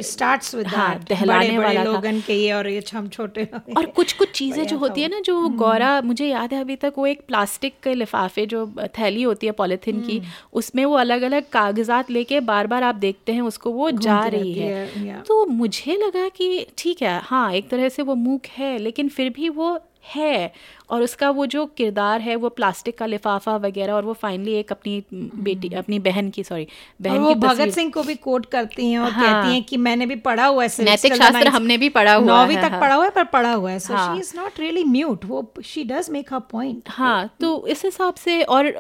स्टार्ट्स 0.03 0.55
हाँ, 0.55 0.99
दहलाने 1.09 1.59
वाला 1.59 1.83
लोगन 1.85 2.21
के 2.21 2.35
ये 2.35 2.53
और 2.53 2.69
ये 2.69 2.83
हम 2.95 3.09
छोटे 3.09 3.49
और 3.77 3.87
कुछ 3.87 4.13
कुछ 4.13 4.31
चीज़ें 4.31 4.67
जो 4.67 4.77
होती 4.79 5.03
है 5.03 5.09
ना 5.09 5.21
जो 5.21 5.49
गौरा 5.49 6.01
मुझे 6.01 6.27
याद 6.27 6.53
है 6.55 6.61
अभी 6.61 6.77
तक 6.77 6.93
वो 6.99 7.07
एक 7.07 7.21
प्लास्टिक 7.27 7.75
के 7.83 7.95
लिफाफे 7.95 8.47
जो 8.47 8.67
थैली 8.99 9.23
होती 9.23 9.47
है 9.47 9.53
पॉलीथीन 9.53 10.01
की 10.01 10.19
उसमें 10.53 10.85
वो 10.85 10.95
अलग 10.95 11.23
अलग 11.23 11.49
कागजात 11.53 12.11
लेके 12.11 12.41
बार 12.41 12.67
बार 12.67 12.83
आप 12.83 12.95
देखते 12.95 13.33
हैं 13.33 13.43
उसको 13.43 13.71
वो 13.71 13.91
जा 13.91 14.21
रही 14.27 14.53
है, 14.55 14.87
तो 15.23 15.47
मुझे 15.47 15.97
लगा 15.97 16.29
कि 16.29 16.67
ठीक 16.79 17.03
है 17.03 17.21
हाँ 17.25 17.42
एक 17.51 17.69
तरह 17.69 17.89
से 17.89 18.03
वो 18.03 18.15
मूक 18.15 18.47
है 18.47 18.79
लेकिन 18.79 19.09
फिर 19.09 19.31
भी 19.31 19.49
वो 19.49 19.81
है। 20.15 20.53
और 20.93 21.03
उसका 21.03 21.31
वो 21.31 21.47
जो 21.47 21.65
किरदार 21.77 22.21
है 22.21 22.37
वो 22.37 22.49
प्लास्टिक 22.49 22.97
का 22.99 23.07
लिफाफा 23.07 23.57
वगैरह 23.57 23.93
और 23.93 24.05
वो 24.05 24.13
फाइनली 24.13 24.55
एक 24.55 24.73
अपनी 24.73 25.03
बेटी 25.13 25.69
अपनी 25.75 25.99
बहन 25.99 26.29
की 26.31 26.45
सॉरी 26.45 26.67
बहन 27.03 27.19
वो 27.19 27.29
की 27.29 27.41
भगत 27.41 27.71
सिंह 27.71 27.91
को 27.91 28.03
भी 28.03 28.15
कोट 28.25 28.47
करती 28.47 28.91
हैं 28.91 28.99
और 28.99 29.11
हाँ। 29.11 29.25
कहती 29.25 29.55
हैं। 29.55 29.63
कि 29.65 29.77
मैंने 29.77 30.07
भी 30.07 30.17
पढ़ा 30.27 30.47
हुआ 30.47 30.65
है 30.65 30.85
नैतिक 30.85 31.15
शास्त्र 31.15 31.49
हमने 31.49 31.79
भी 31.79 31.89
पढ़ा 31.89 32.15
हुआ 32.15 32.27
नौवीं 32.27 32.57
तक 32.57 32.71
हाँ। 32.71 32.81
पढ़ा 32.81 32.95
हुआ 32.95 33.05
है 33.05 33.11
पर 33.11 33.25
पढ़ा 33.33 33.53
हुआ 33.53 33.71
है। 33.71 33.79
So. 33.79 33.97
She 33.97 34.21
is 34.21 34.33
not 34.37 34.61
really 34.61 34.85
mute 34.85 35.25
वो 35.25 35.41
she 35.65 35.85
does 35.85 36.11
make 36.11 36.33
her 36.33 36.41
point 36.53 36.91
हाँ 36.91 37.31
तो 37.41 37.67
इस 37.67 37.85
हिसाब 37.85 38.15
से 38.15 38.43
और 38.43 38.73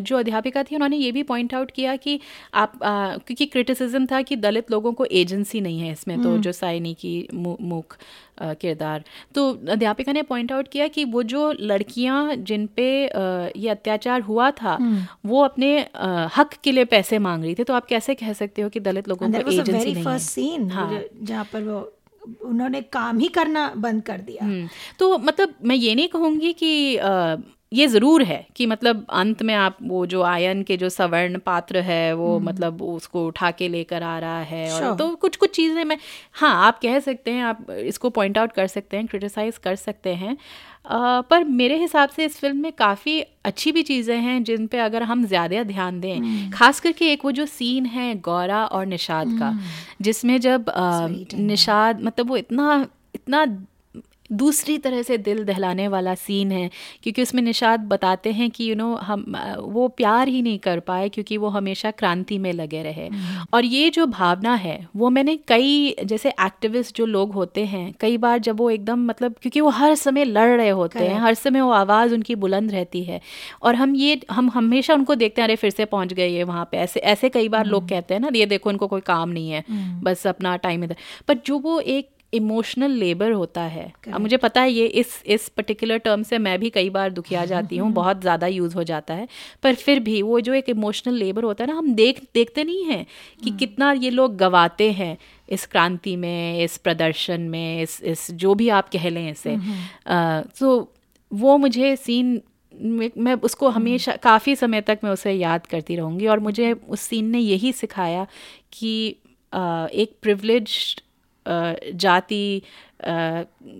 जो 0.00 0.18
अध्यापिका 0.18 0.62
थी 0.62 0.74
उन्होंने 0.74 0.96
ये 0.96 1.12
भी 1.12 1.22
पॉइंट 1.22 1.54
आउट 1.54 1.70
किया 1.70 1.96
कि 1.96 2.18
आप 2.54 2.78
क्योंकि 2.82 3.46
क्रिटिसिज्म 3.46 4.06
था 4.06 4.22
कि 4.22 4.36
दलित 4.36 4.70
लोगों 4.70 4.92
को 4.92 5.04
एजेंसी 5.22 5.60
नहीं 5.60 5.80
है 5.80 5.92
इसमें 5.92 6.22
तो 6.22 6.36
जो 6.38 6.52
साइनी 6.52 6.94
की 6.94 7.16
मुख 7.32 7.96
किरदार। 8.42 9.04
तो 9.34 9.50
अध्यापिका 9.70 10.12
ने 10.12 10.22
पॉइंट 10.22 10.52
आउट 10.52 10.68
किया 10.68 10.86
कि 10.88 11.04
वो 11.04 11.22
जो 11.22 11.37
लड़कियाँ 11.62 12.34
जिन 12.36 12.66
पे 12.76 12.88
ये 13.60 13.68
अत्याचार 13.68 14.20
हुआ 14.22 14.50
था 14.60 14.76
वो 15.26 15.42
अपने 15.44 15.70
हक 16.36 16.54
के 16.64 16.72
लिए 16.72 16.84
पैसे 16.94 17.18
मांग 17.18 17.44
रही 17.44 17.54
थी। 17.54 17.64
तो 17.64 17.74
आप 17.74 17.86
कैसे 17.86 18.14
कह 18.14 18.32
सकते 18.32 18.62
हो 18.62 18.68
कि 18.68 18.80
दलित 18.80 19.08
लोगों 19.08 19.30
को 19.32 19.50
एजेंसी 19.50 19.92
नहीं 19.92 20.04
है? 20.04 20.18
सीन 20.20 20.70
हाँ। 20.70 21.02
जहाँ 21.22 21.44
पर 21.52 21.62
वो 21.62 21.78
उन्होंने 22.44 22.80
काम 22.92 23.18
ही 23.18 23.28
करना 23.36 23.68
बंद 23.76 24.02
कर 24.02 24.18
दिया। 24.20 24.44
हम्म, 24.44 24.68
तो 24.98 25.16
मतलब 25.18 25.54
मैं 25.64 25.76
ये 25.76 25.94
नहीं 25.94 26.08
कहूँगी 26.08 26.52
कि 26.52 26.96
अ, 26.96 27.36
ये 27.72 27.86
ज़रूर 27.86 28.22
है 28.22 28.36
कि 28.56 28.66
मतलब 28.66 29.04
अंत 29.12 29.42
में 29.42 29.54
आप 29.54 29.76
वो 29.82 30.04
जो 30.06 30.22
आयन 30.22 30.62
के 30.62 30.76
जो 30.76 30.88
सवर्ण 30.88 31.38
पात्र 31.38 31.78
है 31.88 32.12
वो 32.16 32.38
मतलब 32.40 32.82
उसको 32.82 33.26
उठा 33.26 33.50
के 33.50 33.68
लेकर 33.68 34.02
आ 34.02 34.18
रहा 34.18 34.38
है 34.42 34.70
और 34.74 34.94
तो 34.98 35.08
कुछ 35.16 35.36
कुछ 35.36 35.50
चीज़ें 35.50 35.82
मैं 35.84 35.98
हाँ 36.32 36.54
आप 36.66 36.78
कह 36.82 36.98
सकते 37.00 37.30
हैं 37.30 37.42
आप 37.44 37.70
इसको 37.70 38.10
पॉइंट 38.10 38.38
आउट 38.38 38.52
कर 38.52 38.66
सकते 38.66 38.96
हैं 38.96 39.06
क्रिटिसाइज 39.06 39.58
कर 39.58 39.76
सकते 39.76 40.14
हैं। 40.14 40.36
पर 40.90 41.44
मेरे 41.44 41.76
हिसाब 41.78 42.08
से 42.08 42.24
इस 42.24 42.38
फ़िल्म 42.40 42.56
में 42.56 42.72
काफ़ी 42.72 43.20
अच्छी 43.44 43.72
भी 43.72 43.82
चीज़ें 43.82 44.16
हैं 44.16 44.42
जिन 44.44 44.66
पे 44.66 44.78
अगर 44.78 45.02
हम 45.02 45.24
ज़्यादा 45.26 45.62
ध्यान 45.62 46.00
दें 46.00 46.50
खास 46.50 46.80
करके 46.80 47.12
एक 47.12 47.24
वो 47.24 47.32
जो 47.32 47.46
सीन 47.46 47.86
है 47.86 48.14
गौरा 48.20 48.64
और 48.64 48.86
निषाद 48.86 49.28
का 49.38 49.52
जिसमें 50.00 50.40
जब 50.40 50.72
निषाद 51.34 52.02
मतलब 52.02 52.28
वो 52.28 52.36
इतना 52.36 52.86
इतना 53.14 53.44
दूसरी 54.30 54.76
तरह 54.78 55.02
से 55.02 55.18
दिल 55.18 55.44
दहलाने 55.44 55.88
वाला 55.88 56.14
सीन 56.14 56.52
है 56.52 56.70
क्योंकि 57.02 57.22
उसमें 57.22 57.42
निषाद 57.42 57.80
बताते 57.80 58.32
हैं 58.32 58.50
कि 58.50 58.64
यू 58.64 58.74
you 58.74 58.78
नो 58.78 58.92
know, 58.92 59.02
हम 59.02 59.36
वो 59.58 59.88
प्यार 59.88 60.28
ही 60.28 60.42
नहीं 60.42 60.58
कर 60.58 60.80
पाए 60.80 61.08
क्योंकि 61.08 61.36
वो 61.36 61.48
हमेशा 61.48 61.90
क्रांति 61.90 62.38
में 62.38 62.52
लगे 62.52 62.82
रहे। 62.82 63.08
और 63.54 63.64
ये 63.64 63.90
जो 63.90 64.06
भावना 64.06 64.54
है 64.54 64.78
वो 64.96 65.10
मैंने 65.10 65.36
कई 65.48 65.94
जैसे 66.04 66.28
एक्टिविस्ट 66.30 66.96
जो 66.96 67.06
लोग 67.06 67.32
होते 67.32 67.64
हैं 67.64 67.94
कई 68.00 68.16
बार 68.16 68.38
जब 68.38 68.58
वो 68.58 68.70
एकदम 68.70 69.06
मतलब 69.06 69.34
क्योंकि 69.42 69.60
वो 69.60 69.68
हर 69.70 69.94
समय 69.94 70.24
लड़ 70.24 70.48
रहे 70.56 70.68
होते 70.70 70.98
हैं 70.98 71.18
हर 71.20 71.34
समय 71.34 71.60
वो 71.60 71.70
आवाज़ 71.70 72.14
उनकी 72.14 72.34
बुलंद 72.34 72.72
रहती 72.72 73.02
है। 73.04 73.20
और 73.62 73.74
हम 73.74 73.94
ये 73.96 74.20
हम 74.30 74.50
हमेशा 74.50 74.94
उनको 74.94 75.14
देखते 75.14 75.40
हैं 75.40 75.46
अरे 75.46 75.56
फिर 75.56 75.70
से 75.70 75.84
पहुँच 75.84 76.12
गए 76.12 76.28
ये 76.28 76.44
वहाँ 76.44 76.68
पे। 76.72 76.76
ऐसे 76.78 77.00
ऐसे 77.00 77.28
कई 77.28 77.48
बार 77.48 77.66
लोग 77.66 77.88
कहते 77.88 78.14
हैं 78.14 78.20
ना 78.20 78.30
ये 78.34 78.46
देखो 78.46 78.70
इनको 78.70 78.86
कोई 78.86 79.00
काम 79.00 79.28
नहीं 79.28 79.50
है। 79.50 79.64
बस 80.02 80.26
अपना 80.26 80.56
टाइम 80.58 80.84
इधर। 80.84 80.96
पर 81.28 81.38
जो 81.46 81.58
वो 81.58 81.78
एक 81.80 82.08
इमोशनल 82.32 82.90
लेबर 82.92 83.32
होता 83.32 83.62
है। 83.62 83.92
अब 84.08 84.20
मुझे 84.20 84.36
पता 84.36 84.60
है 84.60 84.70
ये 84.72 84.86
इस 84.86 85.22
इस 85.26 85.48
पर्टिकुलर 85.48 85.98
टर्म 85.98 86.22
से 86.22 86.38
मैं 86.38 86.58
भी 86.60 86.70
कई 86.70 86.90
बार 86.90 87.10
दुखिया 87.12 87.44
जाती 87.52 87.76
हूँ 87.76 87.90
बहुत 87.92 88.20
ज़्यादा 88.20 88.46
यूज़ 88.46 88.74
हो 88.74 88.84
जाता 88.84 89.14
है। 89.14 89.28
पर 89.62 89.74
फिर 89.76 90.00
भी 90.00 90.20
वो 90.22 90.40
जो 90.40 90.54
एक 90.54 90.68
इमोशनल 90.68 91.14
लेबर 91.14 91.44
होता 91.44 91.64
है 91.64 91.70
ना 91.70 91.76
हम 91.78 91.92
देख 91.94 92.20
देखते 92.34 92.64
नहीं 92.64 92.84
हैं 92.84 93.06
कि 93.44 93.50
कितना 93.58 93.92
ये 93.94 94.10
लोग 94.10 94.36
गवाते 94.36 94.90
हैं 94.92 95.16
इस 95.48 95.66
क्रांति 95.66 96.16
में 96.16 96.62
इस 96.64 96.76
प्रदर्शन 96.78 97.40
में 97.50 97.82
इस 97.82 98.00
इस 98.04 98.30
जो 98.32 98.54
भी 98.54 98.68
आप 98.70 98.88
कह 98.88 99.08
लें 99.10 99.30
इसे। 99.30 99.56
तो 100.60 100.92
वो 101.32 101.56
मुझे 101.58 101.94
सीन 101.96 102.40
मैं 102.74 103.10
मैं 103.18 103.34
उसको 103.42 103.68
हमेशा 103.70 104.12
काफ़ी 104.22 104.54
समय 104.56 104.80
तक 104.80 104.98
मैं 105.04 105.10
उसे 105.10 105.32
याद 105.32 105.66
करती 105.66 105.96
रहूँगी। 105.96 106.26
और 106.26 106.38
मुझे 106.40 106.72
उस 106.72 107.00
सीन 107.00 107.30
ने 107.30 107.38
यही 107.38 107.72
सिखाया 107.72 108.26
कि 108.72 109.08
एक 109.52 110.16
प्रिविलेज 110.22 110.96
जाति 111.48 112.62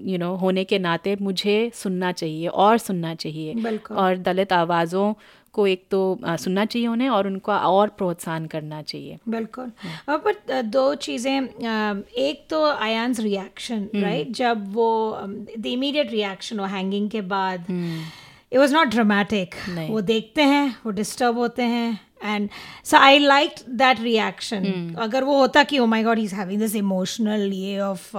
यू 0.07 0.19
नो 0.19 0.35
होने 0.37 0.65
के 0.65 0.79
नाते 0.79 1.17
मुझे 1.21 1.71
सुनना 1.75 2.13
चाहिए 2.13 2.47
और 2.47 2.79
सुनना 2.79 3.15
चाहिए। 3.17 3.79
और 3.93 4.17
दलित 4.19 4.53
आवाज़ों 4.53 5.13
को 5.55 5.67
एक 5.67 5.85
तो 5.91 6.19
सुनना 6.25 6.65
चाहिए 6.65 6.89
उन्हें 6.89 7.09
और 7.09 7.27
उनका 7.27 7.59
और 7.61 7.89
प्रोत्साहन 7.99 8.47
करना 8.47 8.81
चाहिए। 8.83 9.19
बिल्कुल। 9.29 9.71
और 10.09 10.19
पर 10.19 10.63
दो 10.65 10.95
चीज़ें 10.97 11.41
एक 11.41 12.47
तो 12.51 12.65
आयांस 12.67 13.21
रिएक्शन 13.21 13.89
राइट? 13.95 14.31
जब 14.33 14.73
वो 14.75 15.19
द 15.59 15.67
इमीडिएट 15.67 16.11
रिएक्शन 16.13 16.61
वो 16.61 16.67
हैंगिंग 16.67 17.09
के 17.11 17.21
बाद 17.33 17.67
इट 17.71 18.59
वाज 18.59 18.73
नॉट 18.75 18.89
ड्रामेटिक। 18.89 19.55
वो 19.91 20.01
देखते 20.03 20.43
हैं 20.45 20.77
वो 20.85 20.91
डिस्टर्ब 20.93 21.39
होते 21.39 21.63
हैं। 21.65 21.99
And 22.25 22.49
so 22.85 22.97
I 22.97 23.19
like 23.19 23.55
that 23.69 24.01
reaction 24.01 24.95
अगर 24.99 25.25
वो 25.25 25.39
होता 25.39 25.63
कि 25.65 25.79
ओ 25.79 25.87
my 25.87 26.03
God 26.03 26.19
is 26.19 26.35
having 26.35 26.61
this 26.61 26.75
emotional 26.77 27.53
ये 27.53 27.79
ऑफ़ 27.81 28.17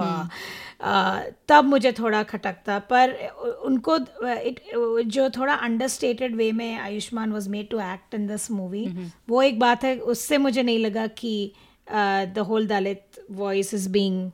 तब 1.48 1.64
मुझे 1.64 1.92
थोड़ा 1.92 2.22
खटकता। 2.22 2.78
पर 2.92 3.12
उनको 3.64 3.96
इट 3.96 4.60
जो 5.06 5.28
थोड़ा 5.30 5.54
अंडरस्टेटेड 5.54 6.36
वे 6.36 6.50
में 6.52 6.78
Ayushmann 6.78 7.32
was 7.32 7.48
made 7.48 7.68
to 7.70 7.80
act 7.80 8.14
in 8.14 8.26
this 8.26 8.50
movie 8.50 8.86
वो 9.28 9.42
एक 9.42 9.58
बात 9.58 9.84
है 9.84 9.96
उससे 10.14 10.38
मुझे 10.38 10.62
नहीं 10.62 10.78
लगा 10.78 11.06
कि 11.06 11.52
the 11.92 12.44
whole 12.48 12.66
Dalit 12.66 13.24
voice 13.30 13.74
is 13.74 13.88
being 13.88 14.30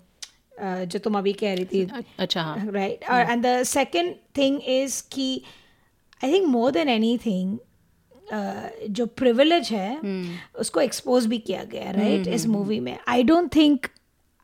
जो 0.60 0.98
तुम 0.98 1.18
अभी 1.18 1.32
कह 1.32 1.54
रही 1.54 1.64
थी। 1.64 2.04
अच्छा 2.18 2.42
right? 2.66 3.02
Uh, 3.10 3.24
and 3.32 3.44
the 3.44 3.56
second 3.70 4.14
thing 4.38 4.54
is 4.74 5.00
कि 5.12 5.42
I 6.24 6.32
think 6.32 6.46
more 6.48 6.70
than 6.72 6.88
anything 7.18 7.58
जो 8.32 9.06
प्रिविलेज 9.18 9.68
है 9.72 10.00
उसको 10.60 10.80
एक्सपोज 10.80 11.26
भी 11.26 11.38
किया 11.40 11.62
गया 11.64 11.90
राइट 11.92 12.26
इस 12.28 12.46
मूवी 12.46 12.80
में। 12.80 12.96
I 13.08 13.22
don't 13.22 13.54
think 13.56 13.86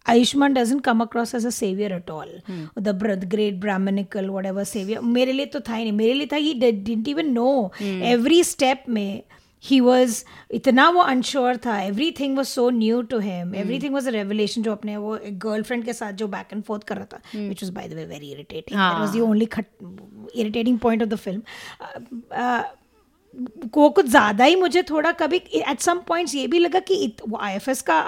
Ayushmann 0.06 0.54
doesn't 0.54 0.80
come 0.84 1.00
across 1.00 1.34
as 1.34 1.46
a 1.46 1.50
saviour 1.50 1.92
at 1.92 2.10
all 2.10 2.40
the 2.78 3.28
great 3.32 3.60
brahmanical 3.60 4.28
whatever 4.46 4.64
saviour 4.64 5.00
मेरे 5.00 5.32
लिए 5.32 5.46
तो 5.46 5.60
था 5.60 5.74
ही 5.74 5.82
नहीं। 5.84 5.92
मेरे 5.92 6.12
लिए 6.14 6.26
था 6.32 6.36
ही 6.36 6.54
didn't 6.60 7.08
even 7.08 7.30
know 7.32 7.70
every 7.80 8.42
step 8.44 8.84
में 8.88 9.22
ही 9.64 9.78
वॉज़ 9.80 10.22
इतना 10.54 10.88
वो 10.90 11.00
अनश्योर 11.00 11.56
था। 11.66 11.78
Everything 12.20 12.36
was 12.36 12.48
so 12.48 12.68
new 12.70 13.02
to 13.10 13.18
him 13.18 13.54
everything 13.82 13.94
was 13.94 14.08
a 14.08 14.12
revelation 14.12 14.62
जो 14.62 14.72
अपने 14.72 14.96
वो 14.96 15.16
एक 15.16 15.38
गर्लफ्रेंड 15.38 15.84
के 15.84 15.92
साथ 15.92 16.12
जो 16.12 16.28
बैक 16.28 16.52
एंड 16.52 16.62
फोर्थ 16.62 16.84
कर 16.84 16.96
रहा 16.96 17.06
था 17.12 17.20
which 17.38 17.62
was 17.62 17.72
by 17.72 17.88
the 17.88 17.94
way 17.94 18.04
very 18.06 18.32
irritating 18.32 18.78
was 18.78 19.16
the 19.16 19.20
only 19.22 19.48
irritating 20.34 20.78
point 20.78 21.02
of 21.02 21.10
the 21.10 21.16
film 21.16 21.42
वो 23.74 23.88
कुछ 23.90 24.06
ज़्यादा 24.06 24.44
ही 24.44 24.56
मुझे 24.56 24.82
थोड़ा 24.82 25.12
कभी 25.20 25.36
एट 25.54 25.80
सम 25.80 25.98
पॉइंट्स 26.08 26.34
ये 26.34 26.46
भी 26.46 26.58
लगा 26.58 26.78
कि 26.88 26.94
इत- 26.94 27.22
वो 27.28 27.38
आईएफएस 27.42 27.82
का 27.82 28.00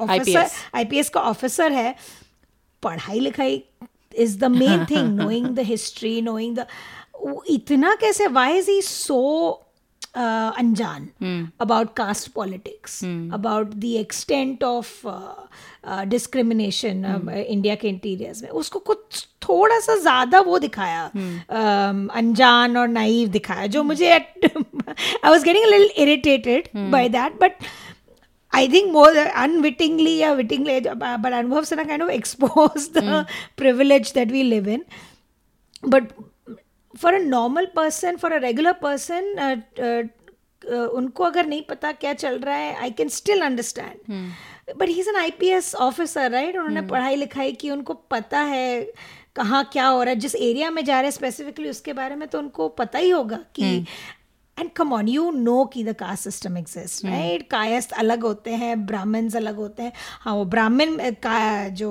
ऑफिसर 0.00 0.42
IPS. 0.42 0.52
आईपीएस 0.74 1.08
का 1.08 1.20
ऑफिसर 1.20 1.72
है 1.72 1.94
पढ़ाई 2.82 3.20
लिखाई 3.20 3.62
is 4.18 4.38
the 4.38 4.44
main 4.44 4.84
thing 4.90 5.08
knowing 5.20 5.46
the 5.46 5.58
history 5.66 6.20
knowing 6.22 6.56
the 6.58 6.66
इतना 7.50 7.94
कैसे 8.00 8.26
वाई 8.26 8.58
इज़ 8.58 8.70
ही 8.70 8.80
सो 8.82 9.20
अनजान 10.16 11.08
about 11.60 11.94
caste 11.96 12.30
politics 12.32 13.04
about 13.04 13.74
the 13.74 13.84
extent 13.84 14.64
of 14.64 15.06
discrimination 16.08 17.04
India 17.48 17.74
के 17.74 17.88
इंटीरियर्स 17.88 18.42
में. 18.42 18.50
उसको 18.50 18.78
कुछ 18.78 19.26
थोड़ा 19.48 19.78
सा 19.80 19.96
ज़्यादा 19.96 20.40
वो 20.40 20.58
दिखाया 20.58 21.10
um, 21.10 22.10
अनजान 22.10 22.76
और 22.76 22.88
नाइव 22.88 23.28
दिखाया 23.28 23.66
जो 23.66 23.82
मुझे 23.82 24.12
I 24.12 25.30
was 25.30 25.44
getting 25.44 25.64
little 25.64 25.90
irritated 26.02 26.68
by 26.90 27.08
that 27.08 27.40
but 27.40 27.64
I 28.52 28.68
think 28.68 28.90
more 28.90 29.12
unwittingly 29.14 30.24
or 30.24 30.36
wittingly, 30.36 30.88
uh, 30.88 30.94
but 30.94 31.32
Anubhav 31.32 31.66
Sinha 31.70 31.86
kind 31.86 32.02
of 32.02 32.08
exposed 32.18 32.94
the 32.94 33.26
privilege 33.56 34.12
that 34.14 34.28
we 34.28 34.44
live 34.44 34.66
in. 34.66 34.84
But 35.82 36.12
for 37.02 37.14
a 37.14 37.18
normal 37.18 37.66
person 37.76 38.16
for 38.16 38.32
a 38.32 38.38
regular 38.38 38.74
person, 38.84 39.34
uh, 39.38 40.08
उनको 40.66 41.24
अगर 41.24 41.46
नहीं 41.46 41.62
पता 41.62 41.90
क्या 41.92 42.12
चल 42.14 42.38
रहा 42.38 42.54
है 42.56 42.74
I 42.74 42.90
can 42.90 43.08
still 43.08 43.40
understand 43.40 44.74
but 44.76 44.88
he 44.88 44.98
is 45.00 45.08
an 45.08 45.16
I 45.16 45.30
P 45.30 45.48
S 45.48 45.74
officer 45.74 46.30
right 46.30 46.56
उन्होंने 46.56 46.82
पढ़ाई 46.82 47.16
लिखाई 47.16 47.52
की 47.52 47.70
उनको 47.70 47.94
पता 48.10 48.40
है 48.40 48.92
कहाँ 49.36 49.62
क्या 49.72 49.86
हो 49.86 50.02
रहा 50.02 50.14
है। 50.14 50.18
जिस 50.20 50.34
एरिया 50.34 50.70
में 50.70 50.84
जा 50.84 50.94
रहे 50.94 51.04
हैं 51.04 51.10
स्पेसिफिकली 51.10 51.70
उसके 51.70 51.92
बारे 51.92 52.14
में 52.16 52.26
तो 52.28 52.38
उनको 52.38 52.68
पता 52.68 52.98
ही 52.98 53.10
होगा 53.10 53.36
कि 53.54 53.64
and 54.58 54.70
come 54.76 54.92
on 54.92 55.08
you 55.08 55.30
know 55.30 55.64
कि 55.64 55.84
the 55.84 55.94
caste 55.96 56.24
system 56.24 56.56
exist 56.56 57.04
right 57.04 57.48
Kayastha 57.50 57.92
अलग 57.92 58.22
होते 58.22 58.50
हैं 58.50 58.86
ब्राह्मण्स 58.86 59.36
अलग 59.36 59.56
होते 59.56 59.82
हैं। 59.82 59.92
हाँ 60.20 60.34
वो 60.34 60.44
ब्राह्मण 60.44 60.96
का 61.22 61.68
जो 61.68 61.90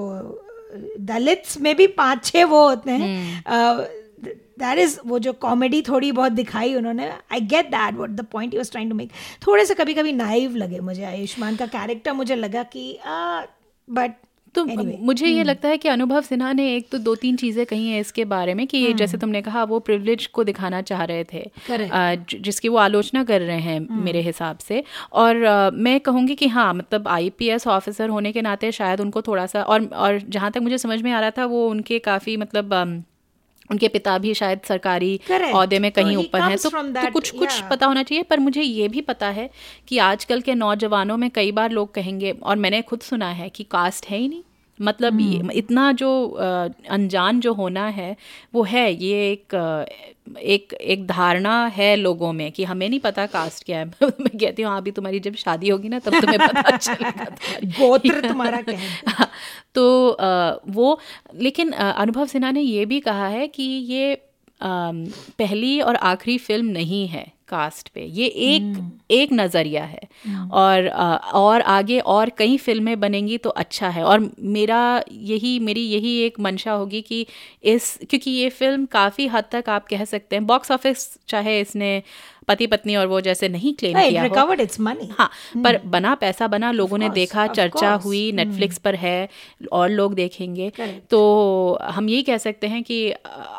दलित्स 1.00 1.60
में 1.62 1.76
भी 1.76 1.88
पाँच 1.88 2.26
छह 2.26 2.46
वो 2.46 2.68
होते 2.68 2.92
हैं। 2.92 3.44
दैट 4.60 4.80
इज़ 4.80 5.00
वो 5.06 5.20
जो 5.20 5.34
कॉमेडी 5.34 5.82
थोड़ी 5.82 6.12
बहुत 6.12 6.32
दिखाई 6.32 6.76
उन्होंने 6.76 7.10
I 7.10 7.40
get 7.40 7.66
that 7.66 7.96
what 7.96 8.10
the 8.10 8.26
point 8.32 8.54
use 8.54 8.72
trying 8.72 8.92
to 8.92 8.98
make 8.98 9.10
थोड़े 9.48 9.66
से 9.66 9.74
कभी 9.74 9.94
कभी 9.94 10.12
नाइव 10.12 10.56
लगे 10.56 10.80
मुझे 10.80 11.04
आयुष्मान 11.04 11.56
का 11.56 11.66
कैरेक्टर 11.66 12.14
मुझे 12.14 12.36
लगा 12.36 12.64
कि 12.64 13.00
बट 13.08 14.12
uh, 14.12 14.26
तो 14.56 14.64
anyway, 14.66 15.00
मुझे 15.00 15.28
ये 15.28 15.44
लगता 15.44 15.70
है 15.70 15.78
कि 15.78 15.90
अनुभव 15.90 16.22
सिन्हा 16.22 16.52
ने 16.54 16.76
एक 16.76 16.88
तो 16.92 16.98
दो 16.98 17.16
तीन 17.16 17.36
चीज़ें 17.36 17.66
कही 17.66 17.90
हैं 17.90 18.00
इसके 18.02 18.26
बारे 18.26 18.54
में 18.54 18.68
कि 18.68 18.78
ये 18.78 18.94
जैसे 18.94 19.18
तुमने 19.18 19.42
कहा 19.42 19.64
वो 19.64 19.80
प्रिविलेज 19.80 20.26
को 20.28 20.44
दिखाना 20.44 20.82
चाह 20.82 21.04
रहे 21.04 21.24
थे. 21.24 21.52
ज- 22.16 22.38
जिसकी 22.42 22.70
वो 22.70 22.78
आलोचना 22.78 23.24
कर 23.24 23.42
रहे 23.42 23.60
हैं 23.60 23.80
मेरे 24.04 24.22
हिसाब 24.22 24.58
से। 24.58 24.84
और 25.14 25.44
अ, 25.44 25.70
मैं 25.74 26.00
कहूँगी 26.00 26.36
कि 26.36 26.48
हाँ 26.48 26.74
मतलब 26.74 27.08
आईपीएस 27.08 27.68
ऑफिसर 27.68 28.10
होने 28.10 28.32
के 28.32 28.42
नाते 28.42 28.72
शायद 28.72 29.02
उनको 29.02 29.22
थोड़ा 29.22 29.46
सा 29.46 29.64
और 29.64 29.86
और 29.86 30.20
जहाँ 30.30 30.52
तक 30.52 30.62
मुझे 30.62 30.78
समझ 30.78 31.02
में 31.02 31.12
आ 31.12 31.20
रहा 31.20 31.32
था 31.32 31.46
वो 31.46 31.68
उनके 31.70 32.00
काफ़ी 32.00 32.38
मतलब 32.38 32.74
अम, 32.74 33.04
उनके 33.72 33.88
पिता 33.88 34.18
भी 34.18 34.34
शायद 34.34 34.60
सरकारी 34.68 35.20
औहदे 35.32 35.52
अहदे 35.52 35.80
में 35.80 35.92
तो 35.92 36.04
कहीं 36.04 36.16
ऊपर 36.18 36.40
so 36.40 36.50
हैं। 36.50 36.58
comes 36.58 36.72
तो, 36.72 36.82
that, 36.82 37.06
तो 37.06 37.12
कुछ 37.12 37.30
कुछ 37.30 37.40
कुछ 37.40 37.58
yeah. 37.58 37.70
पता 37.70 37.86
होना 37.86 38.04
चाहिए 38.04 38.24
पर 38.24 38.40
मुझे 38.40 38.62
ये 38.62 38.88
भी 38.88 39.02
पता 39.02 39.30
है 39.30 39.50
कि 39.88 39.98
आजकल 39.98 40.42
के 40.42 40.54
नौजवानों 40.54 41.18
में 41.18 41.30
कई 41.30 41.52
बार 41.52 41.72
लोग 41.72 41.94
कहेंगे 41.94 42.32
और 42.32 42.56
मैंने 42.56 42.82
खुद 42.82 43.00
सुना 43.00 43.30
है 43.30 43.50
कि 43.50 43.64
कास्ट 43.64 44.06
है 44.06 44.18
ही 44.18 44.28
नहीं। 44.28 44.44
मतलब 44.80 45.20
ये- 45.22 45.52
इतना 45.52 45.92
जो 45.92 46.10
अनजान 46.90 47.40
जो 47.40 47.54
होना 47.54 47.88
है 47.88 48.16
वो 48.54 48.64
है 48.64 48.92
ये 48.94 49.32
एक 49.32 49.56
एक 50.40 50.74
एक 50.74 51.06
धारणा 51.08 51.56
है 51.68 51.96
लोगों 51.96 52.32
में 52.34 52.52
कि 52.52 52.64
हमें 52.64 52.88
नहीं 52.90 53.00
पता 53.00 53.26
कास्ट 53.26 53.64
क्या 53.64 53.80
है। 53.80 53.86
मैं 54.02 54.38
कहती 54.40 54.62
हूँ 54.62 54.72
हाँ 54.72 54.78
अभी 54.78 54.92
तुम्हारी 54.92 55.20
जब 55.20 55.36
शादी 55.36 55.70
होगी 55.70 55.90
ना 55.90 56.00
तब 56.00 56.14
तुम्हें 56.22 56.40
पता 56.40 56.72
चलेगा 56.78 57.26
तुम्हारी 57.26 57.68
गोत्र 57.80 58.22
तुम्हारा 58.30 58.62
क्या 58.62 58.80
है? 58.80 58.90
हाँ, 59.08 59.30
तो 59.76 60.08
अ, 60.10 60.60
वो 60.68 61.00
लेकिन 61.36 61.72
अनुभव 61.72 62.26
सिन्हा 62.26 62.52
ने 62.52 62.62
ये 62.62 62.86
भी 62.86 63.00
कहा 63.00 63.28
है 63.28 63.48
कि 63.48 63.64
ये 63.64 64.14
अम, 64.62 65.06
पहली 65.40 65.80
और 65.82 65.96
आखिरी 65.96 66.38
फ़िल्म 66.38 66.68
नहीं 66.72 67.08
है। 67.08 67.35
कास्ट 67.48 67.90
पे 67.90 68.02
ये 68.06 68.26
एक 68.26 68.92
एक 69.12 69.30
नज़रिया 69.34 69.84
है 69.84 70.00
और 70.52 70.86
अ, 70.86 71.32
और 71.34 71.62
आगे 71.62 72.00
और 72.00 72.30
कई 72.30 72.58
फ़िल्में 72.58 73.00
बनेंगी 73.00 73.38
तो 73.38 73.50
अच्छा 73.50 73.90
है 73.90 74.04
और 74.04 74.32
मेरा 74.40 75.04
यही 75.12 75.60
मेरी 75.60 75.82
यही 75.82 76.18
एक 76.18 76.40
मंशा 76.40 76.72
होगी 76.72 77.02
कि 77.02 77.28
इस 77.64 78.00
क्योंकि 78.10 78.32
ये 78.32 78.50
फ़िल्म 78.50 78.86
काफ़ी 78.86 79.28
हद 79.28 79.44
तक 79.52 79.64
आप 79.70 79.88
कह 79.88 80.06
सकते 80.06 80.36
हैं 80.36 80.46
बॉक्स 80.46 80.72
ऑफ़िस 80.72 81.18
चाहे 81.28 81.62
इसने 81.62 82.04
पति 82.48 82.68
पत्नी 82.68 82.96
और 82.96 83.08
वो 83.08 83.22
जैसे 83.22 83.50
नहीं 83.50 83.74
क्लेम 83.74 83.94
Right, 83.94 84.10
किया 84.10 84.24
हो 84.24 84.30
recovered 84.30 84.66
its 84.66 84.82
money. 84.88 85.08
हाँ 85.18 85.30
hmm. 85.30 85.64
पर 85.64 85.78
बना 85.86 86.16
पैसा 86.16 86.48
बना 86.48 86.72
लोगों 86.72 86.98
course, 86.98 87.10
ने 87.10 87.16
देखा 87.16 87.48
चर्चा 87.48 87.80
course. 87.80 88.04
हुई 88.04 88.32
नेटफ्लिक्स 88.32 88.76
hmm. 88.76 88.84
पर 88.84 88.96
है 88.96 89.30
और 89.72 89.90
लोग 89.90 90.14
देखेंगे 90.14 90.70
Correct. 90.70 91.10
तो 91.10 91.80
हम 91.84 92.10
यही 92.10 92.24
कह 92.24 92.38
सकते 92.38 92.68
हैं 92.68 92.84
कि 92.84 93.14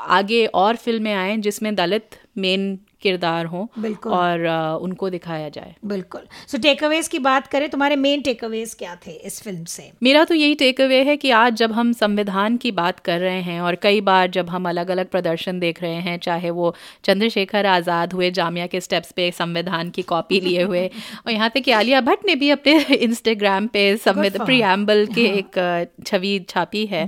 आगे 0.07 0.47
और 0.47 0.77
फ़िल्में 0.77 1.15
आए 1.15 1.37
जिसमें 1.37 1.75
दलित 1.75 2.07
मेन 2.39 2.79
किरदार 3.03 3.47
हों। 3.47 3.67
और 4.13 4.47
उनको 4.83 5.11
दिखाया 5.11 5.49
जाए। 5.49 5.75
बिल्कुल। 5.85 6.21
सो 6.49 6.59
टेक 6.59 6.85
अवेज 6.85 7.09
की 7.09 7.19
बात 7.19 7.47
करें 7.47 7.69
तुम्हारे 7.69 7.97
मेन 7.97 8.21
टेक 8.21 8.45
अवेज 8.45 8.75
क्या 8.75 8.95
थे 9.07 9.11
इस 9.11 9.41
फ़िल्म 9.43 9.65
से? 9.65 9.91
मेरा 10.03 10.25
तो 10.25 10.35
यही 10.35 10.55
टेक 10.55 10.81
अवे 10.81 11.03
है 11.05 11.17
कि 11.17 11.31
आज 11.31 11.55
जब 11.55 11.73
हम 11.73 11.93
संविधान 11.93 12.57
की 12.57 12.71
बात 12.73 13.01
कर 13.01 13.21
रहे 13.21 13.41
हैं 13.43 13.61
और 13.61 13.75
कई 13.75 14.01
बार 14.01 14.31
जब 14.31 14.51
हम 14.51 14.69
अलग 14.69 14.91
अलग 14.91 15.09
प्रदर्शन 15.09 15.61
देख 15.61 15.83
रहे 15.83 16.01
हैं 16.01 16.19
चाहे 16.19 16.51
वो 16.51 16.75
चंद्रशेखर 17.05 17.67
आज़ाद 17.67 18.13
हुए 18.13 18.31
जामिया 18.31 18.67
के 18.67 18.81
स्टेप्स 18.81 19.13
पे 19.13 19.31
संविधान 19.31 19.91
की 19.91 20.03
कॉपी 20.03 20.41
लिए 20.41 20.63
हुए 20.63 20.87
और 21.27 21.33
यहाँ 21.33 21.51
तक 21.51 21.61
कि 21.61 21.71
आलिया 21.71 22.01
भट्ट 22.01 22.27
ने 22.27 22.35
भी 22.35 22.51
अपने 22.51 22.79
इंस्टाग्राम 22.95 23.67
पे 23.67 23.97
संविधान. 23.97 24.47
प्रियम्बल 24.47 25.07
के 25.15 25.25
एक 25.39 25.59
छवि 26.07 26.39
छापी 26.49 26.87
है। 26.87 27.07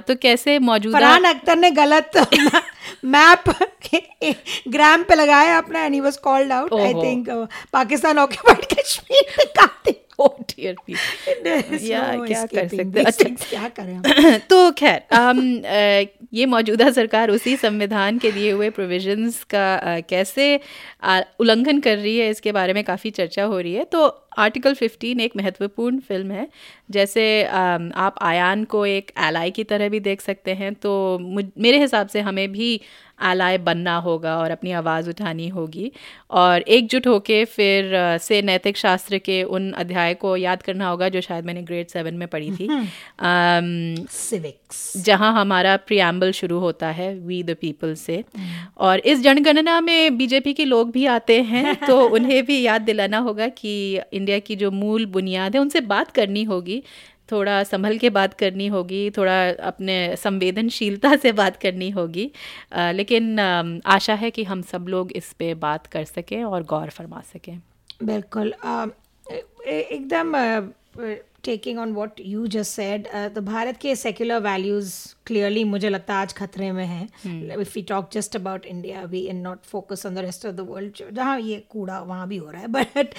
तो 0.00 0.14
कैसे 0.16 0.58
मौजूदा 0.58 1.16
अख्तर 1.30 1.56
ने 1.56 1.70
गलत 1.70 2.10
मैप 3.04 3.44
ग्राम 4.68 5.02
पे 5.02 5.14
लगाया 5.14 5.56
अपना 5.58 5.84
and 5.84 5.94
he 5.94 6.00
was 6.00 6.16
called 6.24 6.52
out 6.52 6.74
I 6.74 6.94
think 6.94 7.28
Pakistan 7.72 8.18
occupied 8.18 8.64
Kashmir 8.74 9.44
पे 9.54 9.92
या 11.82 12.26
क्या 12.26 12.46
कर 12.46 12.68
सकते 12.68 13.02
अच्छा। 13.02 13.28
क्या 13.50 13.68
करें 13.68 14.40
तो 14.50 14.70
खैर 14.72 15.02
ये 16.34 16.46
मौजूदा 16.46 16.90
सरकार 16.90 17.30
उसी 17.30 17.56
संविधान 17.56 18.18
के 18.18 18.32
दिए 18.32 18.50
हुए 18.52 18.70
प्रोविजंस 18.70 19.44
का 19.44 20.00
कैसे 20.00 20.60
उल्लंघन 21.40 21.80
कर 21.80 21.96
रही 21.96 22.18
है 22.18 22.30
इसके 22.30 22.52
बारे 22.52 22.72
में 22.72 22.84
काफ़ी 22.84 23.10
चर्चा 23.10 23.44
हो 23.44 23.60
रही 23.60 23.74
है। 23.74 23.84
तो 23.84 24.06
आर्टिकल 24.38 24.74
15 24.74 25.20
एक 25.20 25.32
महत्वपूर्ण 25.36 25.98
फ़िल्म 25.98 26.30
है। 26.30 26.48
जैसे 26.90 27.44
आप 27.44 28.14
आयान 28.22 28.64
को 28.64 28.86
एक 28.86 29.10
एलाई 29.18 29.50
की 29.50 29.64
तरह 29.64 29.88
भी 29.88 30.00
देख 30.00 30.20
सकते 30.20 30.54
हैं 30.54 30.74
तो 30.74 31.18
मेरे 31.58 31.78
हिसाब 31.78 32.06
से 32.08 32.20
हमें 32.20 32.52
भी 32.52 32.80
एलाई 33.22 33.58
बनना 33.58 33.96
होगा 33.96 34.36
और 34.38 34.50
अपनी 34.50 34.72
आवाज़ 34.72 35.08
उठानी 35.10 35.48
होगी। 35.48 35.90
और 36.30 36.60
एकजुट 36.60 37.06
होके 37.06 37.44
फिर 37.44 37.92
से 38.22 38.40
नैतिक 38.42 38.76
शास्त्र 38.76 39.18
के 39.18 39.42
उन 39.42 39.70
अध्याय 39.72 40.14
को 40.14 40.36
याद 40.36 40.62
करना 40.62 40.88
होगा 40.88 41.08
जो 41.08 41.20
शायद 41.20 41.44
मैंने 41.44 41.62
ग्रेड 41.62 41.88
सेवन 41.88 42.14
में 42.14 42.26
पढ़ी 42.28 42.50
थी। 42.50 42.68
सिविक्स 44.10 44.96
जहाँ 45.04 45.32
हमारा 45.40 45.76
प्रियम्बल 45.76 46.32
शुरू 46.32 46.58
होता 46.58 46.88
है 46.90 47.14
वी 47.14 47.42
द 47.42 47.56
पीपल 47.60 47.94
से। 47.94 48.22
और 48.78 48.98
इस 48.98 49.22
जनगणना 49.22 49.80
में 49.80 50.16
बीजेपी 50.18 50.52
के 50.52 50.64
लोग 50.64 50.90
भी 50.90 51.06
आते 51.06 51.40
हैं 51.42 51.74
तो 51.86 52.00
उन्हें 52.08 52.44
भी 52.46 52.60
याद 52.62 52.82
दिलाना 52.82 53.18
होगा 53.18 53.48
कि 53.48 54.00
इंडिया 54.12 54.38
की 54.38 54.56
जो 54.56 54.70
मूल 54.70 55.06
बुनियाद 55.06 55.54
है 55.54 55.60
उनसे 55.60 55.80
बात 55.80 56.10
करनी 56.10 56.42
होगी। 56.44 56.82
थोड़ा 57.32 57.62
संभल 57.64 57.98
के 57.98 58.10
बात 58.10 58.34
करनी 58.34 58.66
होगी 58.66 59.10
थोड़ा 59.10 59.38
अपने 59.68 59.96
संवेदनशीलता 60.16 61.14
से 61.16 61.32
बात 61.32 61.56
करनी 61.62 61.90
होगी। 61.90 62.30
अ, 62.72 62.90
लेकिन 62.92 63.38
आशा 63.86 64.14
है 64.14 64.30
कि 64.30 64.44
हम 64.44 64.62
सब 64.72 64.86
लोग 64.88 65.12
इस 65.12 65.32
पे 65.32 65.54
बात 65.62 65.86
कर 65.86 66.04
सकें 66.06 66.42
और 66.44 66.62
गौर 66.64 66.90
फरमा 66.90 67.22
सकें। 67.32 67.58
बिल्कुल। 68.02 68.54
एकदम 69.68 70.36
taking 71.44 71.78
on 71.78 71.92
what 71.92 72.20
you 72.20 72.46
just 72.46 72.70
said 72.70 73.06
तो 73.34 73.40
भारत 73.40 73.76
के 73.76 73.94
सेक्युलर 73.96 74.40
वैल्यूज़ 74.40 74.94
क्लियरली 75.26 75.62
मुझे 75.64 75.88
लगता 75.88 76.14
है 76.14 76.20
आज 76.20 76.32
खतरे 76.32 76.70
में 76.72 76.84
हैं। 76.86 77.06
If 77.60 77.72
we 77.74 77.82
talk 77.82 78.10
just 78.12 78.36
about 78.36 78.66
India 78.66 79.02
we 79.04 79.24
and 79.26 79.42
not 79.42 79.64
focus 79.64 80.06
on 80.06 80.14
the 80.14 80.18
rest 80.18 80.46
of 80.46 80.54
the 80.54 80.66
world 80.70 81.02
जहाँ 81.12 81.38
ये 81.40 81.62
कूड़ा 81.70 82.00
वहाँ 82.00 82.28
भी 82.28 82.36
हो 82.36 82.50
रहा 82.50 82.60
है 82.60 82.68
but 82.68 83.14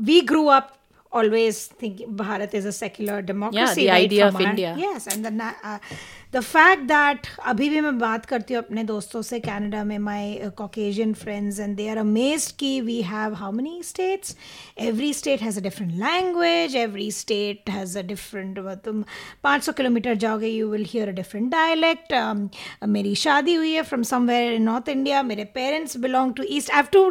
we 0.00 0.20
grew 0.20 0.44
up 0.46 0.72
always 1.12 1.66
thinking 1.66 2.14
Bharat 2.16 2.54
is 2.54 2.64
a 2.64 2.72
secular 2.72 3.22
democracy. 3.22 3.58
Yeah, 3.58 3.74
the 3.74 3.88
right 3.88 4.04
idea 4.04 4.28
of 4.28 4.36
our- 4.36 4.42
India. 4.42 4.74
Yes, 4.78 5.06
and 5.06 5.24
the 5.24 5.54
uh, 5.64 5.78
the 6.36 6.40
fact 6.40 6.82
that 6.84 7.26
अभी 7.46 7.68
भी 7.70 7.80
मैं 7.80 7.98
बात 7.98 8.24
करती 8.26 8.54
हूँ 8.54 8.62
अपने 8.62 8.82
दोस्तों 8.84 9.20
से 9.22 9.38
कैनेडा 9.40 9.82
में 9.84 9.98
my 9.98 10.50
Caucasian 10.56 11.12
friends 11.14 11.60
and 11.60 11.76
they 11.76 11.88
are 11.88 11.98
amazed 11.98 12.50
की 12.58 12.80
we 12.80 13.00
have 13.02 13.34
how 13.34 13.52
many 13.52 13.80
states 13.82 14.36
every 14.78 15.12
state 15.14 15.42
has 15.42 15.58
a 15.58 15.62
different 15.62 15.92
language 15.92 16.76
every 16.76 17.10
state 17.12 17.70
has 17.70 17.98
a 17.98 18.02
different 18.02 18.58
तुम 18.84 19.02
पाँच 19.44 19.62
सौ 19.62 19.72
किलोमीटर 19.72 20.14
जाओगे 20.16 20.48
you 20.48 20.68
will 20.70 20.84
hear 20.88 21.08
a 21.08 21.12
different 21.12 21.50
dialect 21.52 22.12
मेरी 22.88 23.14
शादी 23.16 23.54
हुई 23.54 23.72
है 23.72 23.82
from 23.84 24.02
somewhere 24.10 24.52
in 24.52 24.62
North 24.62 24.88
India 24.88 25.22
मेरे 25.22 25.44
पेरेंट्स 25.54 25.96
बिलोंग 25.98 26.34
टू 26.34 26.44
ईस्ट 26.50 26.70
एव 26.74 26.92
टू 26.92 27.10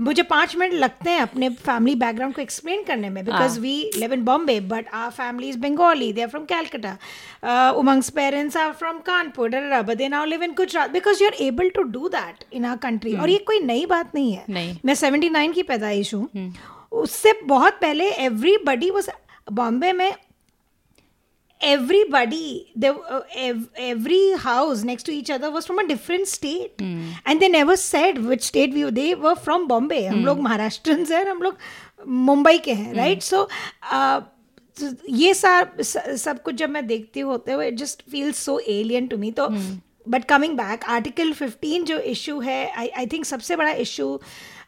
मुझे 0.00 0.22
पाँच 0.24 0.56
मिनट 0.56 0.74
लगते 0.74 1.10
हैं 1.10 1.20
अपने 1.20 1.48
फैमिली 1.62 1.94
बैकग्राउंड 1.96 2.34
को 2.34 2.42
एक्सप्लेन 2.42 2.84
करने 2.84 3.10
में 3.10 3.24
because 3.24 3.58
we 3.60 3.74
live 3.96 4.12
in 4.12 4.24
Bombay 4.24 4.60
but 4.68 4.94
our 4.94 5.10
family 5.12 5.48
is 5.48 5.58
Bengali 5.58 6.12
they 6.12 6.22
are 6.22 6.28
from 6.28 6.44
Calcutta 6.54 7.72
Umang's 7.78 8.10
parents 8.10 8.56
are 8.58 8.72
from 8.72 8.98
Kanpur 8.98 9.50
Gujarat 10.48 10.90
because 10.90 11.22
you 11.22 11.28
are 11.28 11.34
able 11.42 11.70
to 11.70 11.82
do 11.82 12.08
that 12.08 12.44
in 12.52 12.64
our 12.64 12.76
country 12.76 13.16
और 13.16 13.28
ये 13.28 13.34
हम्म। 13.34 13.44
कोई 13.44 13.60
नई 13.60 13.86
बात 13.86 14.14
नहीं 14.14 14.32
है। 14.32 14.44
नहीं. 14.48 14.76
मैं 14.84 14.94
सेवेंटी 14.94 15.30
नाइन 15.30 15.52
की 15.52 15.62
पैदाइश 15.62 16.14
हूँ। 16.14 16.28
हम्म। 16.36 16.52
उससे 16.92 17.32
बहुत 17.44 17.72
पहले 17.72 18.10
एवरी 18.10 18.56
बडी 18.56 18.90
वॉज़ 18.90 19.10
बॉम्बे 19.52 19.92
में 19.92 20.14
everybody 22.04 22.74
every 23.78 24.32
house 24.32 24.84
next 24.84 25.06
to 25.06 25.12
each 25.12 25.30
other 25.30 25.48
was 25.48 25.64
from 25.64 25.78
a 25.78 25.82
different 25.82 26.26
state 26.26 26.82
and 27.28 27.40
they 27.40 27.48
never 27.48 27.74
said 27.74 28.18
which 28.18 28.44
state 28.44 28.74
we 28.74 28.90
they 28.90 29.14
were 29.14 29.34
from 29.34 29.66
Bombay 29.66 30.06
हम 30.06 30.14
हम्म। 30.14 30.26
लोग 30.26 30.40
महाराष्ट्र 30.40 31.26
हम 31.28 31.42
लोग 31.42 31.56
मुंबई 32.08 32.58
के 32.58 32.72
हैं 32.72 32.94
राइट 32.94 33.22
सो 33.22 33.48
uh, 33.94 34.22
सो 34.78 34.94
ये 35.08 35.34
सब 35.34 35.80
सब 35.82 36.42
कुछ 36.42 36.54
जब 36.54 36.70
मैं 36.70 36.86
देखती 36.86 37.20
होते 37.20 37.52
हुए 37.52 37.68
it 37.68 37.74
just 37.74 38.02
feel 38.10 38.32
so 38.32 38.58
alien 38.68 39.06
to 39.06 39.16
me 39.16 39.30
तो 39.30 39.48
बट 40.08 40.24
कमिंग 40.24 40.56
बैक 40.56 40.84
आर्टिकल 40.88 41.32
15 41.32 41.84
जो 41.84 41.98
इशू 42.12 42.38
है 42.40 42.60
आई 42.70 42.88
आई 42.88 43.06
थिंक 43.06 43.24
सबसे 43.24 43.56
बड़ा 43.56 43.72
इशू 43.82 44.08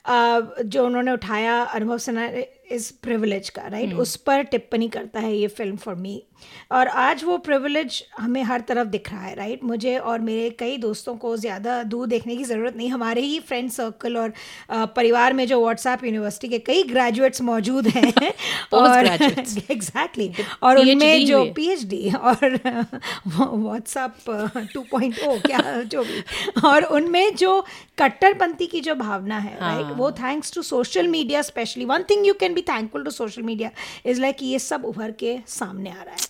जो 0.09 0.85
उन्होंने 0.87 1.13
उठाया 1.13 1.61
अनुभव 1.63 1.99
सिन्हा 1.99 2.29
इस 2.73 2.91
प्रिविलेज 3.03 3.49
का 3.51 3.67
राइट 3.67 3.95
उस 3.95 4.17
पर 4.27 4.43
टिप्पणी 4.43 4.89
करता 4.89 5.21
है 5.21 5.37
ये 5.37 5.47
फ़िल्म 5.49 5.77
फॉर 5.77 5.95
मी 5.95 6.23
और 6.73 6.89
आज 6.89 7.25
वो 7.25 7.37
प्रिविलेज 7.41 8.03
हमें 8.19 8.43
हर 8.43 8.61
तरफ़ 8.61 8.89
दिख 8.89 9.11
रहा 9.13 9.21
है 9.21 9.35
राइट 9.35 9.65
मुझे 9.65 9.97
और 9.99 10.21
मेरे 10.21 10.51
कई 10.59 10.77
दोस्तों 10.79 11.15
को 11.17 11.37
ज़्यादा 11.37 11.83
दूर 11.85 12.07
देखने 12.07 12.37
की 12.37 12.45
ज़रूरत 12.45 12.77
नहीं। 12.77 12.89
हमारे 12.91 13.21
ही 13.21 13.39
फ्रेंड 13.41 13.71
सर्कल 13.71 14.17
और 14.17 14.33
परिवार 14.97 15.33
में 15.33 15.47
जो 15.47 15.61
व्हाट्सएप 15.63 16.05
यूनिवर्सिटी 16.05 16.49
के 16.49 16.59
कई 16.67 16.83
ग्रेजुएट्स 16.85 17.43
मौजूद 17.43 17.87
हैं। 17.89 18.13
और. 18.73 19.07
एग्जैक्टली 19.71 20.31
और 20.63 20.79
उनमें 20.79 21.27
जो। 21.27 21.45
पीएचडी 21.57 22.11
और 22.13 22.59
व्हाट्सएप 23.29 24.15
टू 24.75 24.81
पॉइंट 24.91 25.19
ओ 25.21 25.37
क्या 25.47 25.61
जो 25.93 26.03
भी। 26.05 26.23
और 26.69 26.85
उनमें 26.91 27.35
जो 27.37 27.61
कट्टरपंथी 27.99 28.67
की 28.67 28.81
जो 28.81 28.95
भावना 28.95 29.39
है 29.39 29.55
राइट 29.61 29.97
वो 29.97 30.11
thanks 30.13 30.53
to 30.55 30.63
social 30.63 31.09
media 31.09 31.43
specially 31.43 31.85
one 31.85 32.03
thing 32.11 32.27
you 32.27 32.35
can 32.41 32.55
be 32.55 32.63
thankful 32.69 33.05
to 33.05 33.11
social 33.11 33.43
media 33.43 33.71
is 34.07 34.21
like 34.21 34.43
ये 34.43 34.59
सब 34.61 34.85
उभर 34.85 35.11
के 35.21 35.39
सामने 35.49 35.91
आ 35.91 36.03
रहा 36.03 36.15
है। 36.15 36.30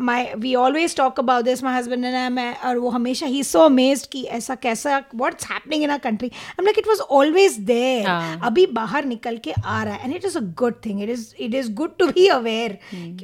My 0.00 0.26
we 0.38 0.54
always 0.54 0.96
talk 0.96 1.18
about 1.20 1.44
this 1.44 1.62
my 1.64 1.74
husband 1.74 2.04
and 2.04 2.32
मैं 2.32 2.56
और 2.58 2.78
वो 2.78 2.90
हमेशा 2.90 3.26
ही 3.26 3.42
सो 3.44 3.60
अमेज्ड 3.60 4.06
कि 4.12 4.22
ऐसा 4.38 4.54
कैसा 4.54 5.02
what's 5.14 5.46
happening 5.50 5.82
in 5.84 5.90
a 5.90 5.98
country 5.98 6.30
हम 6.58 6.64
like 6.64 6.78
it 6.78 6.88
was 6.88 7.00
always 7.00 7.58
there 7.64 8.06
हाँ। 8.06 8.40
अभी 8.44 8.66
बाहर 8.72 9.04
निकल 9.04 9.36
के 9.44 9.52
आ 9.52 9.82
रहा 9.82 9.94
है। 9.94 10.04
And 10.04 10.14
it 10.16 10.24
is 10.24 10.38
a 10.38 10.40
good 10.58 10.74
thing 10.86 11.02
it 11.02 11.10
is 11.10 11.34
it 11.40 11.54
is 11.54 11.72
good 11.72 11.96
to 11.98 12.06
be 12.06 12.26
aware 12.28 12.78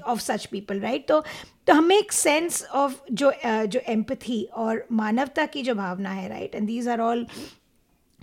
of 0.06 0.20
such 0.20 0.46
people 0.46 0.80
right 0.80 1.06
तो 1.08 1.22
तो 1.66 1.74
हमें 1.74 1.96
एक 1.96 2.12
सेंस 2.12 2.64
ऑफ़ 2.74 2.94
जो 3.12 3.32
जो 3.44 3.80
एम्पथी 3.88 4.42
और 4.56 4.84
मानवता 4.92 5.46
की 5.46 5.62
जो 5.62 5.74
भावना 5.74 6.10
है 6.10 6.28
right 6.28 6.54
and 6.54 6.66
these 6.66 6.88
are 6.88 7.00
all 7.00 7.26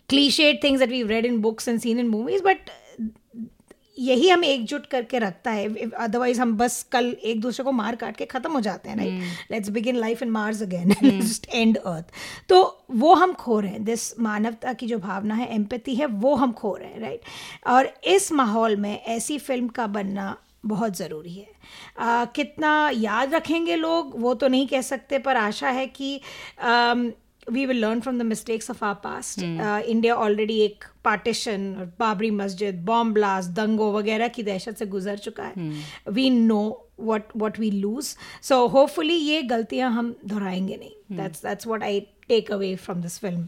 cliched 0.10 0.64
things 0.64 0.82
that 0.82 0.92
we 0.92 1.02
read 1.04 1.26
in 1.26 1.40
books 1.42 1.68
and 1.68 1.80
seen 1.80 2.00
in 2.00 2.08
movies 2.08 2.44
but 2.44 2.70
यही 3.98 4.30
हमें 4.30 4.48
एकजुट 4.48 4.86
करके 4.86 5.20
रखता 5.20 5.52
है। 5.52 5.90
अदरवाइज़ 5.90 6.42
हम 6.42 6.56
बस 6.58 6.82
कल 6.92 7.06
एक 7.24 7.42
दूसरे 7.42 7.64
को 7.64 7.72
मार 7.72 7.96
काट 7.96 8.16
के 8.18 8.26
खत्म 8.26 8.52
हो 8.52 8.62
जाते 8.62 8.90
हैं 8.90 8.98
right 8.98 9.52
let's 9.52 9.70
begin 9.70 9.96
life 9.96 10.22
in 10.24 10.30
Mars 10.30 10.62
again 10.62 10.94
just 11.04 11.48
and 11.50 11.78
earth 11.78 12.12
तो 12.50 12.62
वो 12.92 13.14
हम 13.16 13.34
खो 13.36 13.60
रहे 13.60 13.72
हैं। 13.72 13.84
दिस 13.84 14.20
मानवता 14.20 14.74
की 14.74 14.88
जो 14.88 15.00
भावना 15.00 15.36
है 15.36 15.54
एम्पति 15.56 15.96
है 15.96 16.06
वो 16.06 16.36
हम 16.36 16.52
खो 16.54 16.76
रहे 16.76 16.90
हैं 16.90 17.02
राइट 17.02 17.22
और 17.68 17.94
इस 18.06 18.32
माहौल 18.32 18.76
में 18.78 18.94
ऐसी 18.96 19.38
फ़िल्म 19.40 19.68
का 19.68 19.88
बनना 19.90 20.36
बहुत 20.66 20.98
ज़रूरी 20.98 21.34
है। 21.34 21.48
आ, 22.00 22.26
कितना 22.26 22.90
याद 22.94 23.34
रखेंगे 23.34 23.76
लोग 23.76 24.12
वो 24.22 24.34
तो 24.34 24.48
नहीं 24.48 24.68
कह 24.68 24.82
सकते 24.82 25.20
पर 25.20 25.38
आशा 25.38 25.70
है 25.70 25.86
कि 25.88 26.20
आम, 26.62 27.12
we 27.52 27.66
will 27.66 27.80
learn 27.82 28.00
from 28.00 28.18
the 28.20 28.22
mistakes 28.22 28.70
of 28.72 28.84
our 28.86 28.94
past 29.04 29.44
India 29.44 30.16
already 30.16 30.60
एक 30.62 30.84
पार्टीशन 31.04 31.76
और 31.80 31.86
बाबरी 32.00 32.32
मस्जिद 32.32 32.84
बॉम्ब 32.86 33.14
ब्लास्ट 33.14 33.52
दंगों 33.60 33.94
वगैरह 33.94 34.28
की 34.28 34.44
दहशत 34.44 34.78
से 34.78 34.86
गुजर 34.86 35.18
चुका 35.18 35.44
है। 35.44 35.72
We 36.10 36.30
know 36.30 36.62
what 37.00 37.24
what 37.38 37.60
we 37.60 37.72
lose 37.72 38.16
so 38.42 38.66
hopefully 38.68 39.16
ये 39.16 39.42
गलतियाँ 39.54 39.92
हम 39.92 40.16
दोहराएँगे 40.26 40.76
नहीं। 40.76 41.18
That's 41.18 41.44
that's 41.46 41.72
what 41.72 41.90
I 41.90 41.96
take 42.30 42.50
away 42.52 42.76
from 42.86 43.02
this 43.02 43.18
film. 43.26 43.48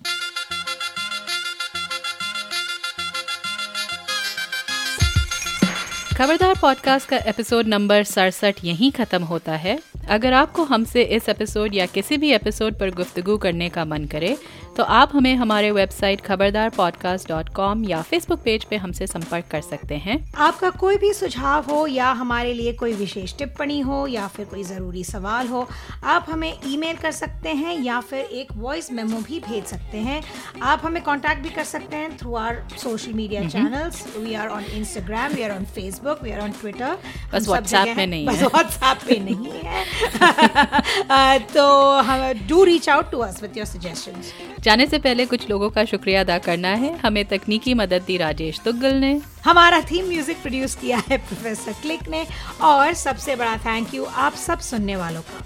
Khabardar 6.20 6.56
podcast 6.62 7.10
का 7.10 7.18
एपिसोड 7.18 7.68
नंबर 7.68 8.04
सड़सठ 8.04 8.56
यहीं 8.64 8.92
ख़त्म 8.92 9.24
होता 9.24 9.52
है। 9.52 9.80
अगर 10.10 10.34
आपको 10.34 10.64
हमसे 10.64 11.04
इस 11.04 11.30
एपिसोड 11.30 11.76
या 11.76 11.86
किसी 11.86 12.18
भी 12.18 12.32
एपिसोड 12.32 12.80
पर 12.80 12.90
गुफ्तगू 12.92 13.38
करने 13.38 13.70
का 13.70 13.86
मन 13.86 14.06
करे 14.06 14.38
तो 14.78 14.84
आप 14.84 15.12
हमें 15.14 15.36
हमारे 15.36 15.72
website 15.72 16.22
Khabardar 16.22 16.70
podcast 16.70 17.30
dot 17.30 17.50
com 17.50 17.84
या 17.86 18.02
फेसबुक 18.02 18.40
पेज 18.40 18.64
पे 18.64 18.78
हमसे 18.78 19.08
संपर्क 19.08 19.46
कर 19.52 19.62
सकते 19.62 19.96
हैं। 19.96 20.34
आपका 20.38 20.70
कोई 20.70 20.98
भी 20.98 21.14
सुझाव 21.14 21.64
हो 21.64 21.88
या 21.88 22.12
हमारे 22.12 22.54
लिए 22.54 22.74
कोई 22.74 22.94
विशेष 22.94 23.38
टिप्पणी 23.38 23.80
हो 23.80 24.08
या 24.08 24.28
फिर 24.28 24.46
कोई 24.46 24.64
ज़रूरी 24.64 25.04
सवाल 25.04 25.48
हो 25.48 25.68
आप 26.04 26.26
हमें 26.30 26.54
ईमेल 26.66 26.96
कर 26.96 27.12
सकते 27.12 27.50
हैं 27.50 27.80
या 27.80 28.00
फिर 28.00 28.20
एक 28.20 28.54
वॉइस 28.54 28.92
मेमो 28.92 29.20
भी 29.20 29.40
भेज 29.40 29.66
सकते 29.66 29.98
हैं। 29.98 30.22
आप 30.64 30.82
हमें 30.84 31.04
कांटेक्ट 31.04 31.44
भी 31.44 31.50
कर 31.50 31.64
सकते 31.64 31.98
हैं 31.98 32.18
through 32.18 32.36
our 32.36 32.64
social 32.78 33.14
media 33.14 33.48
channels 33.48 34.06
we 34.18 34.34
are 34.34 34.48
on 34.48 34.64
Instagram 34.64 35.34
we 35.34 35.44
are 35.44 35.52
on 35.52 35.66
Facebook 35.66 36.09
we 36.24 36.32
are 36.32 36.42
on 36.42 36.52
Twitter 36.52 36.98
बस 37.34 37.48
व्हाट्सएप 37.48 37.98
में 37.98 38.06
नहीं 38.08 38.26
बस 38.26 38.42
व्हाट्सएप 38.44 39.00
में 39.10 39.20
नहीं 39.26 39.52
है। 39.64 41.40
तो 41.54 41.66
हम 42.02 42.32
do 42.48 42.64
reach 42.64 42.90
out 42.90 43.12
to 43.12 43.20
us 43.20 43.42
with 43.42 43.58
your 43.58 43.66
suggestions 43.66 44.34
जाने 44.64 44.86
से 44.88 45.00
पहले 45.00 45.26
कुछ 45.26 45.50
लोगों 45.50 45.70
का 45.70 45.86
शुक्रिया 45.86 46.22
अदा 46.22 46.38
करना 46.38 46.70
है। 46.76 46.96
हमें 46.98 47.24
तकनीकी 47.26 47.74
मदद 47.74 48.02
दी 48.08 48.18
राजेश 48.18 48.60
तुग्गल 48.66 48.96
ने। 48.96 49.20
हमारा 49.46 49.82
थीम 49.82 50.08
म्यूज़िक 50.08 50.42
प्रोड्यूस 50.42 50.76
किया 50.76 50.98
है 51.10 51.18
प्रोफेसर 51.18 51.74
क्लिक 51.82 52.10
ने। 52.10 52.26
और 52.62 52.94
सबसे 52.94 53.36
बड़ा 53.36 53.58
थैंक 53.58 53.94
यू 53.94 54.06
आप 54.06 54.34
सब 54.36 54.60
सुनने 54.60 54.96
वालों 54.96 55.22
का। 55.22 55.46